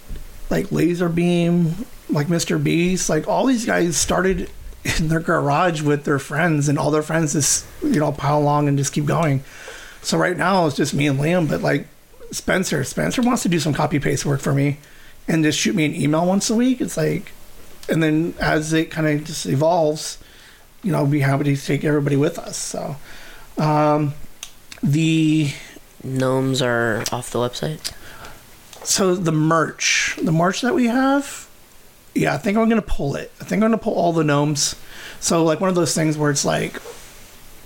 like 0.50 0.66
LazarBeam, 0.66 1.86
like 2.10 2.26
Mr. 2.28 2.62
Beast, 2.62 3.08
like 3.08 3.28
all 3.28 3.46
these 3.46 3.66
guys 3.66 3.96
started 3.96 4.50
in 4.98 5.08
their 5.08 5.20
garage 5.20 5.82
with 5.82 6.04
their 6.04 6.18
friends, 6.18 6.68
and 6.68 6.78
all 6.78 6.90
their 6.90 7.02
friends 7.02 7.32
just 7.32 7.66
you 7.82 8.00
know 8.00 8.12
pile 8.12 8.38
along 8.38 8.68
and 8.68 8.78
just 8.78 8.92
keep 8.92 9.06
going. 9.06 9.42
So 10.02 10.18
right 10.18 10.36
now 10.36 10.66
it's 10.66 10.76
just 10.76 10.92
me 10.92 11.06
and 11.06 11.18
Liam, 11.18 11.48
but 11.48 11.62
like 11.62 11.86
Spencer, 12.30 12.84
Spencer 12.84 13.22
wants 13.22 13.42
to 13.42 13.48
do 13.48 13.58
some 13.58 13.72
copy 13.72 13.98
paste 13.98 14.26
work 14.26 14.40
for 14.40 14.52
me, 14.52 14.78
and 15.28 15.42
just 15.42 15.58
shoot 15.58 15.74
me 15.74 15.84
an 15.84 15.94
email 15.94 16.26
once 16.26 16.50
a 16.50 16.54
week. 16.54 16.80
It's 16.80 16.96
like, 16.96 17.32
and 17.88 18.02
then 18.02 18.34
as 18.40 18.72
it 18.72 18.90
kind 18.90 19.06
of 19.06 19.24
just 19.24 19.46
evolves, 19.46 20.18
you 20.82 20.92
know, 20.92 20.98
I'll 20.98 21.06
be 21.06 21.20
happy 21.20 21.44
to 21.44 21.56
take 21.56 21.84
everybody 21.84 22.16
with 22.16 22.38
us. 22.38 22.56
So, 22.56 22.96
um, 23.56 24.14
the 24.84 25.52
Gnomes 26.02 26.60
are 26.60 27.02
off 27.10 27.30
the 27.30 27.38
website. 27.38 27.92
so 28.84 29.14
the 29.14 29.32
merch, 29.32 30.18
the 30.22 30.32
merch 30.32 30.60
that 30.60 30.74
we 30.74 30.86
have, 30.86 31.48
yeah, 32.14 32.34
I 32.34 32.38
think 32.38 32.56
I'm 32.56 32.68
gonna 32.68 32.82
pull 32.82 33.16
it. 33.16 33.32
I 33.40 33.44
think 33.44 33.62
I'm 33.62 33.70
gonna 33.70 33.78
pull 33.78 33.94
all 33.94 34.12
the 34.12 34.22
gnomes. 34.22 34.76
So 35.20 35.42
like 35.42 35.60
one 35.60 35.68
of 35.68 35.74
those 35.74 35.94
things 35.94 36.16
where 36.16 36.30
it's 36.30 36.44
like 36.44 36.80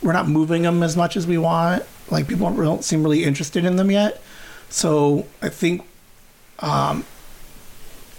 we're 0.03 0.13
not 0.13 0.29
moving 0.29 0.63
them 0.63 0.83
as 0.83 0.97
much 0.97 1.17
as 1.17 1.27
we 1.27 1.37
want. 1.37 1.83
Like 2.11 2.29
people 2.29 2.49
don't, 2.49 2.57
don't 2.57 2.85
seem 2.85 3.03
really 3.03 3.25
interested 3.25 3.65
in 3.65 3.77
them 3.77 3.91
yet. 3.91 4.23
So 4.71 5.27
I 5.43 5.49
think, 5.49 5.83
um, 6.61 7.05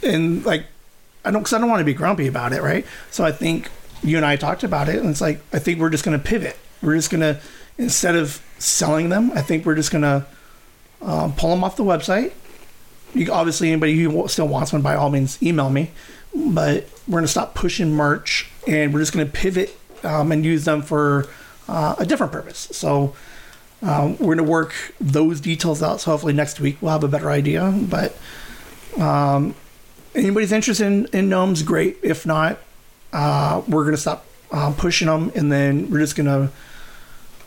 and 0.03 0.45
like 0.45 0.65
I 1.25 1.31
don't, 1.31 1.43
cause 1.43 1.53
I 1.53 1.59
don't 1.59 1.69
want 1.69 1.79
to 1.79 1.85
be 1.85 1.93
grumpy 1.93 2.27
about 2.27 2.53
it, 2.53 2.61
right? 2.61 2.85
So 3.09 3.23
I 3.23 3.31
think 3.31 3.71
you 4.03 4.17
and 4.17 4.25
I 4.25 4.35
talked 4.35 4.63
about 4.63 4.89
it, 4.89 4.97
and 4.97 5.09
it's 5.09 5.21
like 5.21 5.41
I 5.53 5.59
think 5.59 5.79
we're 5.79 5.89
just 5.89 6.03
gonna 6.03 6.19
pivot. 6.19 6.57
We're 6.81 6.95
just 6.95 7.09
gonna 7.09 7.39
instead 7.77 8.15
of 8.15 8.41
selling 8.59 9.09
them, 9.09 9.31
I 9.33 9.41
think 9.41 9.65
we're 9.65 9.75
just 9.75 9.91
gonna 9.91 10.25
um, 11.01 11.33
pull 11.33 11.49
them 11.51 11.63
off 11.63 11.75
the 11.75 11.83
website 11.83 12.33
you 13.15 13.31
obviously 13.31 13.71
anybody 13.71 13.97
who 13.97 14.27
still 14.27 14.47
wants 14.47 14.71
one 14.71 14.83
by 14.83 14.93
all 14.93 15.09
means 15.09 15.41
email 15.41 15.69
me 15.71 15.89
but 16.35 16.87
we're 17.07 17.21
to 17.21 17.27
stop 17.27 17.55
pushing 17.55 17.91
merch 17.91 18.51
and 18.67 18.93
we're 18.93 18.99
just 18.99 19.13
to 19.25 19.31
pivot 19.31 19.75
um, 20.03 20.31
and 20.31 20.45
use 20.45 20.65
them 20.65 20.83
for 20.83 21.27
uh, 21.67 21.95
a 21.97 22.05
different 22.05 22.31
purpose 22.31 22.67
so 22.71 23.15
um, 23.81 24.17
we're 24.17 24.35
to 24.35 24.43
work 24.43 24.73
those 24.99 25.39
details 25.39 25.81
out. 25.81 26.01
So 26.01 26.11
hopefully 26.11 26.33
next 26.33 26.59
week 26.59 26.77
we'll 26.81 26.91
have 26.91 27.03
a 27.03 27.07
better 27.07 27.29
idea. 27.29 27.73
But 27.73 28.17
um, 28.97 29.55
anybody's 30.13 30.51
interested 30.51 30.87
in, 30.87 31.05
in 31.07 31.29
gnomes, 31.29 31.63
great. 31.63 31.97
If 32.03 32.25
not, 32.25 32.59
uh, 33.13 33.61
we're 33.67 33.83
to 33.95 34.01
stop 34.01 34.25
uh, 34.51 34.73
pushing 34.77 35.07
them, 35.07 35.31
and 35.35 35.51
then 35.51 35.89
we're 35.89 35.99
just 35.99 36.15
to, 36.27 36.51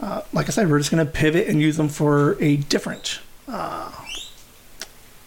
uh, 0.02 0.22
like 0.32 0.48
I 0.48 0.50
said, 0.50 0.68
we're 0.68 0.78
just 0.78 0.90
going 0.90 1.04
to 1.04 1.10
pivot 1.10 1.46
and 1.46 1.60
use 1.60 1.76
them 1.76 1.88
for 1.88 2.36
a 2.42 2.56
different 2.56 3.20
uh, 3.46 3.90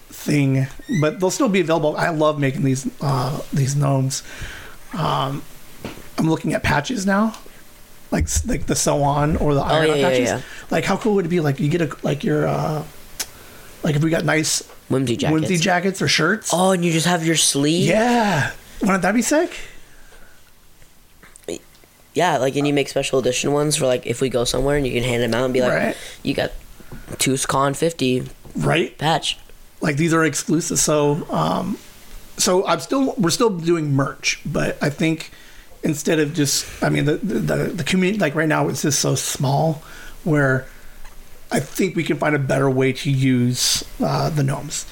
thing. 0.09 0.67
But 0.99 1.19
they'll 1.19 1.31
still 1.31 1.49
be 1.49 1.61
available. 1.61 1.95
I 1.95 2.09
love 2.09 2.39
making 2.39 2.63
these 2.63 2.87
uh, 3.01 3.41
these 3.53 3.75
gnomes. 3.75 4.21
Um, 4.93 5.41
I'm 6.17 6.29
looking 6.29 6.53
at 6.53 6.61
patches 6.61 7.05
now, 7.05 7.37
like 8.11 8.27
like 8.45 8.65
the 8.65 8.75
sew 8.75 9.01
on 9.01 9.37
or 9.37 9.53
the 9.53 9.61
iron 9.61 9.87
yeah, 9.87 9.93
on 9.93 9.99
yeah, 9.99 10.09
patches. 10.09 10.29
yeah. 10.29 10.41
Like 10.69 10.83
how 10.83 10.97
cool 10.97 11.15
would 11.15 11.25
it 11.25 11.29
be? 11.29 11.39
Like 11.39 11.59
you 11.61 11.69
get 11.69 11.81
a 11.81 11.95
like 12.03 12.23
your 12.25 12.45
uh, 12.45 12.83
like 13.81 13.95
if 13.95 14.03
we 14.03 14.09
got 14.09 14.25
nice 14.25 14.61
Whimsy 14.89 15.15
jackets. 15.15 15.33
whimsy 15.33 15.57
jackets 15.57 16.01
or 16.01 16.09
shirts. 16.09 16.51
Oh, 16.53 16.71
and 16.71 16.83
you 16.83 16.91
just 16.91 17.07
have 17.07 17.25
your 17.25 17.37
sleeve. 17.37 17.87
Yeah, 17.87 18.51
wouldn't 18.81 19.03
that 19.03 19.15
be 19.15 19.21
sick? 19.21 19.57
Yeah, 22.15 22.37
like 22.37 22.55
and 22.55 22.65
you 22.65 22.73
make 22.73 22.89
special 22.89 23.19
edition 23.19 23.51
ones 23.51 23.75
for 23.75 23.85
like 23.85 24.07
if 24.07 24.21
we 24.21 24.29
go 24.29 24.43
somewhere 24.45 24.77
and 24.77 24.87
you 24.87 24.93
can 24.93 25.03
hand 25.03 25.21
them 25.21 25.33
out 25.33 25.45
and 25.45 25.53
be 25.53 25.61
like, 25.61 25.73
Right. 25.73 25.97
you 26.23 26.33
got 26.33 26.51
TooScon 27.13 27.75
fifty 27.75 28.23
Right? 28.55 28.97
patch. 28.97 29.37
Like 29.81 29.97
these 29.97 30.13
are 30.13 30.23
exclusive. 30.25 30.79
So 30.79 31.27
um, 31.29 31.77
so 32.37 32.65
I'm 32.65 32.79
still 32.79 33.13
we're 33.17 33.29
still 33.29 33.49
doing 33.51 33.93
merch, 33.93 34.41
but 34.45 34.77
I 34.81 34.89
think 34.89 35.31
instead 35.83 36.19
of 36.19 36.33
just 36.33 36.65
I 36.83 36.89
mean 36.89 37.05
the 37.05 37.15
the, 37.17 37.33
the, 37.39 37.55
the 37.75 37.83
community 37.83 38.17
like 38.19 38.33
right 38.33 38.47
now 38.49 38.69
it's 38.69 38.81
just 38.81 38.99
so 38.99 39.13
small 39.15 39.83
where 40.23 40.65
I 41.51 41.59
think 41.59 41.95
we 41.95 42.03
can 42.03 42.17
find 42.17 42.35
a 42.35 42.39
better 42.39 42.69
way 42.69 42.91
to 42.93 43.11
use 43.11 43.83
uh, 44.01 44.29
the 44.29 44.41
gnomes. 44.41 44.85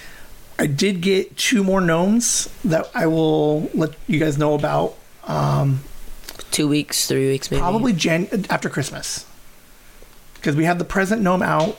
I 0.59 0.67
did 0.67 1.01
get 1.01 1.35
two 1.35 1.63
more 1.63 1.81
gnomes 1.81 2.47
that 2.63 2.91
I 2.93 3.07
will 3.07 3.69
let 3.73 3.95
you 4.07 4.19
guys 4.19 4.37
know 4.37 4.53
about 4.53 4.95
Two 6.53 6.67
weeks, 6.67 7.07
three 7.07 7.27
weeks, 7.27 7.51
maybe. 7.51 7.59
probably 7.61 7.93
Jan- 7.93 8.45
after 8.49 8.69
Christmas 8.69 9.25
because 10.35 10.55
we 10.55 10.65
have 10.65 10.77
the 10.77 10.85
present 10.85 11.21
gnome 11.21 11.41
out. 11.41 11.77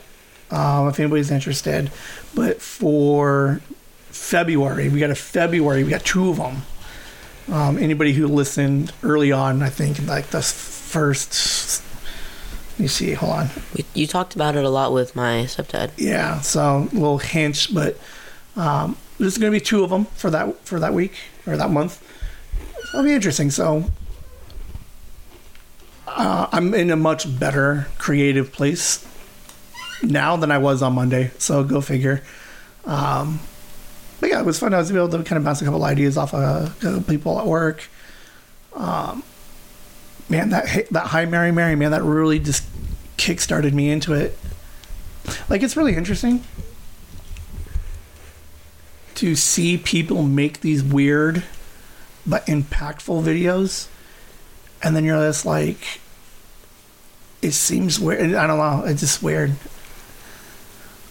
Um, 0.51 0.87
if 0.89 0.99
anybody's 0.99 1.31
interested, 1.31 1.91
but 2.35 2.61
for 2.61 3.61
February, 4.09 4.89
we 4.89 4.99
got 4.99 5.09
a 5.09 5.15
February. 5.15 5.83
We 5.83 5.89
got 5.89 6.03
two 6.03 6.29
of 6.29 6.37
them. 6.37 6.61
Um, 7.51 7.77
anybody 7.77 8.13
who 8.13 8.27
listened 8.27 8.91
early 9.01 9.31
on, 9.31 9.61
I 9.63 9.69
think 9.69 10.05
like 10.07 10.27
the 10.27 10.41
first. 10.41 11.81
Let 12.73 12.79
me 12.79 12.87
see. 12.87 13.13
Hold 13.13 13.31
on. 13.31 13.49
We, 13.75 13.85
you 13.93 14.07
talked 14.07 14.35
about 14.35 14.55
it 14.55 14.65
a 14.65 14.69
lot 14.69 14.91
with 14.91 15.15
my 15.15 15.45
stepdad. 15.45 15.91
Yeah, 15.97 16.41
so 16.41 16.89
a 16.91 16.93
little 16.93 17.19
hint, 17.19 17.67
but 17.73 17.97
um, 18.55 18.97
there's 19.19 19.37
going 19.37 19.51
to 19.51 19.57
be 19.57 19.63
two 19.63 19.83
of 19.83 19.89
them 19.89 20.05
for 20.05 20.29
that 20.31 20.59
for 20.65 20.79
that 20.79 20.93
week 20.93 21.13
or 21.47 21.55
that 21.55 21.69
month. 21.71 22.03
It'll 22.89 23.03
be 23.03 23.13
interesting. 23.13 23.51
So 23.51 23.85
uh, 26.07 26.47
I'm 26.51 26.73
in 26.73 26.91
a 26.91 26.95
much 26.95 27.39
better 27.39 27.87
creative 27.97 28.51
place 28.51 29.05
now 30.03 30.35
than 30.35 30.51
I 30.51 30.57
was 30.57 30.81
on 30.81 30.93
Monday. 30.93 31.31
So 31.37 31.63
go 31.63 31.81
figure. 31.81 32.21
Um, 32.85 33.39
but 34.19 34.29
yeah, 34.29 34.39
it 34.39 34.45
was 34.45 34.59
fun. 34.59 34.73
I 34.73 34.77
was 34.77 34.91
able 34.91 35.09
to 35.09 35.23
kind 35.23 35.37
of 35.37 35.43
bounce 35.43 35.61
a 35.61 35.65
couple 35.65 35.83
ideas 35.83 36.17
off 36.17 36.33
of 36.33 37.07
people 37.07 37.39
at 37.39 37.45
work. 37.45 37.89
Um, 38.73 39.23
man, 40.29 40.49
that 40.49 40.87
that 40.91 41.07
Hi 41.07 41.25
Mary 41.25 41.51
Mary 41.51 41.75
man, 41.75 41.91
that 41.91 42.03
really 42.03 42.39
just 42.39 42.63
kickstarted 43.17 43.73
me 43.73 43.89
into 43.89 44.13
it. 44.13 44.37
Like 45.49 45.63
it's 45.63 45.75
really 45.75 45.95
interesting 45.95 46.43
to 49.15 49.35
see 49.35 49.77
people 49.77 50.23
make 50.23 50.59
these 50.59 50.83
weird 50.83 51.43
but 52.27 52.45
impactful 52.47 53.23
videos, 53.23 53.87
and 54.81 54.95
then 54.95 55.03
you're 55.03 55.19
just 55.19 55.45
like, 55.45 55.99
it 57.41 57.51
seems 57.51 57.99
weird. 57.99 58.33
I 58.33 58.47
don't 58.47 58.57
know. 58.57 58.83
It's 58.85 59.01
just 59.01 59.21
weird. 59.21 59.55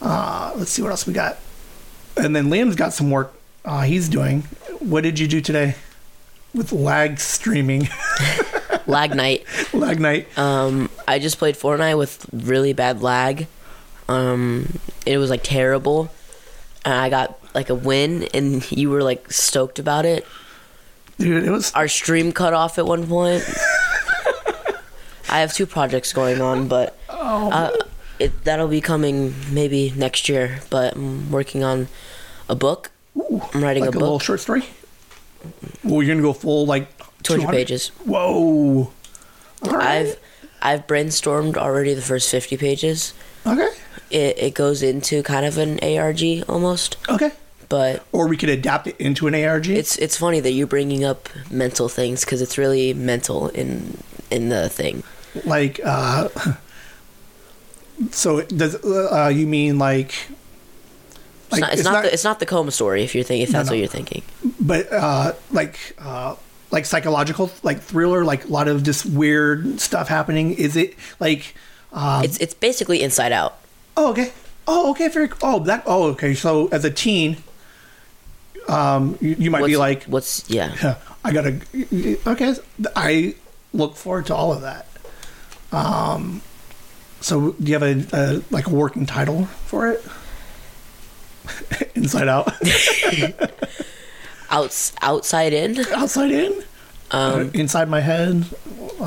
Uh, 0.00 0.53
let's 0.57 0.70
see 0.70 0.83
what 0.83 0.90
else 0.90 1.07
we 1.07 1.12
got. 1.12 1.38
And 2.16 2.35
then 2.35 2.46
Liam's 2.46 2.77
got 2.77 2.92
some 2.92 3.11
work 3.11 3.35
uh, 3.64 3.83
he's 3.83 4.09
doing. 4.09 4.42
What 4.81 5.03
did 5.03 5.18
you 5.18 5.27
do 5.27 5.40
today 5.40 5.77
with 6.55 6.72
lag 6.72 7.18
streaming? 7.18 7.88
Lag 8.87 9.14
night. 9.14 9.46
lag 9.72 9.98
night. 9.98 10.37
Um, 10.37 10.90
I 11.09 11.18
just 11.18 11.38
played 11.38 11.55
Fortnite 11.55 11.96
with 11.96 12.27
really 12.33 12.74
bad 12.74 13.00
lag. 13.00 13.46
Um, 14.11 14.79
it 15.07 15.16
was 15.16 15.31
like 15.31 15.40
terrible, 15.42 16.12
and 16.85 16.92
I 16.92 17.09
got 17.09 17.38
like 17.55 17.70
a 17.70 17.74
win, 17.74 18.24
and 18.35 18.70
you 18.70 18.90
were 18.90 19.03
like 19.03 19.33
stoked 19.33 19.79
about 19.79 20.05
it. 20.05 20.27
Dude, 21.18 21.44
it 21.44 21.50
was 21.50 21.72
Our 21.72 21.88
stream 21.88 22.33
cut 22.33 22.53
off 22.55 22.79
at 22.79 22.87
one 22.87 23.07
point. 23.07 23.44
I 25.29 25.40
have 25.40 25.53
two 25.53 25.66
projects 25.66 26.12
going 26.12 26.40
on, 26.40 26.68
but 26.68 26.96
Oh, 27.09 27.50
uh, 27.50 27.70
it 28.18 28.44
that'll 28.44 28.68
be 28.68 28.81
coming 28.81 29.35
maybe 29.53 29.92
next 29.96 30.29
year. 30.29 30.61
But 30.70 30.94
I'm 30.94 31.31
working 31.31 31.64
on 31.64 31.88
a 32.48 32.55
book. 32.55 32.90
I'm 33.16 33.62
writing 33.64 33.85
like 33.85 33.94
a, 33.94 33.98
a 33.98 34.00
little 34.00 34.18
short 34.18 34.40
story. 34.40 34.64
Well, 35.83 36.03
you're 36.03 36.14
gonna 36.14 36.22
go 36.27 36.33
full 36.33 36.66
like 36.66 36.88
200 37.22 37.50
pages. 37.50 37.88
Whoa. 38.05 38.92
Right. 39.64 39.87
I've 40.07 40.16
I've 40.62 40.87
brainstormed 40.87 41.57
already 41.57 41.94
the 41.94 42.03
first 42.03 42.31
50 42.31 42.57
pages. 42.57 43.14
okay. 43.46 43.68
It 44.11 44.38
it 44.38 44.55
goes 44.55 44.83
into 44.83 45.22
kind 45.22 45.46
of 45.46 45.59
an 45.59 45.81
ARG 45.83 46.22
almost, 46.48 46.96
Okay. 47.09 47.33
But 47.75 48.05
Or 48.13 48.29
we 48.29 48.37
could 48.37 48.51
adapt 48.61 48.87
it 48.87 48.97
into 48.99 49.27
an 49.27 49.35
ARG. 49.35 49.67
it's 49.69 49.97
it's 50.05 50.17
funny 50.25 50.41
that 50.41 50.53
you're 50.57 50.67
bringing 50.77 51.03
up 51.05 51.21
mental 51.51 51.89
things 51.89 52.25
because 52.25 52.41
it's 52.45 52.57
really 52.65 52.95
mental 52.95 53.49
in 53.49 53.99
in 54.31 54.49
the 54.55 54.69
thing. 54.69 55.03
like 55.45 55.81
uh 55.85 56.29
so 58.11 58.43
does 58.43 58.75
uh 58.85 59.31
you 59.35 59.47
mean 59.47 59.79
like 59.79 60.13
It's 61.53 61.61
not. 61.61 61.73
It's, 61.73 61.85
not, 61.85 62.03
the, 62.05 62.13
it's 62.13 62.25
not 62.25 62.39
the 62.41 62.47
coma 62.47 62.71
story. 62.73 63.05
If 63.05 63.15
you're 63.15 63.23
thinking, 63.25 63.45
if 63.47 63.51
No, 63.53 63.59
that's 63.59 63.69
no. 63.71 63.75
what 63.75 63.79
you're 63.79 63.89
thinking. 63.99 64.23
but 64.61 64.93
uh 64.93 65.33
like 65.51 65.79
uh 65.99 66.35
like 66.71 66.85
psychological 66.87 67.51
like 67.63 67.81
thriller 67.81 68.25
like 68.25 68.45
a 68.45 68.49
lot 68.49 68.67
of 68.69 68.83
just 68.83 69.07
weird 69.07 69.81
stuff 69.81 70.09
happening 70.09 70.55
is 70.55 70.75
it 70.77 70.95
like 71.21 71.55
um 71.93 72.25
It's 72.25 72.39
it's 72.39 72.55
basically 72.55 73.03
Inside 73.03 73.33
Out. 73.33 73.53
oh 73.97 74.11
okay 74.11 74.33
oh 74.67 74.91
okay 74.93 75.09
very 75.09 75.29
oh 75.43 75.59
that 75.71 75.83
oh 75.87 76.05
okay 76.15 76.35
so 76.35 76.69
as 76.73 76.85
a 76.85 76.91
teen 76.91 77.37
um 78.68 79.18
you, 79.20 79.37
you 79.38 79.50
might 79.50 79.61
What's, 79.62 79.72
be 79.72 79.77
like 79.77 80.05
what's 80.05 80.50
yeah. 80.50 80.74
Yeah, 80.83 80.96
I 81.24 81.33
gotta. 81.33 81.61
Okay, 82.27 82.55
I 82.96 83.35
look 83.72 83.96
forward 83.96 84.27
to 84.27 84.35
all 84.35 84.53
of 84.53 84.62
that. 84.62 84.87
Um, 85.72 86.40
so 87.20 87.53
do 87.53 87.64
you 87.72 87.79
have 87.79 87.83
a, 87.83 88.07
a 88.12 88.42
like 88.50 88.66
a 88.66 88.70
working 88.70 89.07
title 89.07 89.46
for 89.46 89.88
it? 89.90 90.05
Inside 91.94 92.29
out, 92.29 92.53
Outs, 94.50 94.92
outside 95.03 95.53
in. 95.53 95.79
outside 95.94 96.31
in, 96.31 96.62
Um, 97.11 97.50
inside 97.55 97.88
my 97.88 98.00
head. 98.00 98.44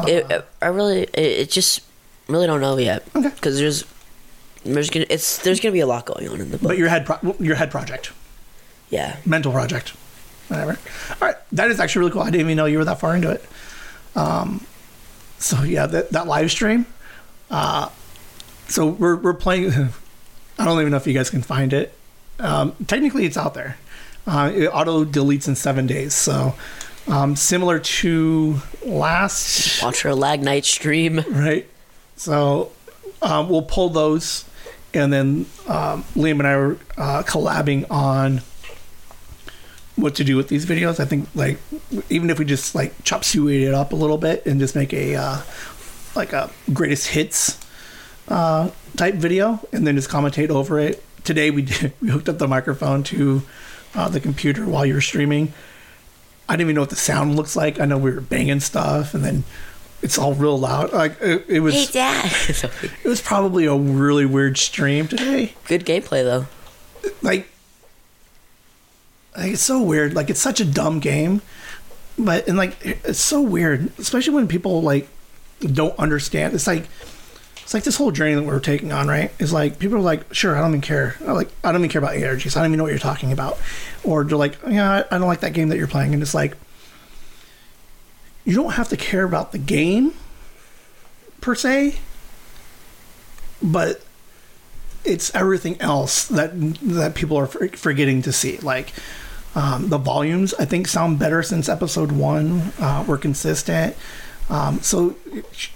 it, 0.08 0.46
I 0.62 0.68
really, 0.68 1.04
it, 1.04 1.16
it 1.20 1.50
just 1.52 1.82
really 2.28 2.48
don't 2.48 2.62
know 2.62 2.78
yet. 2.78 3.04
Okay. 3.16 3.30
Because 3.30 3.58
there's 3.60 3.86
there's 4.66 4.90
gonna 4.90 5.06
it's 5.10 5.38
there's 5.40 5.60
gonna 5.60 5.72
be 5.74 5.80
a 5.80 5.88
lot 5.88 6.06
going 6.06 6.28
on 6.28 6.42
in 6.42 6.52
the 6.52 6.58
book. 6.58 6.68
But 6.70 6.78
your 6.78 6.90
head, 6.90 7.06
pro- 7.06 7.36
your 7.40 7.56
head 7.56 7.72
project, 7.72 8.12
yeah. 8.90 9.18
mental 9.26 9.52
project, 9.52 9.90
whatever. 10.48 10.78
All 11.10 11.28
right, 11.28 11.36
that 11.52 11.72
is 11.72 11.80
actually 11.80 12.02
really 12.02 12.12
cool. 12.12 12.22
I 12.22 12.32
didn't 12.32 12.42
even 12.42 12.58
know 12.58 12.66
you 12.66 12.78
were 12.78 12.86
that 12.86 13.00
far 13.00 13.16
into 13.16 13.32
it. 13.32 13.46
Um, 14.16 14.66
so 15.40 15.64
yeah, 15.64 15.86
that 15.86 16.12
that 16.12 16.28
live 16.28 16.52
stream. 16.52 16.86
Uh, 17.50 17.90
so 18.68 18.88
we're 18.88 19.16
we're 19.16 19.34
playing. 19.34 19.72
I 20.60 20.66
don't 20.66 20.80
even 20.80 20.92
know 20.92 20.98
if 20.98 21.06
you 21.06 21.14
guys 21.14 21.30
can 21.30 21.44
find 21.44 21.72
it. 21.72 21.94
Um, 22.40 22.76
technically, 22.88 23.26
it's 23.26 23.38
out 23.38 23.54
there. 23.54 23.78
Uh, 24.26 24.52
it 24.54 24.68
auto 24.68 25.06
deletes 25.06 25.48
in 25.48 25.56
seven 25.56 25.86
days. 25.88 26.14
So 26.14 26.56
um, 27.08 27.36
similar 27.36 27.80
to 27.80 28.62
last 28.84 29.82
Watch 29.82 30.06
our 30.06 30.14
lag 30.14 30.42
night 30.42 30.66
stream. 30.66 31.24
right? 31.30 31.68
So 32.18 32.72
um, 33.22 33.50
we'll 33.50 33.62
pull 33.62 33.90
those, 33.90 34.46
and 34.94 35.14
then 35.14 35.46
um, 35.68 36.04
Liam 36.16 36.40
and 36.40 36.48
I 36.48 36.52
are 36.52 36.72
uh, 36.98 37.24
collabing 37.24 37.90
on 37.90 38.42
what 39.98 40.16
to 40.16 40.24
do 40.24 40.38
with 40.38 40.48
these 40.48 40.66
videos. 40.66 41.00
I 41.00 41.06
think 41.06 41.28
like 41.36 41.58
even 42.10 42.30
if 42.30 42.40
we 42.40 42.46
just 42.46 42.76
like 42.76 43.04
chop 43.04 43.24
suey 43.24 43.66
it 43.66 43.74
up 43.74 43.92
a 43.92 43.96
little 43.96 44.18
bit 44.18 44.46
and 44.46 44.60
just 44.60 44.76
make 44.76 44.94
a 44.94 45.16
uh, 45.16 45.42
like 46.16 46.34
a 46.34 46.50
greatest 46.72 47.08
hits 47.08 47.60
uh, 48.28 48.70
type 48.96 49.16
video, 49.16 49.60
and 49.74 49.86
then 49.86 49.96
just 49.96 50.10
commentate 50.10 50.50
over 50.50 50.80
it. 50.80 51.04
Today 51.24 51.52
we 51.52 51.64
did, 51.64 51.94
we 52.02 52.10
hooked 52.10 52.30
up 52.30 52.38
the 52.38 52.48
microphone 52.48 53.04
to 53.04 53.42
uh, 53.96 54.08
the 54.08 54.20
computer 54.20 54.66
while 54.66 54.86
you 54.86 54.94
were 54.94 55.02
streaming. 55.02 55.54
I 56.50 56.54
didn't 56.54 56.68
even 56.68 56.76
know 56.76 56.82
what 56.82 56.92
the 56.92 56.96
sound 56.96 57.36
looks 57.36 57.56
like. 57.56 57.80
I 57.80 57.86
know 57.86 57.98
we 57.98 58.12
were 58.12 58.22
banging 58.22 58.62
stuff, 58.62 59.14
and 59.14 59.24
then 59.24 59.44
it's 60.02 60.18
all 60.18 60.34
real 60.34 60.58
loud. 60.58 60.94
Like 60.94 61.18
it, 61.22 61.46
it 61.48 61.60
was. 61.60 61.74
Hey, 61.74 61.86
Dad. 61.92 62.72
It 63.04 63.10
was 63.10 63.22
probably 63.22 63.66
a 63.66 63.76
really 63.76 64.26
weird 64.26 64.58
stream 64.58 65.08
today. 65.08 65.54
Good 65.66 65.86
gameplay 65.86 66.24
though. 66.24 66.48
Like, 67.22 67.50
like 69.38 69.54
it's 69.54 69.62
so 69.62 69.82
weird. 69.82 70.14
Like 70.14 70.30
it's 70.30 70.42
such 70.42 70.60
a 70.60 70.66
dumb 70.66 71.00
game, 71.00 71.42
but 72.18 72.48
and 72.48 72.58
like 72.58 72.76
it's 72.84 73.20
so 73.20 73.42
weird, 73.42 73.92
especially 74.00 74.34
when 74.34 74.48
people 74.48 74.82
like 74.82 75.08
don't 75.62 75.98
understand. 76.00 76.56
It's 76.56 76.68
like 76.68 76.88
it's 77.62 77.74
like 77.74 77.84
this 77.84 77.98
whole 77.98 78.12
journey 78.12 78.34
that 78.34 78.44
we're 78.44 78.60
taking 78.60 78.92
on, 78.92 79.08
right? 79.08 79.32
Is 79.40 79.54
like 79.54 79.78
people 79.78 79.98
are 79.98 80.02
like, 80.02 80.34
sure, 80.34 80.56
I 80.56 80.62
don't 80.62 80.72
even 80.72 80.82
care. 80.82 81.16
I 81.26 81.34
like 81.34 81.50
I 81.64 81.72
don't 81.72 81.82
even 81.82 81.92
care 81.92 82.00
about 82.00 82.16
energies. 82.16 82.56
I 82.56 82.62
don't 82.62 82.72
even 82.72 82.78
know 82.78 82.84
what 82.84 82.92
you're 82.92 83.00
talking 83.00 83.32
about, 83.32 83.60
or 84.04 84.24
they're 84.24 84.38
like, 84.38 84.58
yeah, 84.68 85.04
I, 85.12 85.18
don't 85.18 85.28
like 85.28 85.42
that 85.42 85.54
game 85.54 85.70
that 85.70 85.78
you're 85.78 85.88
playing, 85.88 86.14
and 86.14 86.24
it's 86.24 86.34
like 86.34 86.56
you 88.44 88.56
don't 88.56 88.74
have 88.74 88.90
to 88.90 88.98
care 88.98 89.24
about 89.24 89.52
the 89.52 89.58
game 89.58 90.14
per 91.42 91.54
se, 91.54 92.00
but 93.62 94.02
it's 95.04 95.34
everything 95.36 95.80
else 95.82 96.26
that 96.28 96.52
that 96.82 97.16
people 97.16 97.38
are 97.38 97.48
forgetting 97.48 98.22
to 98.24 98.32
see. 98.32 98.58
Like 98.60 98.94
um, 99.58 99.90
the 99.90 99.98
volumes, 99.98 100.54
I 100.54 100.66
think 100.66 100.88
sound 100.88 101.18
better 101.18 101.42
since 101.42 101.68
episode 101.68 102.12
one. 102.12 102.72
Uh, 102.80 103.04
we're 103.08 103.18
consistent. 103.18 103.96
Um, 104.50 104.80
so 104.82 105.16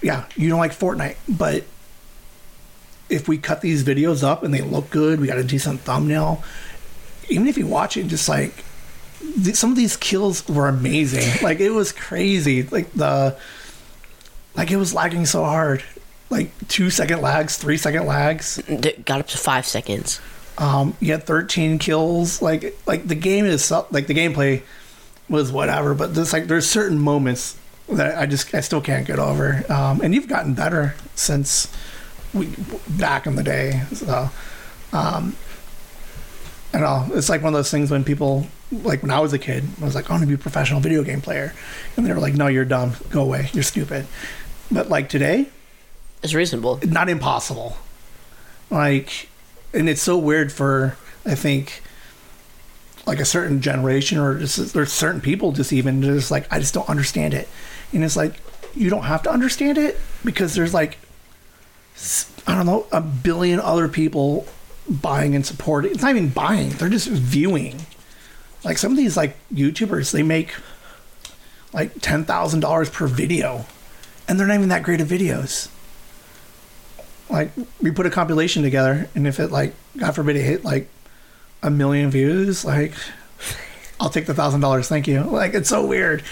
yeah, 0.04 0.26
you 0.36 0.50
don't 0.50 0.60
like 0.60 0.72
Fortnite, 0.72 1.18
but 1.28 1.64
if 3.10 3.28
we 3.28 3.38
cut 3.40 3.62
these 3.62 3.84
videos 3.84 4.24
up 4.24 4.44
and 4.44 4.54
they 4.54 4.62
look 4.62 4.90
good, 4.92 5.20
we 5.20 5.26
got 5.28 5.40
a 5.40 5.44
decent 5.44 5.80
thumbnail. 5.82 6.44
Even 7.28 7.48
if 7.48 7.58
you 7.58 7.66
watch 7.66 7.98
it, 7.98 8.08
just 8.08 8.30
like 8.30 8.64
th- 9.44 9.56
some 9.56 9.72
of 9.72 9.78
these 9.78 9.98
kills 9.98 10.48
were 10.48 10.68
amazing. 10.68 11.28
Like 11.44 11.60
it 11.60 11.72
was 11.72 11.92
crazy. 11.92 12.64
Like 12.64 12.94
the 12.94 13.36
like 14.56 14.70
it 14.70 14.78
was 14.78 14.94
lagging 14.94 15.26
so 15.26 15.44
hard. 15.44 15.84
Like 16.30 16.52
two 16.68 16.90
second 16.92 17.22
lags, 17.22 17.58
three 17.58 17.78
second 17.78 18.06
lags. 18.06 18.58
D- 18.68 18.94
Got 19.06 19.22
up 19.22 19.28
to 19.30 19.38
five 19.38 19.66
seconds. 19.66 20.22
Um, 20.62 20.96
you 21.00 21.12
had 21.12 21.24
13 21.24 21.80
kills. 21.80 22.42
Like 22.42 22.78
like 22.86 23.08
the 23.08 23.16
game 23.16 23.46
is 23.46 23.72
like 23.72 24.08
the 24.08 24.14
gameplay 24.14 24.62
was 25.28 25.52
whatever, 25.52 25.94
but 25.94 26.14
there's 26.14 26.32
like 26.34 26.48
there's 26.48 26.70
certain 26.70 27.00
moments 27.00 27.58
that 27.90 28.18
I 28.18 28.26
just 28.28 28.54
I 28.54 28.62
still 28.62 28.82
can't 28.82 29.06
get 29.08 29.18
over. 29.20 29.64
Um, 29.70 30.02
and 30.02 30.14
you've 30.14 30.28
gotten 30.28 30.54
better 30.54 30.96
since 31.16 31.68
we 32.34 32.48
back 32.88 33.26
in 33.26 33.36
the 33.36 33.44
day. 33.44 33.82
So 33.94 34.30
um, 34.94 35.36
I 36.74 36.80
don't 36.80 37.10
know. 37.10 37.16
It's 37.18 37.28
like 37.30 37.42
one 37.42 37.54
of 37.54 37.58
those 37.58 37.72
things 37.72 37.90
when 37.90 38.04
people 38.04 38.46
like 38.72 39.02
when 39.02 39.12
I 39.12 39.20
was 39.20 39.34
a 39.34 39.40
kid, 39.40 39.64
I 39.82 39.86
was 39.86 39.96
like, 39.96 40.10
I 40.10 40.14
want 40.14 40.22
to 40.22 40.28
be 40.28 40.36
a 40.36 40.38
professional 40.38 40.80
video 40.80 41.04
game 41.04 41.22
player, 41.22 41.54
and 41.98 42.06
they 42.06 42.14
were 42.14 42.20
like, 42.20 42.36
No, 42.36 42.48
you're 42.48 42.66
dumb. 42.66 42.94
Go 43.10 43.24
away. 43.24 43.50
You're 43.54 43.64
stupid. 43.64 44.06
But 44.72 44.90
like 44.90 45.10
today, 45.10 45.48
It's 46.24 46.34
reasonable. 46.36 46.80
not 46.86 47.10
impossible. 47.10 47.78
Like, 48.70 49.28
and 49.74 49.90
it's 49.90 50.02
so 50.02 50.18
weird 50.18 50.52
for 50.52 50.98
I 51.26 51.36
think 51.36 51.82
like 53.06 53.20
a 53.20 53.26
certain 53.26 53.62
generation 53.62 54.18
or 54.18 54.38
just 54.40 54.74
there's 54.74 54.92
certain 54.92 55.22
people 55.22 55.52
just 55.52 55.74
even 55.74 56.02
just 56.02 56.32
like 56.32 56.52
I 56.52 56.60
just 56.60 56.74
don't 56.74 56.90
understand 56.90 57.34
it, 57.34 57.48
and 57.94 58.04
it's 58.04 58.16
like 58.16 58.36
you 58.74 58.90
don't 58.90 59.04
have 59.04 59.24
to 59.24 59.32
understand 59.32 59.78
it 59.78 60.00
because 60.24 60.56
there's 60.56 60.74
like 60.74 60.98
I 62.48 62.56
don't 62.56 62.66
know 62.66 62.88
a 62.92 63.02
billion 63.02 63.60
other 63.60 63.88
people 63.88 64.48
buying 64.90 65.36
and 65.36 65.46
supporting. 65.46 65.92
It's 65.92 66.02
not 66.02 66.12
even 66.12 66.30
buying; 66.30 66.70
they're 66.70 66.90
just 66.90 67.08
viewing. 67.08 67.82
Like 68.64 68.78
some 68.78 68.92
of 68.92 68.98
these 68.98 69.18
like 69.18 69.36
YouTubers, 69.54 70.12
they 70.12 70.24
make 70.24 70.54
like 71.74 72.00
ten 72.02 72.26
thousand 72.26 72.60
dollars 72.60 72.90
per 72.90 73.08
video, 73.08 73.66
and 74.28 74.40
they're 74.40 74.48
not 74.48 74.56
even 74.56 74.70
that 74.70 74.84
great 74.84 75.02
of 75.02 75.08
videos 75.08 75.70
like 77.32 77.52
we 77.82 77.92
put 77.92 78.06
a 78.06 78.10
compilation 78.10 78.62
together 78.62 79.10
and 79.16 79.28
if 79.28 79.40
it 79.40 79.52
like 79.52 79.74
god 79.98 80.12
forbid 80.12 80.36
it 80.36 80.44
hit 80.44 80.64
like 80.64 80.90
a 81.64 81.70
million 81.70 82.12
views 82.12 82.66
like 82.66 82.94
i'll 84.00 84.10
take 84.10 84.26
the 84.26 84.34
thousand 84.34 84.60
dollars 84.60 84.88
thank 84.88 85.08
you. 85.08 85.22
Like 85.22 85.54
it's 85.54 85.70
so 85.70 85.86
weird. 85.86 86.24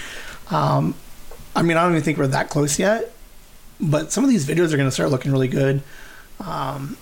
Um 0.50 0.94
i 1.56 1.62
mean 1.62 1.76
i 1.76 1.82
don't 1.82 1.92
even 1.92 2.02
think 2.02 2.18
we're 2.18 2.26
that 2.28 2.48
close 2.48 2.78
yet 2.78 3.12
but 3.80 4.12
some 4.12 4.24
of 4.24 4.30
these 4.30 4.46
videos 4.46 4.72
are 4.72 4.76
going 4.76 4.88
to 4.88 4.92
start 4.92 5.10
looking 5.10 5.32
really 5.32 5.48
good. 5.48 5.82
Um 6.38 6.96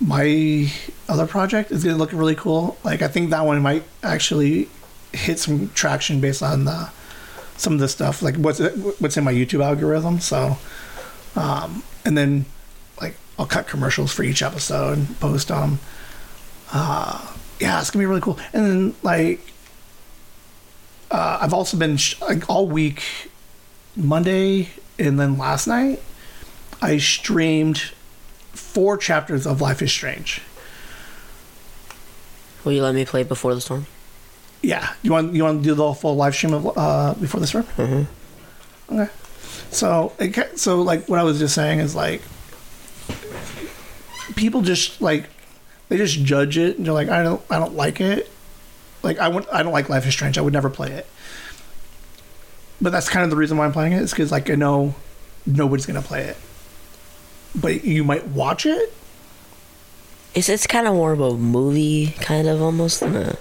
my 0.00 0.72
other 1.08 1.26
project 1.26 1.70
is 1.70 1.84
going 1.84 1.94
to 1.94 1.98
look 1.98 2.12
really 2.12 2.34
cool. 2.34 2.78
Like 2.84 3.02
i 3.02 3.08
think 3.08 3.30
that 3.30 3.44
one 3.44 3.60
might 3.62 3.84
actually 4.02 4.68
hit 5.12 5.38
some 5.38 5.70
traction 5.70 6.20
based 6.20 6.42
on 6.42 6.64
the 6.64 6.90
some 7.56 7.74
of 7.74 7.78
the 7.78 7.88
stuff 7.88 8.22
like 8.22 8.36
what's 8.36 8.58
what's 9.00 9.16
in 9.16 9.24
my 9.24 9.32
youtube 9.32 9.62
algorithm 9.62 10.18
so 10.18 10.56
um, 11.36 11.82
and 12.04 12.16
then 12.16 12.44
like 13.00 13.14
I'll 13.38 13.46
cut 13.46 13.66
commercials 13.68 14.12
for 14.12 14.22
each 14.22 14.42
episode 14.42 14.98
and 14.98 15.20
post 15.20 15.48
them. 15.48 15.78
Uh, 16.72 17.34
yeah, 17.60 17.80
it's 17.80 17.90
gonna 17.90 18.02
be 18.02 18.06
really 18.06 18.20
cool. 18.20 18.38
And 18.52 18.66
then 18.66 18.94
like 19.02 19.40
uh, 21.10 21.38
I've 21.40 21.54
also 21.54 21.76
been 21.76 21.96
sh- 21.96 22.20
like 22.20 22.48
all 22.48 22.66
week, 22.66 23.02
Monday 23.96 24.68
and 24.98 25.18
then 25.18 25.38
last 25.38 25.66
night, 25.66 26.00
I 26.80 26.98
streamed 26.98 27.92
four 28.52 28.96
chapters 28.96 29.46
of 29.46 29.60
Life 29.60 29.82
is 29.82 29.90
Strange. 29.90 30.42
Will 32.64 32.72
you 32.72 32.82
let 32.82 32.94
me 32.94 33.04
play 33.04 33.22
Before 33.22 33.54
the 33.54 33.60
Storm? 33.60 33.86
Yeah, 34.62 34.92
you 35.02 35.10
want 35.10 35.34
you 35.34 35.42
want 35.42 35.62
to 35.62 35.68
do 35.68 35.74
the 35.74 35.94
full 35.94 36.16
live 36.16 36.34
stream 36.34 36.52
of 36.52 36.76
uh, 36.76 37.14
before 37.14 37.40
the 37.40 37.46
Storm? 37.46 37.64
Mm-hmm. 37.76 38.94
Okay. 39.00 39.12
So, 39.70 40.12
it, 40.18 40.58
so 40.58 40.82
like 40.82 41.08
what 41.08 41.18
I 41.18 41.22
was 41.22 41.38
just 41.38 41.54
saying 41.54 41.78
is 41.78 41.94
like 41.94 42.22
people 44.36 44.62
just 44.62 45.00
like 45.00 45.28
they 45.88 45.96
just 45.96 46.24
judge 46.24 46.56
it 46.56 46.76
and 46.76 46.86
they're 46.86 46.92
like 46.92 47.08
I 47.08 47.22
don't 47.22 47.42
I 47.50 47.58
don't 47.58 47.74
like 47.74 48.00
it. 48.00 48.30
Like 49.02 49.18
I 49.18 49.28
would 49.28 49.48
I 49.48 49.62
don't 49.62 49.72
like 49.72 49.88
Life 49.88 50.06
is 50.06 50.12
Strange. 50.12 50.38
I 50.38 50.40
would 50.40 50.52
never 50.52 50.70
play 50.70 50.90
it. 50.92 51.06
But 52.80 52.92
that's 52.92 53.08
kind 53.08 53.24
of 53.24 53.30
the 53.30 53.36
reason 53.36 53.58
why 53.58 53.66
I'm 53.66 53.72
playing 53.72 53.92
it 53.92 54.02
is 54.02 54.10
because 54.10 54.32
like 54.32 54.50
I 54.50 54.54
know 54.54 54.94
nobody's 55.46 55.86
gonna 55.86 56.02
play 56.02 56.24
it, 56.24 56.36
but 57.54 57.84
you 57.84 58.04
might 58.04 58.26
watch 58.28 58.66
it. 58.66 58.92
It's 60.34 60.48
it's 60.48 60.66
kind 60.66 60.86
of 60.86 60.94
more 60.94 61.12
of 61.12 61.20
a 61.20 61.36
movie, 61.36 62.14
kind 62.20 62.48
of 62.48 62.62
almost 62.62 63.00
than 63.00 63.16
a 63.16 63.36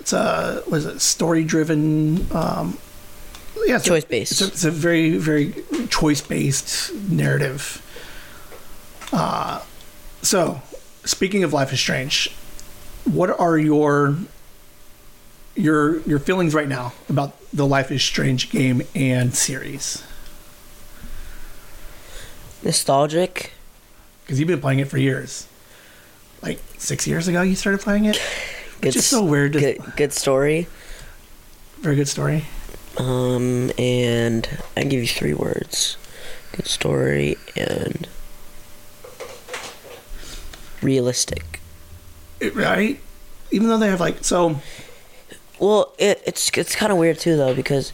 It's 0.00 0.12
a 0.12 0.62
was 0.68 0.86
it 0.86 1.00
story 1.00 1.44
driven. 1.44 2.26
Um, 2.32 2.78
yeah, 3.66 3.76
it's 3.76 3.86
a- 3.86 3.88
choice 3.88 4.04
based. 4.04 4.32
It's 4.32 4.40
a, 4.42 4.46
it's 4.46 4.64
a 4.64 4.70
very, 4.70 5.16
very 5.16 5.54
choice 5.88 6.20
based 6.20 6.92
narrative. 6.94 7.80
Uh, 9.12 9.62
so, 10.22 10.60
speaking 11.04 11.44
of 11.44 11.52
Life 11.52 11.72
is 11.72 11.78
Strange, 11.80 12.30
what 13.04 13.30
are 13.38 13.56
your 13.58 14.16
your 15.56 16.00
your 16.00 16.18
feelings 16.18 16.52
right 16.54 16.68
now 16.68 16.92
about 17.08 17.32
the 17.52 17.66
Life 17.66 17.92
is 17.92 18.02
Strange 18.02 18.50
game 18.50 18.82
and 18.94 19.34
series? 19.34 20.02
Nostalgic. 22.62 23.52
Because 24.24 24.38
you've 24.40 24.48
been 24.48 24.60
playing 24.60 24.78
it 24.78 24.88
for 24.88 24.98
years. 24.98 25.46
Like 26.42 26.58
six 26.78 27.06
years 27.06 27.28
ago, 27.28 27.42
you 27.42 27.54
started 27.56 27.80
playing 27.80 28.06
it. 28.06 28.16
Which 28.80 28.96
is 28.96 29.02
s- 29.02 29.06
so 29.06 29.22
weird. 29.24 29.52
to- 29.54 29.60
Good, 29.60 29.82
good 29.96 30.12
story. 30.12 30.66
Very 31.80 31.96
good 31.96 32.08
story. 32.08 32.44
Um, 32.96 33.70
and 33.78 34.48
I 34.76 34.84
give 34.84 35.00
you 35.00 35.06
three 35.08 35.34
words: 35.34 35.96
good 36.56 36.66
story 36.66 37.36
and 37.56 38.06
realistic. 40.82 41.60
Right? 42.54 43.00
Even 43.50 43.68
though 43.68 43.78
they 43.78 43.88
have 43.88 44.00
like 44.00 44.24
so. 44.24 44.60
Well, 45.58 45.94
it, 45.98 46.22
it's 46.26 46.50
it's 46.56 46.76
kind 46.76 46.92
of 46.92 46.98
weird 46.98 47.18
too 47.18 47.36
though 47.36 47.54
because 47.54 47.92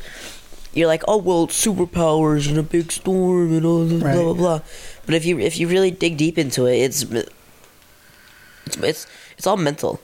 you're 0.72 0.86
like, 0.88 1.02
oh 1.08 1.16
well, 1.18 1.46
superpowers 1.46 2.48
and 2.48 2.58
a 2.58 2.62
big 2.62 2.90
storm 2.92 3.54
and 3.56 3.64
all 3.66 3.84
this 3.84 4.02
Right. 4.02 4.14
blah 4.14 4.22
blah 4.24 4.34
blah. 4.34 4.60
But 5.06 5.14
if 5.14 5.24
you 5.24 5.38
if 5.38 5.58
you 5.58 5.68
really 5.68 5.90
dig 5.90 6.16
deep 6.16 6.38
into 6.38 6.66
it, 6.66 6.76
it's 6.78 7.02
it's 7.02 8.76
it's 8.82 9.06
it's 9.38 9.46
all 9.46 9.56
mental. 9.56 10.00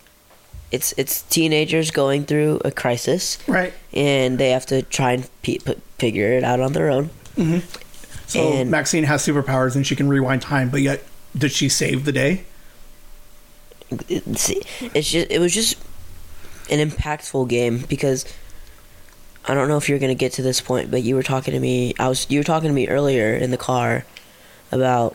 It's 0.72 0.92
it's 0.96 1.22
teenagers 1.22 1.90
going 1.90 2.24
through 2.24 2.60
a 2.64 2.70
crisis 2.72 3.38
Right. 3.46 3.72
and 3.94 4.36
they 4.38 4.50
have 4.50 4.66
to 4.66 4.82
try 4.82 5.12
and 5.12 5.28
pe- 5.42 5.58
p- 5.58 5.76
figure 5.98 6.32
it 6.32 6.42
out 6.44 6.60
on 6.60 6.72
their 6.72 6.90
own. 6.90 7.10
So 8.26 8.40
And- 8.40 8.70
Maxine 8.70 9.04
has 9.04 9.24
superpowers 9.24 9.76
and 9.76 9.86
she 9.86 9.94
can 9.94 10.08
rewind 10.08 10.42
time, 10.42 10.68
but 10.70 10.82
yet 10.82 11.02
did 11.38 11.52
she 11.52 11.68
save 11.68 12.04
the 12.04 12.12
day? 12.12 12.44
It's, 14.08 14.50
it's 14.80 15.10
just 15.12 15.30
it 15.30 15.38
was 15.38 15.54
just 15.54 15.76
an 16.70 16.86
impactful 16.90 17.48
game 17.48 17.84
because 17.88 18.24
I 19.46 19.54
don't 19.54 19.68
know 19.68 19.76
if 19.76 19.88
you're 19.88 20.00
gonna 20.00 20.16
get 20.16 20.32
to 20.34 20.42
this 20.42 20.60
point, 20.60 20.90
but 20.90 21.04
you 21.04 21.14
were 21.14 21.22
talking 21.22 21.54
to 21.54 21.60
me. 21.60 21.94
I 22.00 22.08
was 22.08 22.26
you 22.28 22.40
were 22.40 22.44
talking 22.44 22.68
to 22.68 22.74
me 22.74 22.88
earlier 22.88 23.34
in 23.36 23.52
the 23.52 23.56
car 23.56 24.04
about 24.72 25.14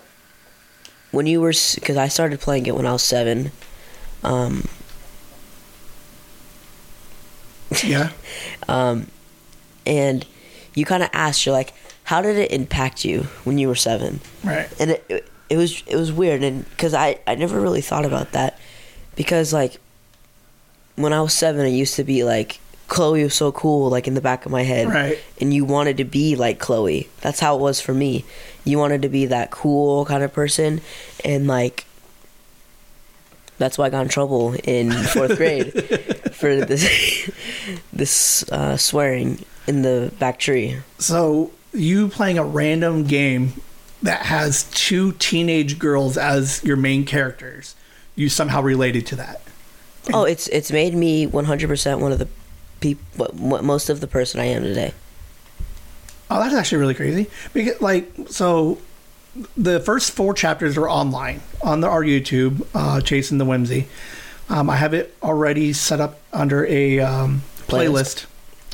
when 1.11 1.25
you 1.25 1.41
were 1.41 1.51
because 1.75 1.97
I 1.97 2.07
started 2.07 2.39
playing 2.39 2.65
it 2.67 2.75
when 2.75 2.85
I 2.85 2.93
was 2.93 3.03
seven. 3.03 3.51
Um, 4.23 4.69
Yeah. 7.83 8.11
um, 8.67 9.07
and 9.85 10.25
you 10.75 10.85
kind 10.85 11.03
of 11.03 11.09
asked, 11.13 11.45
you're 11.45 11.53
like, 11.53 11.73
how 12.03 12.21
did 12.21 12.37
it 12.37 12.51
impact 12.51 13.03
you 13.05 13.21
when 13.43 13.57
you 13.57 13.67
were 13.67 13.75
seven? 13.75 14.19
Right. 14.43 14.69
and 14.79 14.91
it, 14.91 15.05
it, 15.09 15.27
it 15.49 15.57
was 15.57 15.83
it 15.85 15.95
was 15.97 16.11
weird 16.13 16.43
and 16.43 16.69
because 16.69 16.93
I, 16.93 17.19
I 17.27 17.35
never 17.35 17.59
really 17.59 17.81
thought 17.81 18.05
about 18.05 18.31
that 18.31 18.57
because 19.17 19.51
like 19.51 19.79
when 20.95 21.11
I 21.13 21.21
was 21.21 21.33
seven 21.33 21.65
it 21.65 21.71
used 21.71 21.95
to 21.97 22.03
be 22.05 22.23
like 22.23 22.59
Chloe 22.87 23.23
was 23.23 23.33
so 23.35 23.51
cool 23.51 23.89
like 23.89 24.07
in 24.07 24.13
the 24.13 24.21
back 24.21 24.45
of 24.45 24.51
my 24.51 24.63
head 24.63 24.87
Right. 24.87 25.19
and 25.41 25.53
you 25.53 25.65
wanted 25.65 25.97
to 25.97 26.05
be 26.05 26.35
like 26.37 26.57
Chloe 26.59 27.09
that's 27.19 27.39
how 27.41 27.55
it 27.57 27.61
was 27.61 27.81
for 27.81 27.93
me 27.93 28.23
you 28.63 28.77
wanted 28.77 29.01
to 29.01 29.09
be 29.09 29.25
that 29.25 29.51
cool 29.51 30.05
kind 30.05 30.23
of 30.23 30.31
person 30.31 30.79
and 31.25 31.47
like 31.47 31.85
that's 33.61 33.77
why 33.77 33.85
I 33.85 33.89
got 33.89 34.01
in 34.01 34.09
trouble 34.09 34.53
in 34.63 34.91
fourth 34.91 35.37
grade 35.37 35.71
for 36.33 36.57
this 36.57 37.29
this 37.93 38.49
uh, 38.51 38.77
swearing 38.77 39.43
in 39.67 39.83
the 39.83 40.11
back 40.19 40.39
tree 40.39 40.77
So 40.97 41.51
you 41.73 42.07
playing 42.09 42.37
a 42.37 42.43
random 42.43 43.03
game 43.03 43.53
that 44.03 44.23
has 44.23 44.63
two 44.71 45.13
teenage 45.13 45.79
girls 45.79 46.17
as 46.17 46.63
your 46.63 46.75
main 46.75 47.05
characters, 47.05 47.75
you 48.15 48.29
somehow 48.29 48.61
related 48.61 49.05
to 49.07 49.15
that. 49.17 49.41
Oh, 50.13 50.23
it's 50.23 50.47
it's 50.47 50.71
made 50.71 50.95
me 50.95 51.27
100% 51.27 51.99
one 51.99 52.11
of 52.11 52.19
the 52.19 52.27
people, 52.79 53.29
most 53.35 53.89
of 53.89 54.01
the 54.01 54.07
person 54.07 54.39
I 54.39 54.45
am 54.45 54.63
today. 54.63 54.93
Oh, 56.29 56.39
that's 56.39 56.55
actually 56.55 56.79
really 56.79 56.95
crazy. 56.95 57.29
Because 57.53 57.79
like 57.81 58.11
so, 58.29 58.79
the 59.55 59.79
first 59.79 60.11
four 60.11 60.33
chapters 60.33 60.77
are 60.77 60.89
online 60.89 61.41
on 61.61 61.81
the, 61.81 61.87
our 61.87 62.03
YouTube, 62.03 62.65
uh, 62.73 63.01
Chasing 63.01 63.37
the 63.37 63.45
Whimsy. 63.45 63.87
Um, 64.49 64.69
I 64.69 64.75
have 64.75 64.93
it 64.93 65.15
already 65.23 65.71
set 65.71 66.01
up 66.01 66.19
under 66.33 66.65
a 66.65 66.99
um, 66.99 67.43
playlist, 67.67 68.25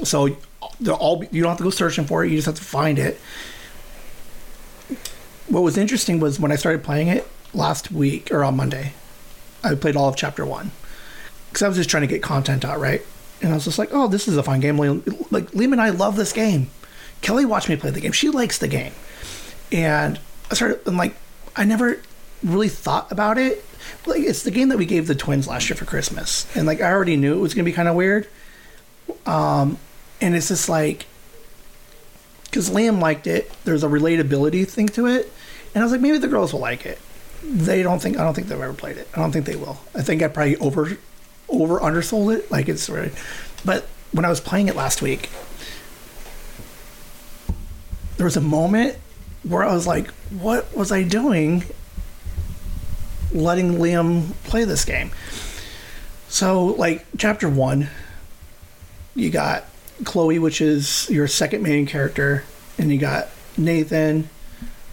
so 0.04 0.36
they're 0.80 0.96
all 0.96 1.24
you 1.32 1.44
don't 1.44 1.50
have 1.50 1.58
to 1.60 1.64
go 1.64 1.70
searching 1.70 2.06
for 2.06 2.26
it. 2.26 2.30
You 2.30 2.38
just 2.38 2.48
have 2.48 2.56
to 2.56 2.64
find 2.64 2.98
it. 2.98 3.20
What 5.48 5.62
was 5.62 5.78
interesting 5.78 6.20
was 6.20 6.40
when 6.40 6.52
I 6.52 6.56
started 6.56 6.84
playing 6.84 7.08
it 7.08 7.28
last 7.54 7.92
week 7.92 8.32
or 8.32 8.44
on 8.44 8.58
Monday, 8.58 8.94
I 9.64 9.76
played 9.76 9.96
all 9.96 10.10
of 10.10 10.16
chapter 10.16 10.46
one 10.46 10.72
because 11.50 11.62
I 11.62 11.68
was 11.68 11.78
just 11.78 11.90
trying 11.90 12.02
to 12.02 12.08
get 12.08 12.24
content 12.24 12.66
out, 12.66 12.80
right? 12.80 13.02
And 13.42 13.52
I 13.52 13.56
was 13.56 13.66
just 13.66 13.78
like, 13.78 13.90
"Oh, 13.92 14.08
this 14.08 14.28
is 14.28 14.36
a 14.36 14.44
fun 14.44 14.60
game." 14.60 14.78
Like 14.78 15.52
Liam 15.52 15.74
and 15.74 15.82
I 15.82 15.92
love 15.92 16.16
this 16.16 16.34
game. 16.34 16.72
Kelly 17.22 17.46
watched 17.46 17.70
me 17.70 17.76
play 17.76 17.92
the 17.92 18.02
game. 18.02 18.12
She 18.12 18.30
likes 18.30 18.58
the 18.58 18.68
game, 18.68 18.94
and 19.72 20.20
I 20.50 20.56
started 20.56 20.86
and 20.86 20.98
like 20.98 21.16
I 21.56 21.64
never 21.66 22.00
really 22.44 22.70
thought 22.70 23.12
about 23.12 23.38
it. 23.38 23.64
Like 24.06 24.22
it's 24.22 24.44
the 24.44 24.52
game 24.52 24.70
that 24.70 24.78
we 24.78 24.86
gave 24.86 25.08
the 25.08 25.16
twins 25.16 25.48
last 25.48 25.70
year 25.70 25.78
for 25.78 25.86
Christmas, 25.86 26.48
and 26.56 26.68
like 26.68 26.82
I 26.82 26.92
already 26.92 27.16
knew 27.16 27.34
it 27.36 27.42
was 27.42 27.54
gonna 27.54 27.66
be 27.66 27.74
kind 27.74 27.88
of 27.88 27.96
weird. 27.96 28.28
Um, 29.26 29.78
and 30.22 30.36
it's 30.36 30.50
just 30.50 30.70
like 30.70 31.06
because 32.46 32.70
Liam 32.70 33.02
liked 33.02 33.28
it. 33.28 33.52
There's 33.64 33.84
a 33.84 33.88
relatability 33.88 34.68
thing 34.68 34.88
to 34.90 35.08
it, 35.08 35.32
and 35.74 35.82
I 35.82 35.86
was 35.86 35.92
like, 35.92 36.02
maybe 36.02 36.18
the 36.18 36.28
girls 36.28 36.54
will 36.54 36.60
like 36.60 36.86
it. 36.86 37.00
They 37.44 37.84
don't 37.84 38.02
think. 38.02 38.18
I 38.18 38.24
don't 38.24 38.34
think 38.34 38.48
they've 38.48 38.60
ever 38.60 38.74
played 38.74 38.98
it. 38.98 39.08
I 39.14 39.20
don't 39.20 39.32
think 39.32 39.46
they 39.46 39.56
will. 39.56 39.80
I 39.94 40.02
think 40.02 40.22
I 40.22 40.28
probably 40.28 40.58
over 40.58 40.98
over 41.50 41.80
undersold 41.80 42.36
it. 42.36 42.52
Like 42.52 42.68
it's 42.68 42.90
really, 42.90 43.12
but 43.64 43.88
when 44.12 44.26
I 44.26 44.30
was 44.30 44.40
playing 44.40 44.68
it 44.68 44.76
last 44.76 45.02
week, 45.02 45.30
there 48.18 48.26
was 48.26 48.38
a 48.38 48.42
moment 48.42 48.98
where 49.48 49.64
I 49.64 49.74
was 49.74 49.88
like, 49.88 50.08
what 50.30 50.76
was 50.76 50.92
I 50.92 51.04
doing 51.04 51.64
letting 53.34 53.74
Liam 53.76 54.32
play 54.44 54.64
this 54.64 54.86
game? 54.86 55.12
So, 56.30 56.66
like, 56.66 57.06
chapter 57.18 57.48
one, 57.50 57.90
you 59.16 59.30
got 59.30 59.66
Chloe, 60.04 60.40
which 60.40 60.60
is 60.62 61.10
your 61.10 61.28
second 61.28 61.64
main 61.64 61.86
character, 61.86 62.44
and 62.78 62.92
you 62.92 62.98
got 62.98 63.30
Nathan. 63.58 64.30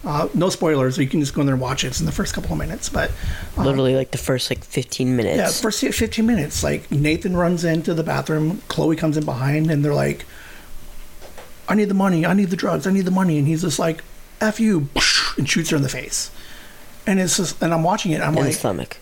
Uh, 0.03 0.29
no 0.35 0.49
spoilers, 0.49 0.95
so 0.95 1.01
you 1.01 1.07
can 1.07 1.19
just 1.19 1.33
go 1.33 1.41
in 1.41 1.47
there 1.47 1.55
and 1.55 1.61
watch 1.61 1.83
it. 1.83 1.87
It's 1.87 1.99
in 1.99 2.05
the 2.05 2.11
first 2.11 2.35
couple 2.35 2.51
of 2.51 2.59
minutes, 2.59 2.89
but 2.89 3.11
um, 3.57 3.65
Literally, 3.65 3.95
like 3.95 4.11
the 4.11 4.19
first 4.19 4.49
like 4.51 4.63
15 4.63 5.15
minutes. 5.15 5.37
yeah, 5.37 5.61
first 5.61 5.81
15 5.81 6.25
minutes. 6.25 6.63
Like 6.63 6.89
Nathan 6.91 7.35
runs 7.35 7.63
into 7.63 7.93
the 7.93 8.03
bathroom, 8.03 8.61
Chloe 8.67 8.95
comes 8.95 9.17
in 9.17 9.25
behind, 9.25 9.69
and 9.71 9.83
they're 9.83 9.95
like, 9.95 10.25
"I 11.67 11.73
need 11.73 11.89
the 11.89 11.95
money. 11.95 12.23
I 12.23 12.33
need 12.33 12.51
the 12.51 12.55
drugs. 12.55 12.85
I 12.85 12.91
need 12.91 13.05
the 13.05 13.11
money." 13.11 13.39
And 13.39 13.47
he's 13.47 13.63
just 13.63 13.79
like, 13.79 14.03
"F 14.45 14.59
you," 14.59 14.89
and 15.37 15.49
shoots 15.49 15.69
her 15.69 15.77
in 15.77 15.83
the 15.83 15.89
face. 15.89 16.31
And 17.07 17.19
it's 17.19 17.37
just, 17.37 17.61
and 17.61 17.73
I'm 17.73 17.83
watching 17.83 18.11
it. 18.11 18.21
I'm 18.21 18.29
in 18.29 18.35
like, 18.35 18.53
the 18.53 18.53
stomach. 18.53 18.97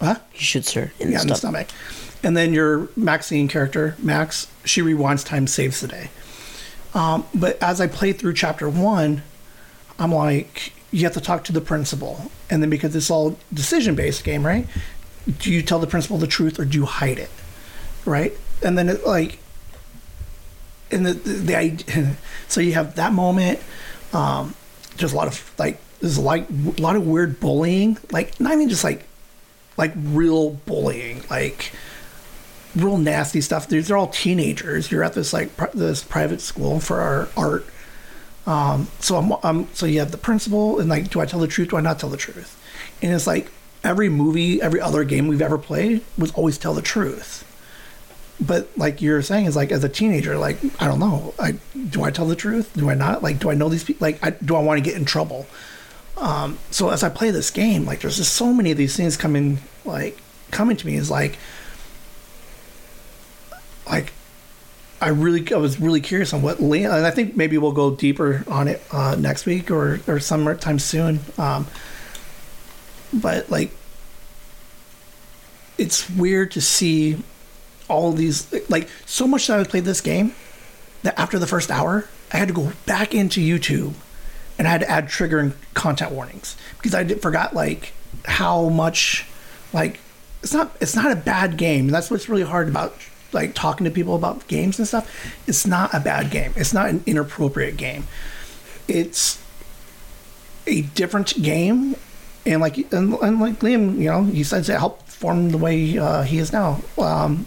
"Huh?" 0.00 0.16
He 0.32 0.44
shoots 0.44 0.72
her 0.72 0.92
in, 0.98 1.10
yeah, 1.10 1.18
the, 1.18 1.22
in 1.22 1.28
the 1.28 1.34
stomach. 1.34 1.70
stomach. 1.70 1.98
And 2.22 2.36
then 2.36 2.52
your 2.52 2.88
Maxine 2.96 3.48
character, 3.48 3.96
Max, 3.98 4.48
she 4.64 4.80
rewinds 4.80 5.24
time, 5.24 5.46
saves 5.46 5.80
the 5.80 5.88
day. 5.88 6.10
Um, 6.94 7.26
but 7.34 7.62
as 7.62 7.80
I 7.80 7.86
played 7.86 8.18
through 8.18 8.34
chapter 8.34 8.68
one, 8.68 9.22
I'm 9.98 10.12
like, 10.12 10.72
you 10.90 11.04
have 11.04 11.12
to 11.14 11.20
talk 11.20 11.44
to 11.44 11.52
the 11.52 11.60
principal. 11.60 12.30
And 12.50 12.62
then 12.62 12.70
because 12.70 12.96
it's 12.96 13.10
all 13.10 13.38
decision 13.52 13.94
based 13.94 14.24
game, 14.24 14.44
right? 14.44 14.66
Do 15.38 15.52
you 15.52 15.62
tell 15.62 15.78
the 15.78 15.86
principal 15.86 16.18
the 16.18 16.26
truth 16.26 16.58
or 16.58 16.64
do 16.64 16.78
you 16.78 16.86
hide 16.86 17.18
it? 17.18 17.30
Right? 18.04 18.32
And 18.64 18.76
then 18.78 18.88
it 18.88 19.06
like, 19.06 19.38
and 20.90 21.04
the, 21.04 21.12
the, 21.12 21.32
the 21.32 21.54
idea, 21.54 22.16
so 22.48 22.60
you 22.60 22.72
have 22.72 22.96
that 22.96 23.12
moment. 23.12 23.60
Um, 24.12 24.54
there's 24.98 25.12
a 25.12 25.16
lot 25.16 25.28
of 25.28 25.54
like, 25.58 25.80
there's 26.00 26.18
like 26.18 26.48
a 26.50 26.80
lot 26.80 26.96
of 26.96 27.06
weird 27.06 27.40
bullying, 27.40 27.98
like 28.10 28.38
not 28.40 28.52
even 28.52 28.68
just 28.68 28.84
like, 28.84 29.04
like 29.76 29.92
real 29.96 30.50
bullying, 30.50 31.22
like 31.30 31.72
real 32.76 32.98
nasty 32.98 33.40
stuff. 33.40 33.68
These 33.68 33.90
are 33.90 33.96
all 33.96 34.08
teenagers. 34.08 34.90
You're 34.90 35.04
at 35.04 35.14
this 35.14 35.32
like 35.32 35.54
this 35.72 36.02
private 36.04 36.40
school 36.40 36.80
for 36.80 37.00
our 37.00 37.28
art. 37.36 37.66
Um, 38.46 38.88
so 39.00 39.16
I'm, 39.16 39.32
I'm 39.42 39.74
so 39.74 39.86
you 39.86 39.98
have 39.98 40.10
the 40.10 40.18
principal 40.18 40.78
and 40.80 40.88
like, 40.88 41.10
do 41.10 41.20
I 41.20 41.26
tell 41.26 41.40
the 41.40 41.46
truth? 41.46 41.70
Do 41.70 41.76
I 41.76 41.80
not 41.80 41.98
tell 41.98 42.10
the 42.10 42.16
truth? 42.16 42.56
And 43.02 43.12
it's 43.12 43.26
like 43.26 43.50
every 43.84 44.08
movie, 44.08 44.60
every 44.60 44.80
other 44.80 45.04
game 45.04 45.28
we've 45.28 45.42
ever 45.42 45.58
played 45.58 46.02
was 46.16 46.32
always 46.32 46.58
tell 46.58 46.74
the 46.74 46.82
truth. 46.82 47.44
But 48.40 48.68
like 48.76 49.02
you're 49.02 49.20
saying, 49.22 49.46
is 49.46 49.56
like 49.56 49.72
as 49.72 49.82
a 49.82 49.88
teenager, 49.88 50.38
like 50.38 50.58
I 50.80 50.86
don't 50.86 51.00
know, 51.00 51.34
I 51.38 51.52
do 51.90 52.04
I 52.04 52.10
tell 52.10 52.26
the 52.26 52.36
truth? 52.36 52.72
Do 52.74 52.88
I 52.88 52.94
not? 52.94 53.22
Like, 53.22 53.38
do 53.40 53.50
I 53.50 53.54
know 53.54 53.68
these 53.68 53.84
people? 53.84 54.06
Like, 54.06 54.24
I, 54.24 54.30
do 54.30 54.54
I 54.54 54.62
want 54.62 54.78
to 54.78 54.84
get 54.84 54.96
in 54.96 55.04
trouble? 55.04 55.46
Um, 56.16 56.58
so 56.70 56.90
as 56.90 57.02
I 57.02 57.08
play 57.08 57.30
this 57.30 57.50
game, 57.50 57.84
like 57.84 58.00
there's 58.00 58.16
just 58.16 58.34
so 58.34 58.52
many 58.52 58.70
of 58.70 58.78
these 58.78 58.96
things 58.96 59.16
coming, 59.16 59.58
like 59.84 60.18
coming 60.50 60.76
to 60.76 60.86
me 60.86 60.94
is 60.94 61.10
like, 61.10 61.38
like 63.88 64.12
I 65.00 65.08
really, 65.08 65.52
I 65.52 65.56
was 65.56 65.80
really 65.80 66.00
curious 66.00 66.32
on 66.32 66.42
what 66.42 66.58
Liam, 66.58 66.94
and 66.94 67.06
I 67.06 67.10
think 67.10 67.36
maybe 67.36 67.58
we'll 67.58 67.72
go 67.72 67.94
deeper 67.94 68.44
on 68.48 68.68
it 68.68 68.82
uh, 68.92 69.16
next 69.18 69.46
week 69.46 69.70
or 69.70 70.00
or 70.06 70.18
sometime 70.20 70.78
soon. 70.78 71.20
Um, 71.38 71.66
but 73.12 73.48
like, 73.50 73.70
it's 75.76 76.10
weird 76.10 76.50
to 76.52 76.60
see 76.60 77.22
all 77.88 78.12
these 78.12 78.52
like 78.68 78.88
so 79.06 79.26
much 79.26 79.46
that 79.46 79.58
I 79.58 79.64
played 79.64 79.84
this 79.84 80.00
game 80.00 80.34
that 81.02 81.18
after 81.18 81.38
the 81.38 81.46
first 81.46 81.70
hour, 81.70 82.08
I 82.32 82.36
had 82.36 82.48
to 82.48 82.54
go 82.54 82.72
back 82.86 83.14
into 83.14 83.40
YouTube 83.40 83.94
and 84.58 84.66
I 84.66 84.70
had 84.70 84.80
to 84.80 84.90
add 84.90 85.06
triggering 85.06 85.54
content 85.74 86.12
warnings 86.12 86.56
because 86.76 86.94
I 86.94 87.04
did, 87.04 87.22
forgot 87.22 87.54
like 87.54 87.92
how 88.24 88.68
much 88.68 89.26
like 89.72 90.00
it's 90.42 90.52
not 90.52 90.76
it's 90.80 90.96
not 90.96 91.12
a 91.12 91.16
bad 91.16 91.56
game. 91.56 91.86
And 91.86 91.94
that's 91.94 92.10
what's 92.10 92.28
really 92.28 92.42
hard 92.42 92.68
about 92.68 92.96
like 93.32 93.54
talking 93.54 93.84
to 93.84 93.90
people 93.90 94.14
about 94.14 94.46
games 94.48 94.78
and 94.78 94.88
stuff. 94.88 95.32
It's 95.46 95.66
not 95.66 95.94
a 95.94 96.00
bad 96.00 96.30
game. 96.30 96.52
It's 96.56 96.72
not 96.72 96.88
an 96.88 97.02
inappropriate 97.06 97.76
game. 97.76 98.06
It's 98.86 99.42
a 100.66 100.82
different 100.82 101.40
game, 101.42 101.96
and 102.44 102.60
like 102.60 102.78
and, 102.92 103.14
and 103.14 103.40
like 103.40 103.60
Liam, 103.60 103.98
you 103.98 104.10
know, 104.10 104.24
he 104.24 104.42
says 104.42 104.68
it 104.68 104.78
helped 104.78 105.08
form 105.08 105.50
the 105.50 105.58
way 105.58 105.98
uh, 105.98 106.22
he 106.22 106.38
is 106.38 106.52
now. 106.52 106.80
Um, 106.96 107.46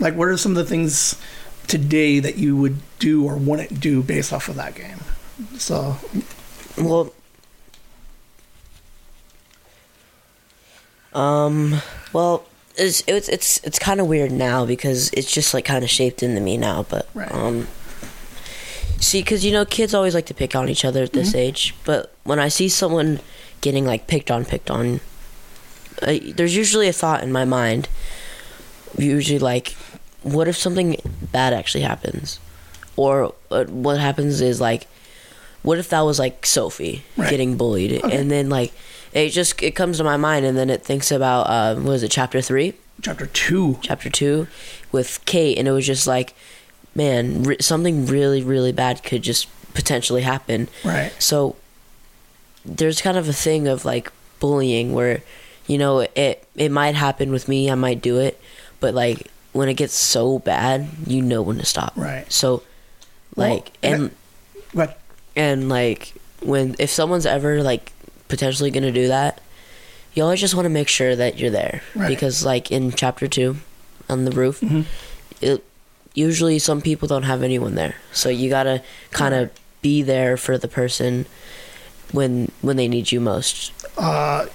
like, 0.00 0.14
what 0.14 0.28
are 0.28 0.36
some 0.36 0.52
of 0.52 0.56
the 0.56 0.64
things 0.64 1.16
today 1.66 2.18
that 2.20 2.36
you 2.36 2.56
would 2.56 2.78
do 2.98 3.24
or 3.26 3.36
wouldn't 3.36 3.80
do 3.80 4.02
based 4.02 4.32
off 4.32 4.48
of 4.48 4.54
that 4.56 4.74
game? 4.74 4.98
So, 5.58 5.96
Well, 6.76 7.12
um, 11.12 11.80
well, 12.12 12.44
it's 12.76 13.02
it's 13.06 13.28
it's 13.28 13.58
it's 13.64 13.78
kind 13.78 14.00
of 14.00 14.06
weird 14.06 14.30
now 14.30 14.64
because 14.64 15.10
it's 15.12 15.32
just 15.32 15.52
like 15.54 15.64
kind 15.64 15.82
of 15.82 15.90
shaped 15.90 16.22
into 16.22 16.40
me 16.40 16.56
now. 16.56 16.84
But 16.88 17.08
Right. 17.14 17.30
um, 17.32 17.66
see, 19.00 19.20
because 19.22 19.44
you 19.44 19.52
know, 19.52 19.64
kids 19.64 19.94
always 19.94 20.14
like 20.14 20.26
to 20.26 20.34
pick 20.34 20.54
on 20.54 20.68
each 20.68 20.84
other 20.84 21.02
at 21.02 21.12
this 21.12 21.34
age. 21.34 21.74
But 21.84 22.12
when 22.24 22.38
I 22.38 22.48
see 22.48 22.68
someone 22.68 23.20
getting 23.60 23.84
like 23.84 24.06
picked 24.06 24.30
on, 24.30 24.44
picked 24.44 24.70
on, 24.70 25.00
uh, 26.02 26.18
there's 26.34 26.56
usually 26.56 26.88
a 26.88 26.92
thought 26.92 27.22
in 27.22 27.32
my 27.32 27.44
mind. 27.44 27.88
Usually, 28.96 29.38
like, 29.38 29.76
what 30.32 30.48
if 30.48 30.56
something 30.56 30.96
bad 31.32 31.52
actually 31.52 31.82
happens, 31.82 32.38
or 32.96 33.34
uh, 33.50 33.64
what 33.64 33.98
happens 33.98 34.40
is 34.40 34.60
like 34.60 34.86
what 35.62 35.76
if 35.78 35.88
that 35.90 36.00
was 36.02 36.18
like 36.18 36.46
Sophie 36.46 37.02
Right. 37.16 37.28
getting 37.30 37.56
bullied, 37.56 38.04
Okay. 38.04 38.16
and 38.16 38.30
then 38.30 38.48
like 38.48 38.72
it 39.12 39.30
just 39.30 39.62
it 39.62 39.72
comes 39.72 39.98
to 39.98 40.04
my 40.04 40.16
mind, 40.16 40.44
and 40.46 40.56
then 40.56 40.70
it 40.70 40.82
thinks 40.84 41.10
about 41.10 41.42
uh, 41.48 41.74
what 41.74 41.84
was 41.92 42.02
it 42.02 42.10
chapter 42.10 42.40
three, 42.40 42.74
chapter 43.02 43.26
two. 43.26 43.78
chapter 43.82 44.08
two, 44.10 44.46
with 44.92 45.20
Kate, 45.24 45.58
and 45.58 45.66
it 45.66 45.72
was 45.72 45.86
just 45.86 46.06
like, 46.06 46.34
man, 46.94 47.42
re- 47.42 47.56
something 47.60 48.06
really 48.06 48.42
really 48.42 48.72
bad 48.72 49.02
could 49.02 49.22
just 49.22 49.48
potentially 49.74 50.22
happen. 50.22 50.68
Right. 50.84 51.12
So 51.18 51.56
there's 52.64 53.00
kind 53.00 53.16
of 53.16 53.28
a 53.28 53.32
thing 53.32 53.66
of 53.68 53.84
like 53.84 54.12
bullying 54.40 54.92
where 54.92 55.22
you 55.66 55.78
know 55.78 56.00
it 56.14 56.44
it 56.54 56.70
might 56.70 56.94
happen 56.94 57.32
with 57.32 57.48
me, 57.48 57.70
I 57.70 57.74
might 57.74 58.00
do 58.02 58.18
it, 58.18 58.40
but 58.80 58.94
like 58.94 59.26
when 59.52 59.68
it 59.68 59.74
gets 59.74 59.94
so 59.94 60.38
bad, 60.38 60.88
you 61.06 61.22
know 61.22 61.42
when 61.42 61.58
to 61.58 61.64
stop. 61.64 61.92
Right. 61.96 62.30
So 62.32 62.62
Well, 63.36 63.48
like 63.50 63.72
and 63.82 63.94
and 64.02 64.10
But 64.74 64.98
and 65.36 65.68
like 65.68 66.14
when 66.42 66.76
if 66.78 66.90
someone's 66.90 67.26
ever 67.26 67.62
like 67.62 67.92
potentially 68.28 68.70
to 68.84 68.92
do 68.92 69.08
that, 69.08 69.40
you 70.14 70.22
always 70.22 70.40
just 70.40 70.54
want 70.54 70.66
to 70.66 70.70
make 70.70 70.88
sure 70.88 71.16
that 71.16 71.38
you're 71.38 71.50
there 71.50 71.82
Right. 71.94 72.08
because 72.08 72.44
like 72.44 72.70
in 72.70 72.92
chapter 72.92 73.26
2 73.28 73.56
on 74.08 74.24
the 74.24 74.30
roof, 74.30 74.60
Mhm. 74.60 74.84
it 75.40 75.64
usually 76.14 76.58
some 76.58 76.80
people 76.80 77.06
don't 77.08 77.22
have 77.24 77.42
anyone 77.42 77.74
there. 77.74 77.94
So 78.12 78.28
you 78.28 78.50
got 78.50 78.64
to 78.64 78.82
kind 79.10 79.34
of 79.34 79.50
be 79.82 80.02
there 80.02 80.36
for 80.36 80.58
the 80.58 80.68
person 80.68 81.26
when 82.12 82.50
when 82.62 82.76
they 82.76 82.88
need 82.88 83.12
you 83.12 83.20
most. 83.20 83.72
uh, 83.96 84.46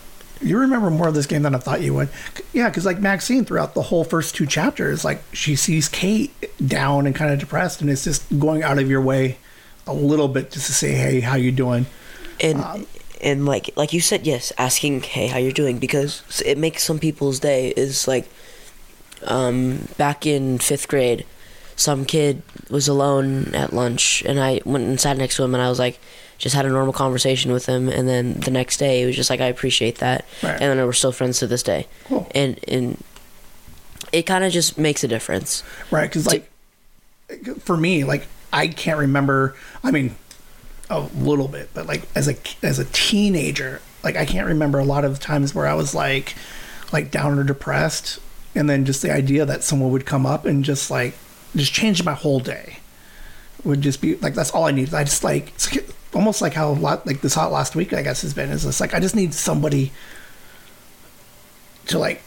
you 0.43 0.57
remember 0.59 0.89
more 0.89 1.07
of 1.07 1.13
this 1.13 1.25
game 1.25 1.43
than 1.43 1.55
I 1.55 1.57
thought 1.57 1.81
you 1.81 1.93
would. 1.93 2.09
Yeah, 2.51 2.69
because 2.69 2.85
like 2.85 2.99
Maxine, 2.99 3.45
throughout 3.45 3.73
the 3.73 3.81
whole 3.81 4.03
first 4.03 4.35
two 4.35 4.45
chapters, 4.45 5.03
like 5.03 5.21
she 5.33 5.55
sees 5.55 5.89
Kate 5.89 6.31
down 6.65 7.07
and 7.07 7.15
kind 7.15 7.31
of 7.31 7.39
depressed, 7.39 7.81
and 7.81 7.89
it's 7.89 8.03
just 8.03 8.39
going 8.39 8.63
out 8.63 8.79
of 8.79 8.89
your 8.89 9.01
way 9.01 9.37
a 9.87 9.93
little 9.93 10.27
bit 10.27 10.51
just 10.51 10.67
to 10.67 10.73
say, 10.73 10.93
"Hey, 10.93 11.19
how 11.21 11.35
you 11.35 11.51
doing?" 11.51 11.85
and 12.39 12.59
Um, 12.59 12.85
and 13.21 13.45
like 13.45 13.69
like 13.75 13.93
you 13.93 14.01
said 14.01 14.27
yes 14.27 14.51
asking 14.57 15.01
hey 15.01 15.27
how 15.27 15.37
you're 15.37 15.51
doing 15.51 15.79
because 15.79 16.41
it 16.45 16.57
makes 16.57 16.83
some 16.83 16.99
people's 16.99 17.39
day 17.39 17.69
is 17.69 18.07
like 18.07 18.29
um 19.25 19.87
back 19.97 20.25
in 20.25 20.59
fifth 20.59 20.87
grade 20.87 21.25
some 21.75 22.05
kid 22.05 22.41
was 22.69 22.87
alone 22.87 23.55
at 23.55 23.73
lunch 23.73 24.23
and 24.25 24.39
i 24.39 24.59
went 24.65 24.83
and 24.83 24.99
sat 24.99 25.17
next 25.17 25.37
to 25.37 25.43
him 25.43 25.55
and 25.55 25.63
i 25.63 25.69
was 25.69 25.79
like 25.79 25.99
just 26.43 26.55
had 26.55 26.65
a 26.65 26.69
normal 26.69 26.91
conversation 26.91 27.53
with 27.53 27.65
him 27.67 27.87
and 27.87 28.05
then 28.07 28.33
the 28.41 28.51
next 28.51 28.75
day 28.77 29.01
it 29.01 29.05
was 29.05 29.15
just 29.15 29.29
like 29.29 29.39
i 29.39 29.45
appreciate 29.45 29.99
that 29.99 30.25
Right. 30.43 30.51
and 30.61 30.77
then 30.77 30.85
we're 30.85 30.91
still 30.91 31.13
friends 31.13 31.39
to 31.39 31.47
this 31.47 31.63
day 31.63 31.87
Cool. 32.05 32.27
and 32.35 32.59
and 32.67 33.01
it 34.11 34.23
kind 34.23 34.43
of 34.43 34.51
just 34.51 34.77
makes 34.77 35.03
a 35.03 35.07
difference 35.07 35.63
right? 35.89 36.09
Because 36.09 36.25
like 36.27 36.49
for 37.61 37.75
me, 37.77 38.03
like 38.03 38.27
I 38.51 38.67
can't 38.67 38.99
remember. 38.99 39.55
I 39.83 39.89
mean, 39.89 40.15
a 40.89 40.99
little 41.17 41.47
bit, 41.47 41.69
but 41.73 41.87
like 41.87 42.03
as 42.13 42.27
a 42.27 42.35
as 42.61 42.77
a 42.77 42.85
teenager, 42.85 43.81
like 44.03 44.15
I 44.15 44.25
can't 44.25 44.45
remember 44.47 44.77
a 44.77 44.83
lot 44.83 45.03
of 45.05 45.19
times 45.19 45.55
where 45.55 45.65
I 45.65 45.73
was 45.73 45.95
like 45.95 46.35
like 46.91 47.09
down 47.09 47.39
or 47.39 47.43
depressed, 47.43 48.19
and 48.53 48.69
then 48.69 48.85
just 48.85 49.01
the 49.01 49.11
idea 49.11 49.45
that 49.47 49.63
someone 49.63 49.89
would 49.91 50.05
come 50.05 50.27
up 50.27 50.45
and 50.45 50.63
just 50.63 50.91
like 50.91 51.15
just 51.55 51.73
change 51.73 52.03
my 52.03 52.13
whole 52.13 52.39
day 52.39 52.77
would 53.63 53.81
just 53.81 53.99
be 54.01 54.15
like 54.17 54.35
that's 54.35 54.51
all 54.51 54.65
I 54.65 54.71
need. 54.71 54.93
I 54.93 55.05
just 55.05 55.23
like 55.23 55.53
almost 56.15 56.41
like 56.41 56.53
how 56.53 56.69
a 56.69 56.73
lot 56.73 57.05
like 57.05 57.21
this 57.21 57.35
hot 57.35 57.51
last 57.51 57.75
week 57.75 57.93
I 57.93 58.01
guess 58.01 58.21
has 58.21 58.33
been 58.33 58.49
is 58.49 58.63
just 58.63 58.81
like 58.81 58.93
I 58.93 58.99
just 58.99 59.15
need 59.15 59.33
somebody 59.33 59.91
to 61.87 61.99
like 61.99 62.21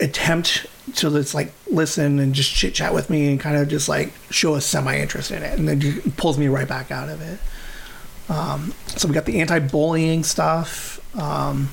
attempt 0.00 0.66
to 0.94 1.10
just 1.10 1.34
like 1.34 1.52
listen 1.70 2.18
and 2.18 2.34
just 2.34 2.52
chit 2.52 2.74
chat 2.74 2.94
with 2.94 3.10
me 3.10 3.28
and 3.28 3.40
kind 3.40 3.56
of 3.56 3.68
just 3.68 3.88
like 3.88 4.12
show 4.30 4.54
a 4.54 4.60
semi 4.60 4.98
interest 4.98 5.30
in 5.30 5.42
it, 5.42 5.58
and 5.58 5.68
then 5.68 5.80
just 5.80 6.16
pulls 6.16 6.38
me 6.38 6.48
right 6.48 6.68
back 6.68 6.90
out 6.90 7.08
of 7.08 7.20
it. 7.20 7.40
Um, 8.28 8.74
so 8.88 9.08
we 9.08 9.14
got 9.14 9.24
the 9.24 9.40
anti-bullying 9.40 10.24
stuff. 10.24 11.00
Um, 11.18 11.70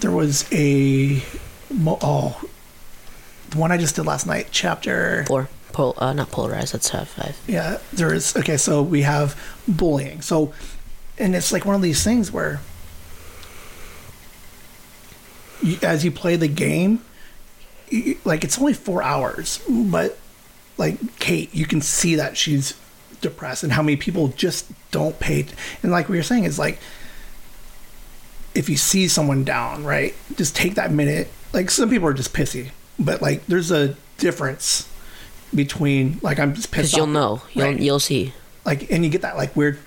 there 0.00 0.10
was 0.10 0.46
a 0.52 1.22
oh, 1.72 2.44
the 3.50 3.58
one 3.58 3.72
I 3.72 3.78
just 3.78 3.96
did 3.96 4.06
last 4.06 4.26
night, 4.26 4.48
chapter. 4.50 5.26
or 5.30 5.48
pol- 5.78 5.94
uh, 5.98 6.12
not 6.12 6.30
polarized 6.32 6.74
that's 6.74 6.88
half 6.88 7.10
five 7.10 7.40
Yeah, 7.46 7.78
there 7.92 8.12
is. 8.12 8.36
Okay, 8.36 8.56
so 8.56 8.82
we 8.82 9.02
have 9.02 9.40
bullying. 9.68 10.22
So, 10.22 10.52
and 11.18 11.36
it's 11.36 11.52
like 11.52 11.64
one 11.64 11.76
of 11.76 11.82
these 11.82 12.02
things 12.02 12.32
where, 12.32 12.60
you, 15.62 15.78
as 15.82 16.04
you 16.04 16.10
play 16.10 16.34
the 16.34 16.48
game, 16.48 17.04
you, 17.90 18.18
like 18.24 18.42
it's 18.42 18.58
only 18.58 18.72
four 18.74 19.04
hours, 19.04 19.60
but 19.68 20.18
like 20.78 20.98
Kate, 21.20 21.54
you 21.54 21.64
can 21.64 21.80
see 21.80 22.16
that 22.16 22.36
she's 22.36 22.74
depressed, 23.20 23.62
and 23.62 23.72
how 23.72 23.82
many 23.82 23.96
people 23.96 24.28
just 24.28 24.66
don't 24.90 25.20
pay. 25.20 25.44
t- 25.44 25.54
and 25.84 25.92
like 25.92 26.08
we 26.08 26.16
were 26.16 26.24
saying, 26.24 26.42
is 26.42 26.58
like 26.58 26.80
if 28.56 28.68
you 28.68 28.76
see 28.76 29.06
someone 29.06 29.44
down, 29.44 29.84
right, 29.84 30.12
just 30.34 30.56
take 30.56 30.74
that 30.74 30.90
minute. 30.90 31.28
Like 31.52 31.70
some 31.70 31.88
people 31.88 32.08
are 32.08 32.14
just 32.14 32.34
pissy, 32.34 32.70
but 32.98 33.22
like 33.22 33.46
there's 33.46 33.70
a 33.70 33.94
difference 34.16 34.88
between 35.54 36.18
like 36.22 36.38
I'm 36.38 36.54
just 36.54 36.70
pissed 36.70 36.92
because 36.92 36.96
you'll 36.96 37.06
know. 37.06 37.42
You'll 37.52 37.66
Right. 37.66 37.80
you'll 37.80 38.00
see. 38.00 38.32
Like 38.64 38.90
and 38.90 39.04
you 39.04 39.10
get 39.10 39.22
that 39.22 39.36
like 39.36 39.54
weird 39.56 39.78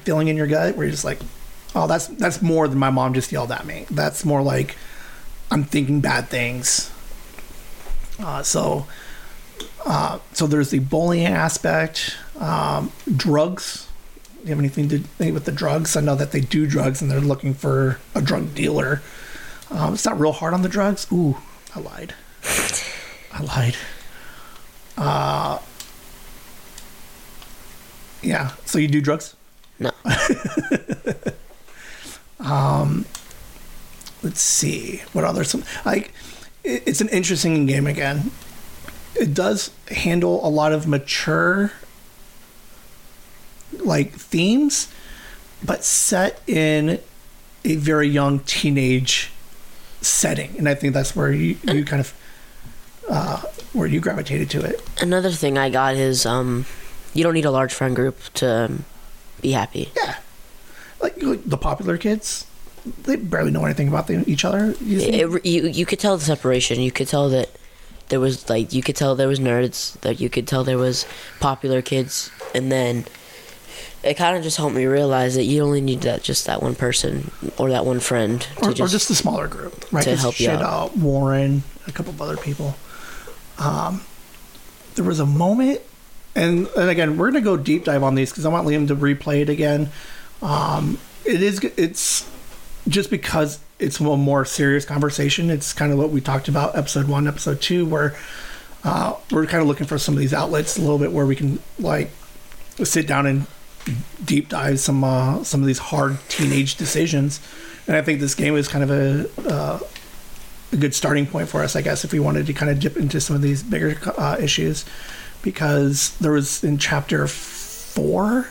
feeling 0.00 0.28
in 0.28 0.36
your 0.36 0.46
gut 0.46 0.76
where 0.76 0.84
you're 0.86 0.90
just 0.92 1.04
like 1.04 1.18
oh 1.74 1.86
that's 1.86 2.08
that's 2.08 2.42
more 2.42 2.66
than 2.68 2.78
my 2.78 2.90
mom 2.90 3.14
just 3.14 3.30
yelled 3.32 3.52
at 3.52 3.66
me. 3.66 3.86
That's 3.90 4.24
more 4.24 4.42
like 4.42 4.76
i'm 5.50 5.62
thinking 5.64 6.00
bad 6.00 6.28
things. 6.28 6.90
Uh, 8.18 8.42
so 8.42 8.86
uh, 9.84 10.18
so 10.32 10.46
there's 10.46 10.70
the 10.70 10.80
bullying 10.80 11.26
aspect 11.26 12.16
um, 12.40 12.90
drugs. 13.16 13.86
Do 14.38 14.42
you 14.44 14.48
have 14.50 14.58
anything 14.58 14.88
to 14.88 14.98
do 14.98 15.32
with 15.32 15.44
the 15.44 15.52
drugs? 15.52 15.96
I 15.96 16.00
know 16.00 16.14
that 16.16 16.32
they 16.32 16.40
do 16.40 16.66
drugs 16.66 17.00
and 17.00 17.10
they're 17.10 17.20
looking 17.20 17.54
for 17.54 17.98
a 18.14 18.20
drug 18.22 18.54
dealer. 18.54 19.02
Um, 19.70 19.94
it's 19.94 20.04
not 20.04 20.18
real 20.18 20.32
hard 20.32 20.54
on 20.54 20.62
the 20.62 20.68
drugs. 20.68 21.06
Ooh 21.12 21.36
i 21.74 21.80
lied. 21.80 22.14
I 23.32 23.42
lied 23.42 23.76
uh, 24.96 25.58
yeah 28.22 28.52
so 28.64 28.78
you 28.78 28.88
do 28.88 29.00
drugs? 29.00 29.34
No. 29.78 29.90
Um, 32.38 33.06
let's 34.22 34.40
see 34.40 35.02
what 35.12 35.24
other 35.24 35.42
some 35.42 35.64
like 35.84 36.12
it, 36.62 36.82
it's 36.86 37.00
an 37.00 37.08
interesting 37.08 37.66
game 37.66 37.86
again. 37.86 38.30
It 39.14 39.34
does 39.34 39.70
handle 39.88 40.46
a 40.46 40.50
lot 40.50 40.72
of 40.72 40.86
mature 40.86 41.72
like 43.78 44.12
themes 44.12 44.92
but 45.64 45.84
set 45.84 46.40
in 46.46 47.00
a 47.64 47.76
very 47.76 48.08
young 48.08 48.38
teenage 48.40 49.30
setting 50.00 50.54
and 50.56 50.68
i 50.68 50.74
think 50.74 50.94
that's 50.94 51.16
where 51.16 51.32
you, 51.32 51.56
you 51.64 51.84
kind 51.84 52.00
of 52.00 52.14
uh, 53.08 53.40
where 53.72 53.86
you 53.86 54.00
gravitated 54.00 54.50
to 54.50 54.60
it 54.62 54.82
Another 55.00 55.30
thing 55.30 55.58
I 55.58 55.70
got 55.70 55.94
is 55.94 56.24
um, 56.26 56.66
you 57.14 57.22
don't 57.24 57.34
need 57.34 57.44
a 57.44 57.50
large 57.50 57.72
friend 57.74 57.94
group 57.94 58.18
to 58.34 58.64
um, 58.66 58.84
be 59.40 59.52
happy. 59.52 59.90
yeah 59.96 60.16
like, 61.00 61.22
like 61.22 61.44
the 61.44 61.58
popular 61.58 61.98
kids 61.98 62.46
they 63.02 63.16
barely 63.16 63.50
know 63.50 63.64
anything 63.64 63.88
about 63.88 64.06
the, 64.06 64.22
each 64.30 64.44
other 64.44 64.74
You 64.80 65.00
think- 65.00 65.14
It, 65.14 65.46
you 65.46 65.66
you 65.68 65.84
could 65.86 65.98
tell 65.98 66.16
the 66.16 66.24
separation. 66.24 66.80
You 66.80 66.92
could 66.92 67.08
tell 67.08 67.28
that 67.30 67.50
there 68.08 68.20
was 68.20 68.48
like 68.48 68.72
you 68.72 68.80
could 68.82 68.94
tell 68.94 69.16
there 69.16 69.26
was 69.26 69.40
nerds. 69.40 69.98
That 70.02 70.20
you 70.20 70.30
could 70.30 70.46
tell 70.46 70.62
there 70.62 70.78
was 70.78 71.04
popular 71.40 71.82
kids, 71.82 72.30
and 72.54 72.70
then 72.70 73.04
it 74.04 74.14
kind 74.16 74.36
of 74.36 74.44
just 74.44 74.56
helped 74.56 74.76
me 74.76 74.84
realize 74.86 75.34
that 75.34 75.42
you 75.42 75.64
only 75.64 75.80
need 75.80 76.02
that 76.02 76.22
just 76.22 76.46
that 76.46 76.62
one 76.62 76.76
person 76.76 77.32
or 77.58 77.70
that 77.70 77.84
one 77.84 77.98
friend 77.98 78.42
to 78.42 78.66
or, 78.68 78.72
just, 78.72 78.80
or 78.80 78.86
just 78.86 79.10
a 79.10 79.16
smaller 79.16 79.48
group, 79.48 79.84
right? 79.92 80.04
to 80.04 80.14
help 80.14 80.38
you 80.38 80.48
out. 80.50 80.62
uh, 80.62 80.88
Warren, 80.96 81.64
a 81.88 81.92
couple 81.92 82.12
of 82.12 82.22
other 82.22 82.36
people. 82.36 82.76
Um, 83.58 84.02
there 84.94 85.04
was 85.04 85.20
a 85.20 85.26
moment, 85.26 85.80
and, 86.34 86.66
and 86.76 86.90
again, 86.90 87.16
we're 87.16 87.30
gonna 87.30 87.40
go 87.40 87.56
deep 87.56 87.84
dive 87.84 88.02
on 88.02 88.14
these 88.14 88.30
because 88.30 88.46
I 88.46 88.48
want 88.48 88.66
Liam 88.66 88.88
to 88.88 88.96
replay 88.96 89.42
it 89.42 89.48
again. 89.48 89.90
Um, 90.42 90.98
it 91.24 91.42
is, 91.42 91.62
it's 91.76 92.28
just 92.88 93.10
because 93.10 93.58
it's 93.78 94.00
a 94.00 94.04
more 94.16 94.44
serious 94.44 94.84
conversation. 94.84 95.50
It's 95.50 95.72
kind 95.72 95.92
of 95.92 95.98
what 95.98 96.10
we 96.10 96.20
talked 96.20 96.48
about 96.48 96.76
episode 96.76 97.08
one, 97.08 97.26
episode 97.26 97.60
two, 97.60 97.84
where 97.84 98.16
uh, 98.84 99.14
we're 99.30 99.46
kind 99.46 99.60
of 99.60 99.68
looking 99.68 99.86
for 99.86 99.98
some 99.98 100.14
of 100.14 100.20
these 100.20 100.32
outlets 100.32 100.76
a 100.76 100.80
little 100.80 100.98
bit 100.98 101.12
where 101.12 101.26
we 101.26 101.36
can 101.36 101.58
like 101.78 102.10
sit 102.82 103.06
down 103.06 103.26
and 103.26 103.46
deep 104.24 104.48
dive 104.48 104.80
some 104.80 105.04
uh, 105.04 105.42
some 105.44 105.60
of 105.60 105.66
these 105.66 105.78
hard 105.78 106.18
teenage 106.28 106.76
decisions. 106.76 107.40
And 107.86 107.96
I 107.96 108.02
think 108.02 108.20
this 108.20 108.34
game 108.34 108.56
is 108.56 108.68
kind 108.68 108.84
of 108.84 108.90
a 108.90 109.28
uh, 109.48 109.78
a 110.72 110.76
good 110.76 110.94
starting 110.94 111.26
point 111.26 111.48
for 111.48 111.62
us, 111.62 111.76
I 111.76 111.82
guess, 111.82 112.04
if 112.04 112.12
we 112.12 112.18
wanted 112.18 112.46
to 112.46 112.52
kind 112.52 112.70
of 112.70 112.80
dip 112.80 112.96
into 112.96 113.20
some 113.20 113.36
of 113.36 113.42
these 113.42 113.62
bigger 113.62 113.98
uh, 114.18 114.36
issues, 114.40 114.84
because 115.42 116.16
there 116.18 116.32
was 116.32 116.64
in 116.64 116.78
chapter 116.78 117.26
four, 117.26 118.48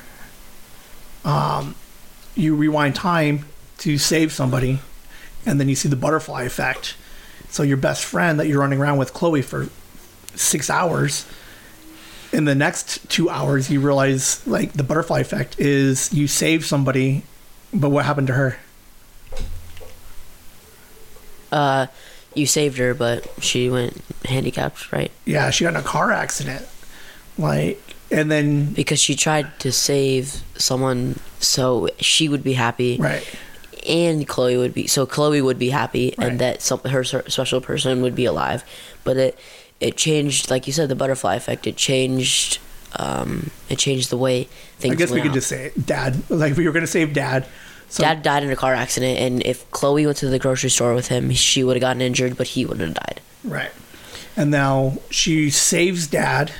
um, 1.24 1.76
you 2.36 2.55
rewind 2.55 2.95
time 2.95 3.45
to 3.80 3.97
save 3.97 4.32
somebody, 4.32 4.80
and 5.45 5.59
then 5.59 5.68
you 5.68 5.76
see 5.76 5.89
the 5.89 5.95
butterfly 5.95 6.43
effect. 6.43 6.95
So 7.49 7.63
your 7.63 7.78
best 7.78 8.03
friend 8.03 8.39
that 8.39 8.47
you're 8.47 8.59
running 8.59 8.80
around 8.80 8.97
with, 8.97 9.13
Chloe, 9.13 9.41
for 9.41 9.68
six 10.36 10.70
hours. 10.70 11.26
In 12.34 12.45
the 12.45 12.55
next 12.55 13.09
two 13.09 13.30
hours, 13.30 13.70
you 13.70 13.80
realize 13.80 14.45
like 14.47 14.74
the 14.74 14.84
butterfly 14.84 15.20
effect 15.20 15.59
is 15.59 16.13
you 16.13 16.28
save 16.28 16.66
somebody, 16.66 17.24
but 17.74 17.89
what 17.89 18.05
happened 18.05 18.28
to 18.28 18.34
her? 18.34 18.57
Uh, 21.52 21.88
you 22.34 22.46
saved 22.46 22.78
her, 22.78 22.93
but 22.93 23.28
she 23.41 23.70
went 23.70 24.02
handicapped, 24.26 24.91
right? 24.91 25.12
yeah, 25.26 25.50
she 25.50 25.64
got 25.64 25.72
in 25.74 25.80
a 25.80 25.84
car 25.84 26.12
accident. 26.12 26.66
Like, 27.38 27.82
and 28.12 28.32
then 28.32 28.74
because 28.74 29.00
she 29.02 29.16
tried 29.16 29.60
to 29.60 29.72
save 29.72 30.41
someone 30.58 31.20
so 31.39 31.89
she 32.00 32.30
would 32.30 32.43
be 32.43 32.54
happy, 32.54 32.98
right, 32.98 33.24
and 33.88 34.28
Chloe 34.28 34.58
would 34.58 34.74
be 34.74 34.88
so 34.88 35.06
Chloe 35.06 35.41
would 35.41 35.60
be 35.60 35.70
happy, 35.70 36.14
Right. 36.18 36.30
and 36.30 36.39
that 36.39 36.62
some 36.62 36.80
her 36.82 37.04
special 37.04 37.60
person 37.62 38.02
would 38.02 38.16
be 38.16 38.26
alive. 38.26 38.64
But 39.04 39.18
it 39.18 39.39
it 39.82 39.98
changed, 39.98 40.50
like 40.50 40.66
you 40.68 40.74
said, 40.74 40.88
the 40.89 40.96
butterfly 40.96 41.36
effect. 41.36 41.68
It 41.68 41.76
changed. 41.78 42.60
Um, 42.98 43.52
it 43.70 43.78
changed 43.78 44.10
the 44.10 44.18
way 44.18 44.46
things. 44.80 44.93
I 44.93 44.96
guess 44.96 45.10
we 45.10 45.16
went 45.16 45.24
could 45.24 45.32
out. 45.32 45.36
just 45.36 45.48
say 45.50 45.66
it. 45.66 45.86
Dad. 45.86 46.30
Like 46.30 46.56
we 46.56 46.66
were 46.66 46.72
gonna 46.72 46.88
save 46.88 47.14
Dad. 47.14 47.46
So 47.89 48.03
Dad 48.03 48.23
died 48.23 48.43
in 48.43 48.51
a 48.51 48.55
car 48.55 48.73
accident, 48.73 49.19
and 49.19 49.43
if 49.43 49.69
Chloe 49.71 50.05
went 50.05 50.17
to 50.17 50.27
the 50.27 50.39
grocery 50.39 50.69
store 50.69 50.93
with 50.93 51.07
him, 51.07 51.31
she 51.31 51.63
would 51.63 51.75
have 51.75 51.81
gotten 51.81 52.01
injured, 52.01 52.36
but 52.38 52.47
he 52.47 52.65
wouldn't 52.65 52.88
have 52.88 53.05
died. 53.05 53.21
right, 53.43 53.71
and 54.36 54.51
now 54.51 54.97
she 55.09 55.49
saves 55.49 56.07
Dad, 56.07 56.51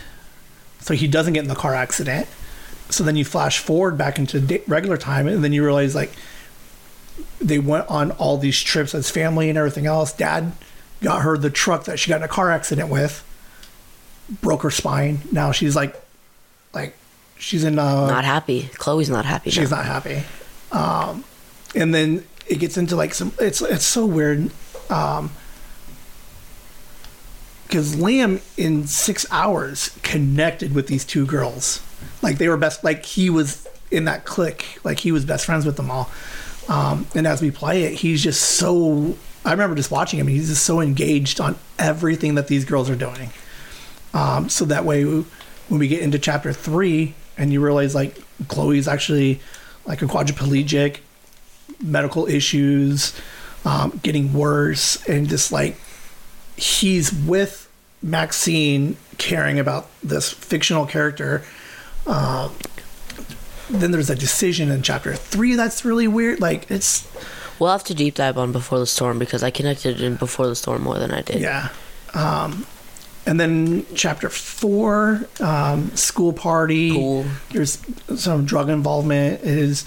so 0.80 0.94
he 0.94 1.08
doesn't 1.08 1.34
get 1.34 1.42
in 1.42 1.50
the 1.50 1.56
car 1.56 1.74
accident. 1.76 2.28
So 2.90 3.04
then 3.04 3.16
you 3.16 3.26
flash 3.26 3.60
forward 3.60 3.98
back 3.98 4.20
into 4.20 4.62
regular 4.68 4.98
time, 4.98 5.28
and 5.28 5.44
then 5.44 5.52
you 5.52 5.64
realize 5.64 5.96
like 5.96 6.12
they 7.40 7.60
went 7.60 7.88
on 7.90 8.12
all 8.12 8.38
these 8.38 8.60
trips 8.62 8.94
as 8.94 9.10
family 9.10 9.50
and 9.50 9.58
everything 9.58 9.86
else. 9.86 10.14
Dad 10.14 10.52
got 11.02 11.22
her 11.22 11.38
the 11.38 11.50
truck 11.50 11.86
that 11.86 12.00
she 12.00 12.10
got 12.10 12.18
in 12.18 12.24
a 12.24 12.28
car 12.28 12.52
accident 12.52 12.90
with, 12.90 13.24
broke 14.42 14.64
her 14.64 14.72
spine. 14.72 15.22
Now 15.32 15.52
she's 15.52 15.76
like, 15.76 16.00
like 16.74 16.96
she's 17.38 17.64
in 17.64 17.80
uh, 17.80 18.08
not 18.08 18.26
happy. 18.26 18.70
Chloe's 18.76 19.10
not 19.10 19.26
happy. 19.26 19.50
she's 19.50 19.72
now. 19.72 19.78
not 19.78 19.86
happy. 19.86 20.24
Um, 20.76 21.24
and 21.74 21.96
then 21.96 22.26
it 22.48 22.60
gets 22.60 22.78
into 22.78 22.96
like 22.96 23.14
some. 23.14 23.34
It's 23.40 23.62
it's 23.62 23.86
so 23.86 24.06
weird. 24.06 24.52
Um, 24.90 25.32
because 27.68 27.96
Liam 27.96 28.42
in 28.58 28.86
six 28.86 29.26
hours 29.32 29.98
connected 30.04 30.76
with 30.76 30.88
these 30.88 31.04
two 31.04 31.26
girls, 31.26 31.82
like 32.22 32.38
they 32.38 32.48
were 32.48 32.58
best. 32.58 32.84
Like 32.84 33.04
he 33.04 33.30
was 33.30 33.68
in 33.90 34.06
that 34.06 34.26
clique. 34.26 34.80
Like 34.84 35.00
he 35.00 35.12
was 35.12 35.26
best 35.26 35.46
friends 35.46 35.66
with 35.66 35.78
them 35.78 35.90
all. 35.90 36.12
Um, 36.68 37.08
and 37.16 37.26
as 37.26 37.42
we 37.42 37.52
play 37.52 37.84
it, 37.84 37.94
he's 37.94 38.22
just 38.22 38.42
so. 38.42 39.18
I 39.44 39.52
remember 39.52 39.76
just 39.76 39.92
watching 39.92 40.20
him. 40.20 40.28
He's 40.28 40.50
just 40.50 40.64
so 40.64 40.82
engaged 40.82 41.40
on 41.40 41.58
everything 41.78 42.36
that 42.36 42.48
these 42.48 42.66
girls 42.66 42.90
are 42.90 42.96
doing. 42.96 43.30
Um, 44.14 44.50
so 44.50 44.66
that 44.66 44.86
way, 44.86 45.04
when 45.04 45.80
we 45.80 45.88
get 45.88 46.02
into 46.02 46.20
chapter 46.20 46.54
three, 46.54 47.14
and 47.38 47.52
you 47.52 47.62
realize 47.62 47.96
like 47.96 48.18
Chloe's 48.48 48.88
actually 48.88 49.40
like 49.86 50.02
a 50.02 50.06
quadriplegic, 50.06 51.00
medical 51.82 52.28
issues, 52.28 53.20
um, 53.64 54.00
getting 54.04 54.34
worse, 54.34 55.04
and 55.08 55.28
just 55.28 55.52
like 55.52 55.78
he's 56.56 57.12
with 57.12 57.70
Maxine 58.02 58.98
caring 59.18 59.60
about 59.60 59.90
this 60.02 60.32
fictional 60.32 60.86
character. 60.86 61.44
Um, 62.06 62.54
then 63.70 63.92
there's 63.92 64.10
a 64.12 64.16
decision 64.16 64.70
in 64.70 64.84
chapter 64.84 65.16
three 65.16 65.56
that's 65.56 65.84
really 65.84 66.08
weird. 66.08 66.40
Like 66.40 66.70
it's 66.70 67.08
We'll 67.60 67.72
have 67.72 67.84
to 67.86 67.94
deep 67.94 68.16
dive 68.16 68.38
on 68.38 68.52
Before 68.52 68.80
the 68.80 68.86
Storm 68.86 69.18
because 69.18 69.42
I 69.42 69.50
connected 69.50 70.02
in 70.02 70.16
Before 70.16 70.48
the 70.48 70.56
Storm 70.56 70.84
more 70.84 71.00
than 71.00 71.12
I 71.12 71.22
did. 71.22 71.42
Yeah. 71.42 71.70
Um, 72.14 72.66
and 73.26 73.40
then 73.40 73.86
chapter 73.96 74.30
four, 74.30 75.28
um, 75.40 75.96
school 75.96 76.34
party. 76.34 76.92
Cool. 76.92 77.26
There's 77.52 77.80
some 78.16 78.46
drug 78.46 78.70
involvement. 78.70 79.42
Is 79.44 79.86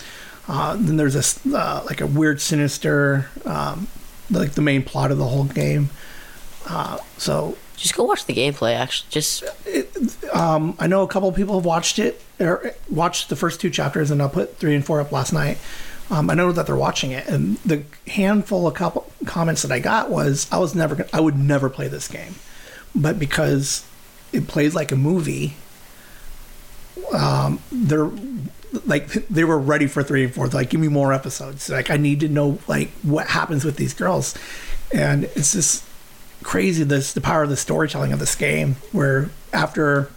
uh, 0.49 0.77
then 0.79 0.97
there's 0.97 1.15
this 1.15 1.45
uh, 1.47 1.83
like 1.87 2.01
a 2.01 2.07
weird, 2.07 2.41
sinister, 2.41 3.29
um, 3.45 3.87
like 4.31 4.53
the 4.53 4.63
main 4.63 4.83
plot 4.83 5.11
of 5.11 5.19
the 5.19 5.27
whole 5.27 5.45
game. 5.45 5.91
Uh, 6.67 6.99
so 7.17 7.57
Just 7.79 7.95
go 7.95 8.03
watch 8.05 8.27
the 8.27 8.35
gameplay. 8.35 8.75
Actually, 8.75 9.09
just 9.11 9.45
um, 10.35 10.75
I 10.81 10.89
know 10.89 11.03
a 11.03 11.09
couple 11.09 11.29
of 11.29 11.37
people 11.37 11.55
have 11.55 11.65
watched 11.65 12.01
it 12.01 12.21
or 12.41 12.75
watched 12.91 13.29
the 13.29 13.37
first 13.37 13.61
two 13.61 13.71
chapters, 13.71 14.11
and 14.11 14.21
I 14.21 14.27
put 14.27 14.57
three 14.57 14.75
and 14.75 14.85
four 14.85 15.01
up 15.01 15.13
last 15.13 15.33
night. 15.33 15.59
Um, 16.11 16.29
I 16.29 16.35
know 16.35 16.51
that 16.51 16.67
they're 16.67 16.75
watching 16.75 17.13
it, 17.13 17.29
and 17.29 17.59
the 17.59 17.85
handful 18.09 18.67
of 18.67 18.75
couple 18.75 19.11
comments 19.27 19.63
that 19.63 19.71
I 19.71 19.79
got 19.79 20.11
was 20.11 20.49
I 20.51 20.59
was 20.59 20.75
never 20.75 20.97
gonna, 20.97 21.11
I 21.13 21.21
would 21.21 21.39
never 21.39 21.71
play 21.71 21.87
this 21.87 22.09
game, 22.09 22.35
but 22.95 23.19
because 23.19 23.85
it 24.33 24.47
plays 24.49 24.75
like 24.75 24.93
a 24.93 24.97
movie, 24.97 25.55
um, 27.13 27.61
they're 27.71 28.11
like 28.85 29.09
they 29.29 29.45
were 29.45 29.59
ready 29.59 29.87
for 29.87 30.03
three 30.03 30.25
and 30.25 30.35
four. 30.35 30.49
They're 30.49 30.61
like, 30.61 30.71
give 30.71 30.81
me 30.81 30.89
more 30.89 31.13
episodes. 31.13 31.69
Like 31.71 31.91
I 31.91 31.97
need 31.97 32.21
to 32.21 32.29
know 32.29 32.59
like 32.69 32.91
what 33.03 33.29
happens 33.29 33.65
with 33.65 33.77
these 33.77 33.95
girls, 33.95 34.35
and 34.93 35.25
it's 35.25 35.53
just 35.53 35.85
crazy 36.43 36.85
this 36.85 37.13
the 37.13 37.21
power 37.21 37.43
of 37.43 37.49
the 37.49 37.57
storytelling 37.57 38.13
of 38.13 38.19
this 38.21 38.35
game 38.37 38.77
where 38.93 39.29
after 39.53 40.09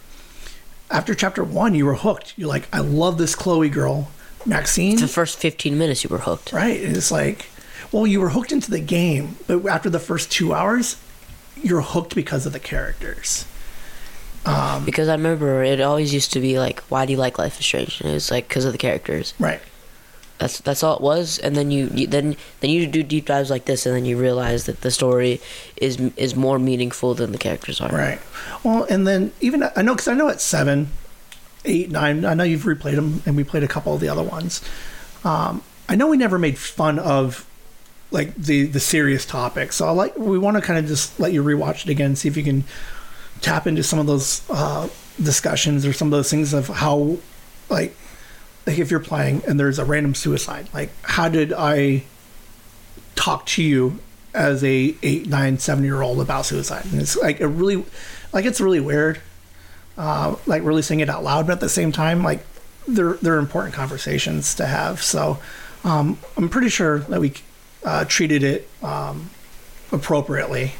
after 0.88 1.14
chapter 1.16 1.42
one 1.42 1.74
you 1.74 1.84
were 1.84 1.96
hooked 1.96 2.32
you're 2.36 2.48
like 2.48 2.68
i 2.72 2.78
love 2.78 3.18
this 3.18 3.34
chloe 3.34 3.68
girl 3.68 4.08
maxine 4.46 4.92
It's 4.92 5.02
the 5.02 5.08
first 5.08 5.36
15 5.40 5.76
minutes 5.76 6.04
you 6.04 6.08
were 6.10 6.18
hooked. 6.18 6.52
right 6.52 6.80
and 6.80 6.96
it's 6.96 7.10
like 7.10 7.46
well 7.90 8.06
you 8.06 8.20
were 8.20 8.28
hooked 8.28 8.52
into 8.52 8.70
the 8.70 8.78
game 8.78 9.36
but 9.48 9.66
after 9.66 9.90
the 9.90 9.98
first 9.98 10.30
two 10.30 10.54
hours 10.54 10.96
you're 11.62 11.80
hooked 11.80 12.14
because 12.14 12.46
of 12.46 12.52
the 12.52 12.60
characters 12.60 13.46
Because 14.84 15.08
I 15.08 15.14
remember 15.14 15.62
it 15.62 15.80
always 15.80 16.12
used 16.12 16.32
to 16.32 16.40
be 16.40 16.58
like, 16.58 16.80
why 16.82 17.06
do 17.06 17.12
you 17.12 17.18
like 17.18 17.38
Life 17.38 17.60
is 17.60 17.66
Strange? 17.66 18.00
And 18.00 18.10
it 18.10 18.14
was 18.14 18.30
like, 18.30 18.48
because 18.48 18.64
of 18.64 18.72
the 18.72 18.78
characters. 18.78 19.34
right 19.38 19.60
That's 20.38 20.58
that's 20.58 20.82
all 20.82 20.96
it 20.96 21.00
was. 21.00 21.38
And 21.38 21.54
then 21.54 21.70
you, 21.70 21.88
you 21.94 22.08
then 22.08 22.36
then 22.60 22.70
you 22.70 22.86
do 22.88 23.04
deep 23.04 23.26
dives 23.26 23.50
like 23.50 23.66
this, 23.66 23.86
and 23.86 23.94
then 23.94 24.04
you 24.04 24.18
realize 24.18 24.66
that 24.66 24.80
the 24.80 24.90
story 24.90 25.40
is 25.76 26.00
is 26.16 26.34
more 26.34 26.58
meaningful 26.58 27.14
than 27.14 27.30
the 27.30 27.38
characters 27.38 27.80
are. 27.80 27.90
Right. 27.90 28.18
Well, 28.64 28.82
and 28.90 29.06
then 29.06 29.32
even 29.40 29.62
I 29.76 29.82
know 29.82 29.94
because 29.94 30.08
I 30.08 30.14
know 30.14 30.28
at 30.28 30.40
seven, 30.40 30.88
eight, 31.64 31.92
nine. 31.92 32.24
I 32.24 32.34
know 32.34 32.42
you've 32.42 32.64
replayed 32.64 32.96
them, 32.96 33.22
and 33.24 33.36
we 33.36 33.44
played 33.44 33.62
a 33.62 33.68
couple 33.68 33.94
of 33.94 34.00
the 34.00 34.08
other 34.08 34.24
ones. 34.24 34.60
Um, 35.22 35.62
I 35.88 35.94
know 35.94 36.08
we 36.08 36.16
never 36.16 36.38
made 36.38 36.58
fun 36.58 36.98
of 36.98 37.46
like 38.12 38.34
the 38.34 38.64
the 38.66 38.80
serious 38.80 39.26
topics, 39.26 39.76
so 39.76 39.88
I 39.88 39.90
like 39.90 40.16
we 40.16 40.38
want 40.38 40.56
to 40.56 40.62
kind 40.62 40.78
of 40.78 40.86
just 40.86 41.18
let 41.18 41.32
you 41.32 41.42
rewatch 41.42 41.84
it 41.84 41.90
again, 41.90 42.14
see 42.16 42.28
if 42.28 42.36
you 42.36 42.44
can 42.44 42.64
tap 43.40 43.66
into 43.66 43.82
some 43.82 43.98
of 43.98 44.06
those 44.06 44.48
uh, 44.50 44.88
discussions 45.22 45.84
or 45.84 45.92
some 45.92 46.08
of 46.08 46.12
those 46.12 46.30
things 46.30 46.52
of 46.52 46.68
how 46.68 47.18
like 47.68 47.94
like 48.66 48.78
if 48.78 48.90
you're 48.90 49.00
playing 49.00 49.42
and 49.46 49.58
there's 49.58 49.78
a 49.78 49.84
random 49.84 50.14
suicide, 50.14 50.68
like 50.72 50.90
how 51.02 51.28
did 51.28 51.52
I 51.52 52.04
talk 53.14 53.46
to 53.46 53.62
you 53.62 53.98
as 54.34 54.64
a 54.64 54.94
eight, 55.02 55.28
nine, 55.28 55.58
seven 55.58 55.84
year 55.84 56.02
old 56.02 56.20
about 56.20 56.46
suicide? 56.46 56.84
And 56.86 57.00
it's 57.00 57.16
like 57.16 57.40
a 57.40 57.48
really, 57.48 57.84
like 58.32 58.44
it's 58.44 58.60
really 58.60 58.80
weird, 58.80 59.20
uh, 59.98 60.36
like 60.46 60.62
really 60.62 60.82
saying 60.82 61.00
it 61.00 61.10
out 61.10 61.24
loud, 61.24 61.46
but 61.46 61.54
at 61.54 61.60
the 61.60 61.68
same 61.68 61.92
time, 61.92 62.22
like 62.22 62.44
they're 62.86 63.14
they're 63.14 63.38
important 63.38 63.74
conversations 63.74 64.54
to 64.56 64.66
have. 64.66 65.02
So 65.02 65.38
um, 65.84 66.18
I'm 66.36 66.48
pretty 66.48 66.68
sure 66.68 67.00
that 67.00 67.20
we 67.20 67.34
uh, 67.84 68.04
treated 68.04 68.42
it 68.42 68.68
um, 68.82 69.30
appropriately. 69.90 70.72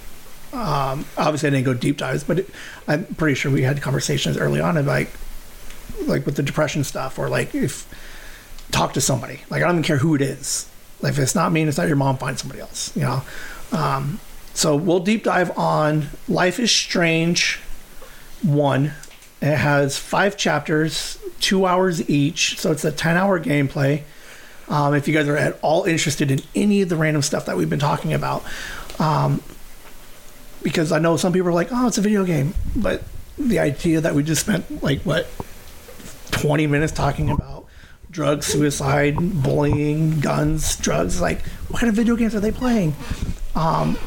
Um, 0.53 1.07
obviously, 1.17 1.49
I 1.49 1.51
didn't 1.51 1.65
go 1.65 1.75
deep 1.75 1.97
dives, 1.97 2.25
but 2.25 2.41
it, 2.41 2.51
I'm 2.87 3.07
pretty 3.15 3.35
sure 3.35 3.51
we 3.51 3.63
had 3.63 3.81
conversations 3.81 4.37
early 4.37 4.61
on 4.61 4.77
about 4.77 4.87
like, 4.91 5.11
like 6.03 6.27
with 6.27 6.37
the 6.37 6.43
depression 6.43 6.85
stuff, 6.85 7.19
or 7.19 7.29
like 7.29 7.55
if 7.55 7.87
talk 8.71 8.93
to 8.95 9.01
somebody. 9.01 9.41
Like 9.49 9.63
I 9.63 9.67
don't 9.67 9.77
even 9.77 9.83
care 9.83 9.99
who 9.99 10.15
it 10.15 10.23
is. 10.23 10.69
Like 11.01 11.15
if 11.15 11.19
it's 11.19 11.35
not 11.35 11.53
me 11.53 11.61
and 11.63 11.69
it's 11.69 11.79
not 11.79 11.89
your 11.89 11.97
mom, 11.97 12.19
find 12.19 12.39
somebody 12.39 12.61
else. 12.61 12.95
You 12.97 13.03
know. 13.03 13.23
Um, 13.73 14.21
so 14.55 14.77
we'll 14.77 15.01
deep 15.01 15.25
dive 15.25 15.57
on 15.57 16.09
Life 16.29 16.61
is 16.61 16.71
Strange 16.71 17.59
one. 18.43 18.93
It 19.41 19.57
has 19.57 19.99
five 19.99 20.37
chapters, 20.37 21.19
two 21.41 21.67
hours 21.67 22.09
each, 22.09 22.59
so 22.59 22.71
it's 22.71 22.85
a 22.85 22.93
ten-hour 22.93 23.41
gameplay. 23.41 24.03
Um, 24.69 24.95
if 24.95 25.07
you 25.09 25.15
guys 25.15 25.29
are 25.29 25.37
at 25.37 25.59
all 25.63 25.85
interested 25.85 26.31
in 26.31 26.41
any 26.55 26.83
of 26.83 26.89
the 26.89 26.97
random 26.97 27.23
stuff 27.23 27.47
that 27.47 27.57
we've 27.57 27.71
been 27.71 27.79
talking 27.79 28.13
about, 28.13 28.45
um, 28.99 29.43
because 30.63 30.93
I 30.93 30.99
know 30.99 31.17
some 31.17 31.33
people 31.33 31.49
are 31.49 31.53
like, 31.53 31.69
"Oh, 31.71 31.89
it's 31.89 31.99
a 31.99 32.03
video 32.03 32.25
game," 32.25 32.55
but 32.77 33.03
the 33.39 33.59
idea 33.59 34.01
that 34.01 34.15
we 34.15 34.23
just 34.23 34.43
spent 34.43 34.83
like 34.83 35.03
what 35.03 35.27
20 36.31 36.67
minutes 36.67 36.93
talking 36.93 37.31
about 37.31 37.67
drugs, 38.11 38.47
suicide, 38.47 39.17
bullying, 39.43 40.21
guns, 40.21 40.77
drugs. 40.77 41.21
Like, 41.21 41.43
what 41.69 41.81
kind 41.81 41.89
of 41.89 41.97
video 41.97 42.15
games 42.15 42.35
are 42.35 42.41
they 42.41 42.53
playing? 42.53 42.95
Um, 43.57 43.99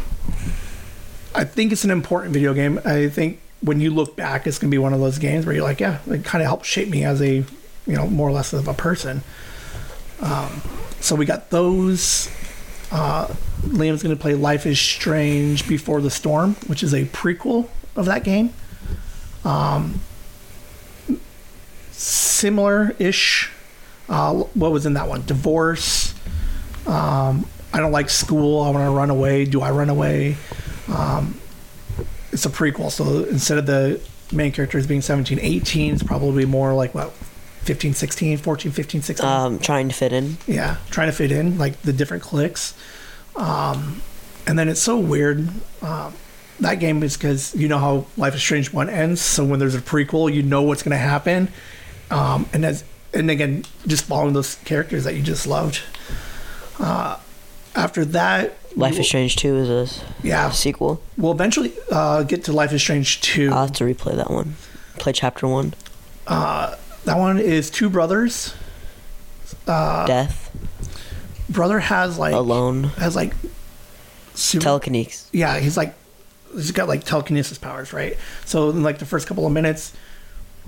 I 1.34 1.44
think 1.44 1.72
it's 1.72 1.84
an 1.84 1.92
important 1.92 2.34
video 2.34 2.54
game. 2.54 2.80
I 2.86 3.10
think 3.10 3.40
when 3.62 3.82
you 3.82 3.90
look 3.90 4.16
back, 4.16 4.48
it's 4.48 4.60
going 4.60 4.70
to 4.70 4.76
be 4.76 4.78
one 4.78 4.94
of 4.94 5.00
those 5.00 5.18
games 5.18 5.46
where 5.46 5.56
you're 5.56 5.64
like, 5.64 5.80
yeah, 5.80 6.00
it 6.08 6.24
kind 6.24 6.42
of 6.42 6.48
helped 6.48 6.66
shape 6.66 6.88
me 6.88 7.04
as 7.04 7.22
a, 7.22 7.38
you 7.38 7.96
know, 7.96 8.08
more 8.08 8.30
or 8.30 8.32
less 8.32 8.54
of 8.54 8.68
a 8.68 8.74
person. 8.74 9.24
Um, 10.22 10.62
so 11.00 11.16
we 11.16 11.26
got 11.26 11.50
those. 11.50 12.30
Uh, 12.92 13.28
Liam's 13.62 14.04
going 14.04 14.16
to 14.16 14.22
play 14.22 14.36
Life 14.36 14.66
is 14.66 14.80
Strange 14.80 15.68
Before 15.68 16.02
the 16.02 16.12
Storm, 16.12 16.56
which 16.68 16.84
is 16.84 16.94
a 16.94 17.06
prequel 17.06 17.68
of 17.96 18.06
that 18.06 18.24
game. 18.24 18.54
Um, 19.44 20.02
similar 21.92 22.96
ish. 23.00 23.52
Uh, 24.08 24.34
what 24.34 24.72
was 24.72 24.86
in 24.86 24.94
that 24.94 25.08
one? 25.08 25.26
Divorce. 25.26 26.14
Um, 26.86 27.48
I 27.74 27.80
don't 27.80 27.92
like 27.92 28.10
school. 28.10 28.62
I 28.62 28.70
want 28.70 28.86
to 28.86 28.92
run 28.92 29.10
away. 29.10 29.46
Do 29.46 29.62
I 29.62 29.72
run 29.72 29.90
away? 29.90 30.38
Um, 30.88 31.40
it's 32.32 32.46
a 32.46 32.50
prequel, 32.50 32.92
so 32.92 33.24
instead 33.26 33.58
of 33.58 33.66
the 33.66 34.02
main 34.32 34.52
characters 34.52 34.86
being 34.86 35.02
17, 35.02 35.40
18 35.40 35.94
is 35.96 36.04
probably 36.04 36.46
more 36.46 36.74
like 36.74 36.94
what 36.94 37.14
15, 37.66 37.94
16, 37.94 38.38
14, 38.38 38.72
15, 38.72 39.02
16. 39.02 39.28
Um, 39.28 39.60
trying 39.60 39.90
to 39.90 39.94
fit 39.96 40.14
in. 40.14 40.38
yeah, 40.48 40.78
trying 40.92 41.08
to 41.08 41.14
fit 41.14 41.32
in 41.32 41.58
like 41.58 41.82
the 41.82 41.92
different 41.94 42.24
clicks. 42.24 42.74
Um, 43.36 44.02
and 44.48 44.58
then 44.58 44.70
it's 44.70 44.82
so 44.82 44.98
weird. 44.98 45.50
Um, 45.82 46.14
that 46.60 46.76
game 46.80 47.04
is 47.04 47.18
because 47.18 47.54
you 47.56 47.68
know 47.68 47.80
how 47.80 48.06
Life 48.18 48.36
is 48.36 48.42
Strange 48.42 48.72
one 48.72 48.90
ends. 48.90 49.20
So 49.22 49.44
when 49.44 49.60
there's 49.60 49.76
a 49.76 49.82
prequel, 49.82 50.34
you 50.34 50.42
know 50.44 50.62
what's 50.62 50.84
going 50.84 50.92
to 50.92 50.98
happen. 50.98 51.50
Um, 52.12 52.48
and 52.54 52.64
as 52.64 52.84
and 53.14 53.30
again, 53.32 53.64
just 53.88 54.06
following 54.06 54.34
those 54.34 54.56
characters 54.64 55.04
that 55.06 55.16
you 55.16 55.22
just 55.24 55.48
loved. 55.48 55.82
Uh, 56.80 57.18
after 57.76 58.06
that, 58.06 58.58
Life 58.76 59.00
is 59.00 59.08
Strange 59.08 59.36
2 59.38 59.56
is 59.58 59.70
a 59.70 60.06
Yeah, 60.22 60.50
sequel. 60.52 61.02
we'll 61.18 61.32
eventually 61.32 61.74
uh, 61.92 62.24
get 62.24 62.44
to 62.46 62.54
Life 62.54 62.72
is 62.74 62.82
Strange 62.82 63.22
two. 63.22 63.50
I'll 63.52 63.68
have 63.68 63.74
to 63.78 63.84
replay 63.86 64.16
that 64.16 64.30
one. 64.30 64.56
Play 65.00 65.14
chapter 65.14 65.48
1. 65.48 65.74
Uh, 66.28 66.76
that 67.06 67.18
one 67.18 67.40
is 67.40 67.70
two 67.70 67.90
brothers. 67.90 68.54
Uh, 69.68 70.06
Death. 70.06 70.52
brother 71.50 71.80
has 71.80 72.18
like 72.18 72.34
Alone. 72.34 72.86
has 72.98 73.16
like 73.16 73.34
super, 74.34 74.64
Telekinesis. 74.64 75.30
yeah, 75.32 75.60
he's 75.60 75.78
like 75.78 75.94
he's 76.54 76.72
got 76.72 76.88
like 76.88 77.04
telekinesis 77.04 77.58
powers, 77.58 77.94
right? 77.94 78.18
So 78.46 78.70
in 78.70 78.84
like 78.84 79.00
the 79.00 79.06
first 79.06 79.28
couple 79.28 79.46
of 79.46 79.52
minutes, 79.54 79.94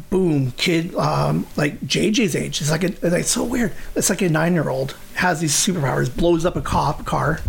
boom, 0.10 0.52
kid, 0.52 0.94
um, 0.96 1.48
like 1.56 1.80
JJ's 1.82 2.36
age. 2.36 2.62
It's 2.62 2.70
like 2.72 2.84
a, 2.84 2.88
it's 2.88 3.04
like 3.04 3.24
so 3.24 3.44
weird. 3.44 3.74
It's 3.96 4.10
like 4.10 4.22
a 4.22 4.30
nine 4.30 4.54
year 4.54 4.70
old 4.70 4.96
has 5.16 5.40
these 5.40 5.54
superpowers, 5.54 6.16
blows 6.16 6.46
up 6.46 6.56
a 6.56 6.62
cop 6.62 7.06
car, 7.06 7.40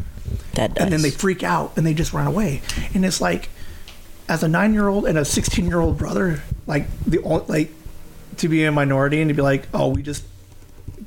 That 0.55 0.75
dies. 0.75 0.85
and 0.85 0.93
then 0.93 1.03
they 1.03 1.11
freak 1.11 1.43
out 1.43 1.77
and 1.77 1.87
they 1.87 1.95
just 1.95 2.13
run 2.13 2.27
away. 2.27 2.63
And 2.95 3.05
it's 3.05 3.21
like, 3.21 3.51
as 4.29 4.43
a 4.43 4.49
nine 4.49 4.73
year 4.73 4.89
old 4.89 5.05
and 5.07 5.19
a 5.19 5.25
sixteen 5.25 5.67
year 5.67 5.81
old 5.81 5.99
brother, 5.99 6.43
like 6.67 6.87
the 7.05 7.23
only 7.23 7.45
like 7.49 7.78
to 8.39 8.49
be 8.49 8.65
a 8.65 8.73
minority 8.73 9.21
and 9.21 9.29
to 9.29 9.35
be 9.35 9.43
like, 9.43 9.69
oh, 9.73 9.89
we 9.89 10.03
just 10.03 10.25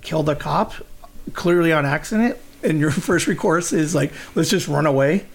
killed 0.02 0.30
a 0.30 0.36
cop, 0.36 0.74
clearly 1.34 1.72
on 1.74 1.86
accident, 1.86 2.38
and 2.64 2.80
your 2.80 2.92
first 2.92 3.28
recourse 3.28 3.74
is 3.74 3.96
like, 3.96 4.12
let's 4.36 4.50
just 4.50 4.68
run 4.68 4.86
away. 4.86 5.26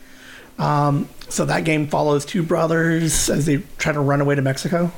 Um, 0.58 1.08
so 1.28 1.44
that 1.44 1.64
game 1.64 1.86
follows 1.86 2.24
two 2.24 2.42
brothers 2.42 3.28
as 3.28 3.46
they 3.46 3.58
try 3.78 3.92
to 3.92 4.00
run 4.00 4.20
away 4.20 4.34
to 4.34 4.42
Mexico. 4.42 4.90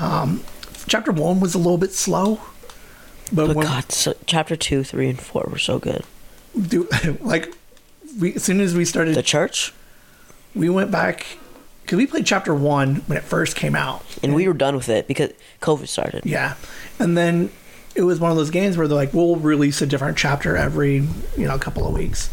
Um, 0.00 0.42
chapter 0.86 1.12
one 1.12 1.40
was 1.40 1.54
a 1.54 1.58
little 1.58 1.78
bit 1.78 1.92
slow, 1.92 2.40
but, 3.32 3.48
But 3.48 3.56
when 3.56 3.66
God, 3.66 3.92
so, 3.92 4.14
chapter 4.26 4.56
2, 4.56 4.84
3, 4.84 5.08
and 5.10 5.20
4 5.20 5.48
were 5.50 5.58
so 5.58 5.78
good. 5.78 6.04
do, 6.68 6.88
like 7.20 7.54
we 8.18 8.34
as 8.34 8.42
soon 8.42 8.60
as 8.60 8.74
we 8.74 8.84
started 8.84 9.14
The 9.14 9.22
church? 9.22 9.72
we 10.54 10.68
went 10.68 10.90
back 10.90 11.26
because 11.84 11.98
we 11.98 12.06
played 12.06 12.24
chapter 12.26 12.54
one 12.54 12.96
when 13.06 13.18
it 13.18 13.24
first 13.24 13.56
came 13.56 13.76
out. 13.76 14.02
And 14.22 14.34
we 14.34 14.48
were 14.48 14.54
done 14.54 14.74
with 14.74 14.88
it 14.88 15.06
because 15.06 15.32
COVID 15.60 15.86
started. 15.86 16.24
Yeah, 16.24 16.54
and 16.98 17.16
then 17.16 17.50
it 17.94 18.02
was 18.02 18.18
one 18.18 18.30
of 18.30 18.36
those 18.36 18.50
games 18.50 18.76
where 18.76 18.88
they're 18.88 18.96
like, 18.96 19.12
we'll 19.14 19.36
release 19.36 19.80
a 19.82 19.86
different 19.86 20.16
chapter 20.18 20.56
every 20.56 20.96
you 21.36 21.46
know 21.46 21.54
a 21.54 21.58
couple 21.58 21.86
of 21.86 21.92
weeks, 21.94 22.30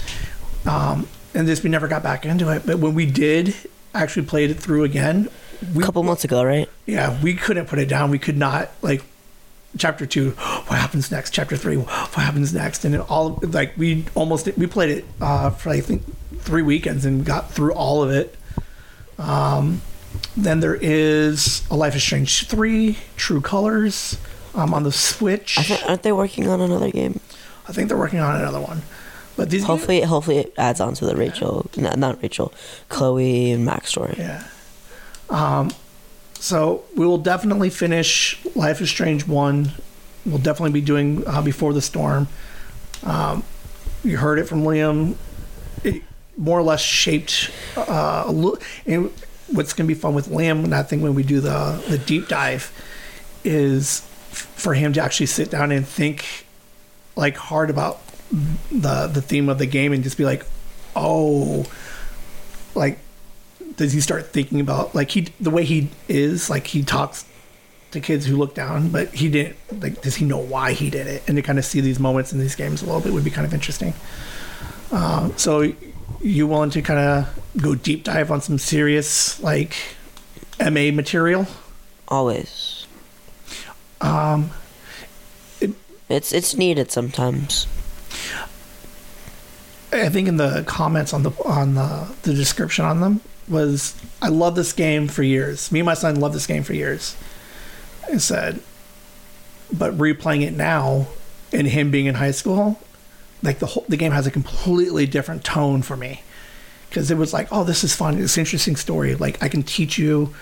um, 0.65 1.07
and 1.33 1.47
just 1.47 1.63
we 1.63 1.69
never 1.69 1.87
got 1.87 2.01
back 2.03 2.25
into 2.25 2.49
it. 2.49 2.65
But 2.65 2.79
when 2.79 2.93
we 2.95 3.05
did 3.05 3.55
actually 3.93 4.25
played 4.25 4.49
it 4.51 4.55
through 4.55 4.83
again, 4.85 5.27
we 5.75 5.83
A 5.83 5.85
couple 5.85 6.01
months 6.03 6.23
ago, 6.23 6.43
right? 6.43 6.67
yeah 6.85 7.21
we 7.21 7.35
couldn't 7.35 7.67
put 7.67 7.77
it 7.77 7.87
down. 7.89 8.09
We 8.09 8.19
could 8.19 8.37
not 8.37 8.71
like 8.81 9.03
chapter 9.77 10.05
two. 10.05 10.31
What 10.71 10.79
happens 10.79 11.11
next? 11.11 11.31
Chapter 11.31 11.57
three. 11.57 11.75
What 11.77 12.13
happens 12.15 12.53
next? 12.53 12.85
And 12.85 12.95
it 12.95 13.01
all 13.01 13.39
like 13.43 13.73
we 13.77 14.05
almost 14.15 14.47
we 14.57 14.65
played 14.65 14.89
it 14.89 15.05
uh, 15.19 15.49
for 15.49 15.69
I 15.69 15.81
think 15.81 16.03
three 16.39 16.61
weekends 16.61 17.05
and 17.05 17.25
got 17.25 17.51
through 17.51 17.73
all 17.73 18.01
of 18.01 18.09
it. 18.11 18.35
Um, 19.22 19.82
then 20.36 20.59
there 20.59 20.76
is 20.76 21.63
a 21.69 21.76
Life 21.76 21.95
is 21.95 22.03
Strange 22.03 22.47
three, 22.47 22.97
True 23.15 23.41
Colors, 23.41 24.17
um, 24.55 24.74
on 24.74 24.84
the 24.84 24.91
Switch. 24.91 25.57
Think, 25.57 25.88
aren't 25.88 26.03
they 26.03 26.11
working 26.11 26.47
on 26.47 26.59
another 26.61 26.91
game? 26.91 27.19
I 27.67 27.72
think 27.72 27.88
they're 27.88 27.97
working 27.97 28.19
on 28.19 28.36
another 28.36 28.59
one. 28.59 28.82
But 29.38 29.49
these 29.49 29.63
Hopefully, 29.63 30.01
hopefully 30.01 30.38
it 30.39 30.53
adds 30.57 30.82
on 30.82 30.93
to 30.95 31.05
the 31.05 31.15
Rachel, 31.15 31.69
not, 31.78 31.97
not 31.97 32.22
Rachel, 32.22 32.53
Chloe 32.89 33.51
and 33.51 33.63
Max 33.63 33.89
story. 33.89 34.15
Yeah. 34.17 34.43
Um, 35.30 35.72
so 36.36 36.84
we 36.95 37.05
will 37.05 37.17
definitely 37.17 37.69
finish 37.69 38.43
Life 38.55 38.82
is 38.82 38.89
Strange 38.89 39.28
one. 39.28 39.72
We'll 40.26 40.38
definitely 40.39 40.72
be 40.72 40.82
doing 40.82 41.24
uh, 41.26 41.41
Before 41.41 41.74
the 41.74 41.82
Storm. 41.82 42.28
Um, 43.03 43.43
you 44.03 44.17
heard 44.17 44.39
it 44.39 44.47
from 44.47 44.63
Liam. 44.63 45.15
More 46.41 46.59
or 46.59 46.63
less 46.63 46.81
shaped 46.81 47.51
uh, 47.77 48.23
a 48.25 48.31
little. 48.31 48.57
And 48.85 49.11
what's 49.51 49.73
going 49.73 49.87
to 49.87 49.93
be 49.93 49.99
fun 49.99 50.13
with 50.13 50.27
Liam, 50.27 50.63
and 50.63 50.73
I 50.73 50.83
think 50.83 51.03
when 51.03 51.13
we 51.13 51.23
do 51.23 51.39
the 51.39 51.83
the 51.87 51.97
deep 51.97 52.27
dive, 52.27 52.71
is 53.43 54.01
for 54.31 54.73
him 54.73 54.93
to 54.93 55.01
actually 55.01 55.25
sit 55.27 55.51
down 55.51 55.71
and 55.71 55.87
think 55.87 56.45
like 57.15 57.37
hard 57.37 57.69
about 57.69 58.01
the 58.71 59.07
the 59.07 59.21
theme 59.21 59.49
of 59.49 59.57
the 59.57 59.65
game 59.65 59.93
and 59.93 60.03
just 60.03 60.17
be 60.17 60.25
like, 60.25 60.45
oh, 60.95 61.65
like 62.75 62.97
does 63.75 63.93
he 63.93 64.01
start 64.01 64.27
thinking 64.27 64.59
about 64.59 64.93
like 64.93 65.11
he 65.11 65.21
the 65.39 65.49
way 65.49 65.63
he 65.63 65.89
is 66.07 66.49
like 66.49 66.67
he 66.67 66.83
talks 66.83 67.25
to 67.91 67.99
kids 67.99 68.25
who 68.25 68.35
look 68.35 68.55
down 68.55 68.89
but 68.89 69.09
he 69.13 69.29
didn't 69.29 69.55
like 69.81 70.01
does 70.01 70.15
he 70.15 70.25
know 70.25 70.37
why 70.37 70.71
he 70.73 70.89
did 70.89 71.07
it 71.07 71.23
and 71.27 71.35
to 71.35 71.41
kind 71.41 71.59
of 71.59 71.65
see 71.65 71.81
these 71.81 71.99
moments 71.99 72.31
in 72.31 72.39
these 72.39 72.55
games 72.55 72.81
a 72.81 72.85
little 72.85 73.01
bit 73.01 73.11
would 73.11 73.23
be 73.23 73.29
kind 73.29 73.45
of 73.45 73.53
interesting 73.53 73.93
um, 74.91 75.35
so 75.37 75.71
you 76.24 76.47
willing 76.47 76.69
to 76.72 76.82
kind 76.82 76.99
of 76.99 77.61
go 77.61 77.76
deep 77.76 78.03
dive 78.03 78.32
on 78.32 78.41
some 78.41 78.57
serious 78.59 79.41
like 79.41 79.76
ma 80.59 80.91
material 80.91 81.47
Always. 82.07 82.86
um, 84.01 84.51
It's 86.09 86.34
it's 86.34 86.55
needed 86.55 86.91
sometimes. 86.91 87.67
I 89.93 90.09
think 90.09 90.28
in 90.28 90.38
the 90.38 90.63
comments 90.67 91.13
on 91.13 91.24
the 91.24 91.32
on 91.45 91.76
the, 91.76 92.13
the 92.24 92.34
description 92.34 92.86
on 92.86 92.99
them 93.01 93.22
was 93.47 93.95
I 94.22 94.28
love 94.30 94.55
this 94.55 94.74
game 94.74 95.07
for 95.07 95.24
years. 95.24 95.72
Me 95.72 95.80
and 95.80 95.86
my 95.86 95.93
son 95.93 96.19
love 96.19 96.34
this 96.34 96.47
game 96.47 96.63
for 96.63 96.74
years. 96.74 97.15
I 98.11 98.17
said, 98.17 98.61
but 99.72 99.97
replaying 99.97 100.41
it 100.43 100.53
now, 100.53 101.07
and 101.53 101.67
him 101.67 101.91
being 101.91 102.05
in 102.07 102.15
high 102.15 102.32
school, 102.32 102.80
like 103.43 103.59
the 103.59 103.65
whole 103.65 103.85
the 103.89 103.97
game 103.97 104.11
has 104.11 104.27
a 104.27 104.31
completely 104.31 105.05
different 105.05 105.43
tone 105.43 105.81
for 105.81 105.97
me 105.97 106.23
because 106.89 107.09
it 107.09 107.17
was 107.17 107.33
like, 107.33 107.47
oh, 107.51 107.63
this 107.63 107.83
is 107.83 107.95
fun. 107.95 108.19
It's 108.19 108.35
an 108.37 108.41
interesting 108.41 108.75
story. 108.75 109.15
Like 109.15 109.41
I 109.41 109.47
can 109.47 109.63
teach 109.63 109.97
you 109.97 110.33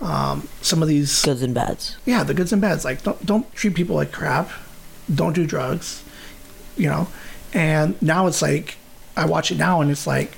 um, 0.00 0.48
some 0.62 0.82
of 0.82 0.88
these 0.88 1.22
Goods 1.22 1.42
and 1.42 1.54
bads. 1.54 1.96
yeah, 2.06 2.22
the 2.22 2.34
goods 2.34 2.52
and 2.52 2.62
bads. 2.62 2.84
Like 2.84 3.02
don't 3.02 3.24
don't 3.24 3.52
treat 3.54 3.74
people 3.74 3.96
like 3.96 4.12
crap. 4.12 4.50
Don't 5.12 5.34
do 5.34 5.46
drugs. 5.46 6.02
You 6.76 6.88
know. 6.88 7.08
And 7.52 8.00
now 8.00 8.26
it's 8.26 8.42
like 8.42 8.76
I 9.16 9.26
watch 9.26 9.50
it 9.50 9.58
now 9.58 9.80
and 9.80 9.90
it's 9.90 10.06
like 10.06 10.32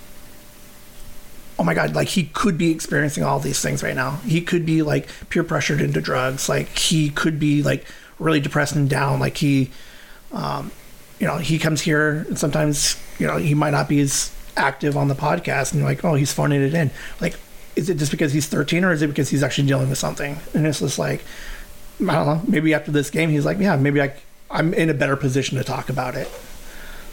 oh 1.58 1.64
my 1.64 1.74
god, 1.74 1.94
like 1.94 2.08
he 2.08 2.24
could 2.24 2.58
be 2.58 2.70
experiencing 2.70 3.22
all 3.22 3.38
these 3.38 3.60
things 3.60 3.82
right 3.82 3.94
now. 3.94 4.16
He 4.24 4.40
could 4.40 4.66
be 4.66 4.82
like 4.82 5.06
peer 5.28 5.44
pressured 5.44 5.80
into 5.80 6.00
drugs. 6.00 6.48
Like 6.48 6.76
he 6.76 7.10
could 7.10 7.38
be 7.38 7.62
like 7.62 7.86
really 8.18 8.40
depressed 8.40 8.74
and 8.74 8.88
down. 8.88 9.20
Like 9.20 9.36
he 9.36 9.70
um 10.32 10.72
you 11.22 11.28
know, 11.28 11.36
he 11.38 11.56
comes 11.56 11.80
here 11.80 12.26
and 12.26 12.36
sometimes, 12.36 13.00
you 13.20 13.28
know, 13.28 13.36
he 13.36 13.54
might 13.54 13.70
not 13.70 13.88
be 13.88 14.00
as 14.00 14.32
active 14.56 14.96
on 14.96 15.06
the 15.06 15.14
podcast 15.14 15.70
and 15.70 15.80
you're 15.80 15.88
like, 15.88 16.04
oh, 16.04 16.14
he's 16.14 16.32
phoning 16.32 16.60
it 16.60 16.74
in. 16.74 16.90
Like, 17.20 17.36
is 17.76 17.88
it 17.88 17.96
just 17.96 18.10
because 18.10 18.32
he's 18.32 18.48
13 18.48 18.82
or 18.82 18.90
is 18.90 19.02
it 19.02 19.06
because 19.06 19.28
he's 19.28 19.44
actually 19.44 19.68
dealing 19.68 19.88
with 19.88 19.98
something? 19.98 20.36
And 20.52 20.66
it's 20.66 20.80
just 20.80 20.98
like, 20.98 21.22
I 22.00 22.12
don't 22.12 22.26
know. 22.26 22.40
Maybe 22.48 22.74
after 22.74 22.90
this 22.90 23.08
game, 23.08 23.30
he's 23.30 23.44
like, 23.44 23.60
yeah, 23.60 23.76
maybe 23.76 24.02
I, 24.02 24.14
I'm 24.50 24.74
in 24.74 24.90
a 24.90 24.94
better 24.94 25.14
position 25.14 25.58
to 25.58 25.62
talk 25.62 25.88
about 25.88 26.16
it. 26.16 26.26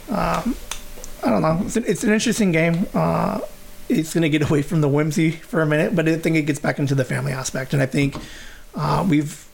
Um, 0.08 0.56
I 1.24 1.30
don't 1.30 1.42
know. 1.42 1.60
It's 1.64 1.76
an, 1.76 1.84
it's 1.86 2.02
an 2.02 2.12
interesting 2.12 2.50
game. 2.50 2.88
Uh, 2.92 3.42
it's 3.88 4.12
going 4.12 4.22
to 4.22 4.28
get 4.28 4.42
away 4.50 4.62
from 4.62 4.80
the 4.80 4.88
whimsy 4.88 5.30
for 5.30 5.62
a 5.62 5.66
minute, 5.66 5.94
but 5.94 6.08
I 6.08 6.16
think 6.16 6.34
it 6.34 6.46
gets 6.46 6.58
back 6.58 6.80
into 6.80 6.96
the 6.96 7.04
family 7.04 7.30
aspect. 7.30 7.74
And 7.74 7.80
I 7.80 7.86
think 7.86 8.16
uh, 8.74 9.06
we've 9.08 9.48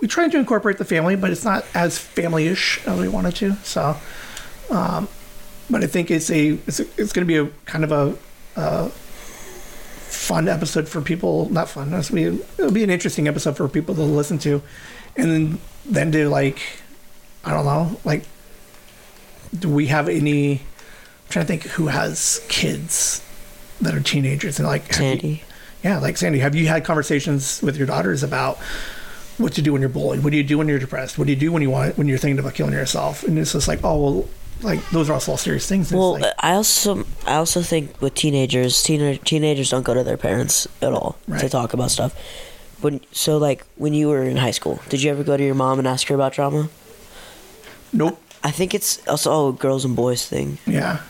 we 0.00 0.08
tried 0.08 0.30
to 0.32 0.38
incorporate 0.38 0.78
the 0.78 0.84
family, 0.84 1.16
but 1.16 1.30
it's 1.30 1.44
not 1.44 1.64
as 1.74 1.98
family-ish 1.98 2.86
as 2.86 2.98
we 2.98 3.08
wanted 3.08 3.34
to. 3.36 3.54
So, 3.64 3.96
um, 4.70 5.08
but 5.70 5.82
I 5.82 5.86
think 5.86 6.10
it's 6.10 6.30
a 6.30 6.50
it's, 6.66 6.80
a, 6.80 6.84
it's 6.96 7.12
going 7.12 7.26
to 7.26 7.32
be 7.32 7.36
a 7.36 7.46
kind 7.66 7.84
of 7.84 7.92
a, 7.92 8.16
a 8.56 8.88
fun 8.90 10.48
episode 10.48 10.88
for 10.88 11.00
people. 11.00 11.48
Not 11.50 11.68
fun. 11.68 11.92
It'll 11.92 12.14
be 12.14 12.24
it'll 12.58 12.72
be 12.72 12.84
an 12.84 12.90
interesting 12.90 13.28
episode 13.28 13.56
for 13.56 13.68
people 13.68 13.94
to 13.96 14.02
listen 14.02 14.38
to, 14.40 14.62
and 15.16 15.30
then 15.30 15.58
then 15.84 16.12
to 16.12 16.28
like 16.28 16.60
I 17.44 17.52
don't 17.52 17.64
know 17.64 17.98
like 18.04 18.24
do 19.58 19.68
we 19.68 19.86
have 19.86 20.08
any? 20.08 20.52
I'm 20.52 20.60
trying 21.30 21.44
to 21.46 21.48
think 21.48 21.62
who 21.64 21.88
has 21.88 22.44
kids 22.48 23.22
that 23.80 23.94
are 23.94 24.00
teenagers 24.00 24.58
and 24.58 24.68
like 24.68 24.86
you- 24.88 24.94
Sandy. 24.94 25.42
yeah, 25.82 25.98
like 25.98 26.16
Sandy, 26.16 26.38
have 26.40 26.54
you 26.54 26.66
had 26.68 26.84
conversations 26.84 27.62
with 27.62 27.76
your 27.76 27.86
daughters 27.86 28.22
about 28.22 28.58
what 29.38 29.52
to 29.54 29.62
do 29.62 29.72
when 29.72 29.80
you're 29.80 29.88
bullied? 29.88 30.22
What 30.22 30.30
do 30.30 30.36
you 30.36 30.42
do 30.42 30.58
when 30.58 30.68
you're 30.68 30.78
depressed? 30.78 31.18
What 31.18 31.26
do 31.26 31.32
you 31.32 31.38
do 31.38 31.52
when 31.52 31.62
you 31.62 31.70
want 31.70 31.96
when 31.96 32.08
you're 32.08 32.18
thinking 32.18 32.38
about 32.38 32.54
killing 32.54 32.72
yourself? 32.72 33.22
And 33.22 33.38
it's 33.38 33.52
just 33.52 33.68
like, 33.68 33.80
oh 33.84 34.02
well, 34.02 34.28
like 34.62 34.86
those 34.90 35.08
are 35.08 35.14
also 35.14 35.32
all 35.32 35.38
serious 35.38 35.66
things. 35.66 35.90
And 35.90 36.00
Well, 36.00 36.18
like, 36.18 36.34
I 36.38 36.52
also 36.52 37.06
I 37.26 37.34
also 37.34 37.62
think 37.62 38.00
with 38.00 38.14
teenagers, 38.14 38.82
teen, 38.82 39.18
teenagers 39.18 39.70
don't 39.70 39.84
go 39.84 39.94
to 39.94 40.02
their 40.04 40.16
parents 40.16 40.66
at 40.82 40.92
all 40.92 41.16
to 41.38 41.48
talk 41.48 41.72
about 41.72 41.90
stuff. 41.90 42.14
When 42.80 43.00
so 43.12 43.38
like 43.38 43.64
when 43.76 43.94
you 43.94 44.08
were 44.08 44.22
in 44.22 44.36
high 44.36 44.52
school, 44.52 44.80
did 44.88 45.02
you 45.02 45.10
ever 45.10 45.22
go 45.24 45.36
to 45.36 45.42
your 45.42 45.54
mom 45.54 45.78
and 45.78 45.86
ask 45.86 46.08
her 46.08 46.14
about 46.14 46.32
drama? 46.32 46.68
Nope. 47.92 48.20
I 48.42 48.50
think 48.50 48.74
it's 48.74 49.06
also 49.08 49.48
a 49.48 49.52
girls 49.52 49.84
and 49.84 49.96
boys 49.96 50.26
thing. 50.26 50.58
Yeah. 50.66 51.00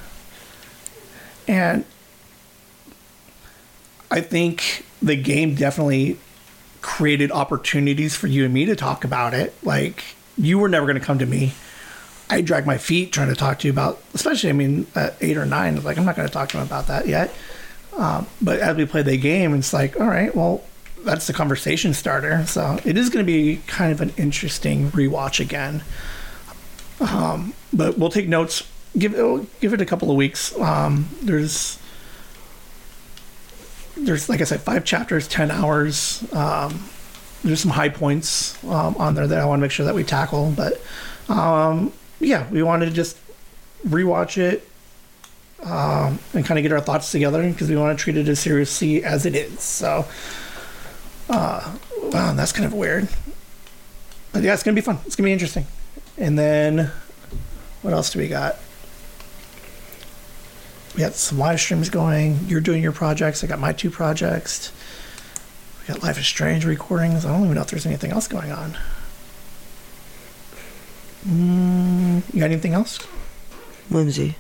And 1.47 1.85
I 4.11 4.21
think 4.21 4.85
the 5.03 5.17
game 5.17 5.55
definitely 5.55 6.19
created 6.81 7.33
opportunities 7.33 8.15
for 8.17 8.27
you 8.27 8.45
and 8.45 8.55
me 8.55 8.65
to 8.67 8.77
talk 8.77 9.05
about 9.05 9.35
it. 9.35 9.55
Like, 9.65 10.05
you 10.37 10.59
were 10.59 10.69
never 10.69 10.87
going 10.87 10.99
to 10.99 11.05
come 11.05 11.19
to 11.19 11.27
me. 11.27 11.53
I 12.31 12.43
dragged 12.43 12.67
my 12.67 12.79
feet 12.79 13.13
trying 13.13 13.29
to 13.29 13.35
talk 13.35 13.59
to 13.61 13.69
you 13.69 13.73
about, 13.73 14.03
especially, 14.15 14.51
I 14.51 14.53
mean, 14.53 14.87
at 14.95 15.17
eight 15.21 15.37
or 15.37 15.47
nine, 15.47 15.83
like, 15.83 15.99
I'm 15.99 16.05
not 16.05 16.15
going 16.15 16.29
to 16.29 16.33
talk 16.33 16.51
to 16.51 16.59
him 16.59 16.67
about 16.67 16.87
that 16.89 17.07
yet. 17.07 17.35
Um, 17.97 18.27
but 18.41 18.61
as 18.61 18.77
we 18.77 18.85
play 18.87 19.03
the 19.03 19.17
game, 19.17 19.55
it's 19.55 19.73
like, 19.73 19.99
all 19.99 20.07
right, 20.07 20.35
well, 20.35 20.63
that's 21.05 21.27
the 21.27 21.33
conversation 21.33 21.95
starter. 21.95 22.45
So 22.47 22.79
it 22.85 22.97
is 22.97 23.09
going 23.09 23.25
to 23.25 23.27
be 23.27 23.61
kind 23.67 23.93
of 23.93 24.01
an 24.01 24.13
interesting 24.17 24.91
rewatch 24.91 25.41
again. 25.41 25.83
Um, 27.01 27.55
but 27.73 27.97
we'll 27.97 28.11
take 28.11 28.29
notes. 28.29 28.69
Give 28.97 29.15
it, 29.15 29.61
give 29.61 29.73
it 29.73 29.81
a 29.81 29.87
couple 29.87 30.11
of 30.11 30.17
weeks. 30.17 30.59
Um, 30.59 31.09
there's 31.23 31.79
there's 34.01 34.29
like 34.29 34.41
I 34.41 34.45
said, 34.45 34.61
five 34.61 34.85
chapters, 34.85 35.29
ten 35.29 35.51
hours. 35.51 36.25
Um, 36.33 36.89
there's 37.45 37.61
some 37.61 37.71
high 37.71 37.89
points 37.89 38.63
um, 38.65 38.97
on 38.97 39.15
there 39.15 39.27
that 39.27 39.39
I 39.39 39.45
want 39.45 39.61
to 39.61 39.63
make 39.63 39.71
sure 39.71 39.87
that 39.87 39.95
we 39.95 40.05
tackle. 40.05 40.53
But 40.57 40.81
um, 41.29 41.93
yeah, 42.21 42.49
we 42.51 42.63
wanted 42.63 42.87
to 42.87 42.93
just 42.93 43.17
rewatch 43.87 44.39
it 44.39 44.69
um, 45.63 46.19
and 46.35 46.45
kind 46.45 46.59
of 46.59 46.63
get 46.63 46.73
our 46.73 46.81
thoughts 46.81 47.11
together 47.11 47.49
because 47.49 47.69
we 47.69 47.77
want 47.77 47.97
to 47.97 48.03
treat 48.03 48.17
it 48.17 48.29
as 48.29 48.41
seriously 48.41 49.05
as 49.05 49.27
it 49.27 49.35
is. 49.35 49.61
So, 49.61 50.07
uh, 51.29 51.77
wow, 52.03 52.33
that's 52.35 52.53
kind 52.53 52.67
of 52.67 52.75
weird. 52.75 53.09
But 54.33 54.43
yeah, 54.43 54.55
it's 54.55 54.63
gonna 54.63 54.75
be 54.75 54.81
fun. 54.81 54.99
It's 55.07 55.17
gonna 55.17 55.27
be 55.27 55.33
interesting. 55.33 55.67
And 56.17 56.39
then, 56.39 56.91
what 57.83 57.95
else 57.95 58.11
do 58.11 58.19
we 58.19 58.29
got? 58.29 58.59
We 60.99 61.05
got 61.05 61.15
some 61.15 61.39
live 61.39 61.61
streams 61.61 61.91
going. 61.91 62.41
You're 62.49 62.61
doing 62.61 62.83
your 62.83 62.91
projects. 62.91 63.45
I 63.45 63.47
got 63.47 63.61
my 63.61 63.73
two 63.73 63.89
projects. 63.89 64.73
We 65.81 65.95
got 65.95 66.03
Life 66.03 66.19
is 66.19 66.27
Strange 66.27 66.65
recordings. 66.65 67.25
I 67.25 67.31
don't 67.31 67.45
even 67.45 67.55
know 67.55 67.61
if 67.61 67.69
there's 67.69 67.87
anything 67.87 68.11
else 68.11 68.27
going 68.27 68.51
on. 68.51 68.77
Mm, 71.25 72.35
you 72.35 72.41
got 72.41 72.47
anything 72.51 72.73
else? 72.73 72.97
Whimsy. 73.89 74.35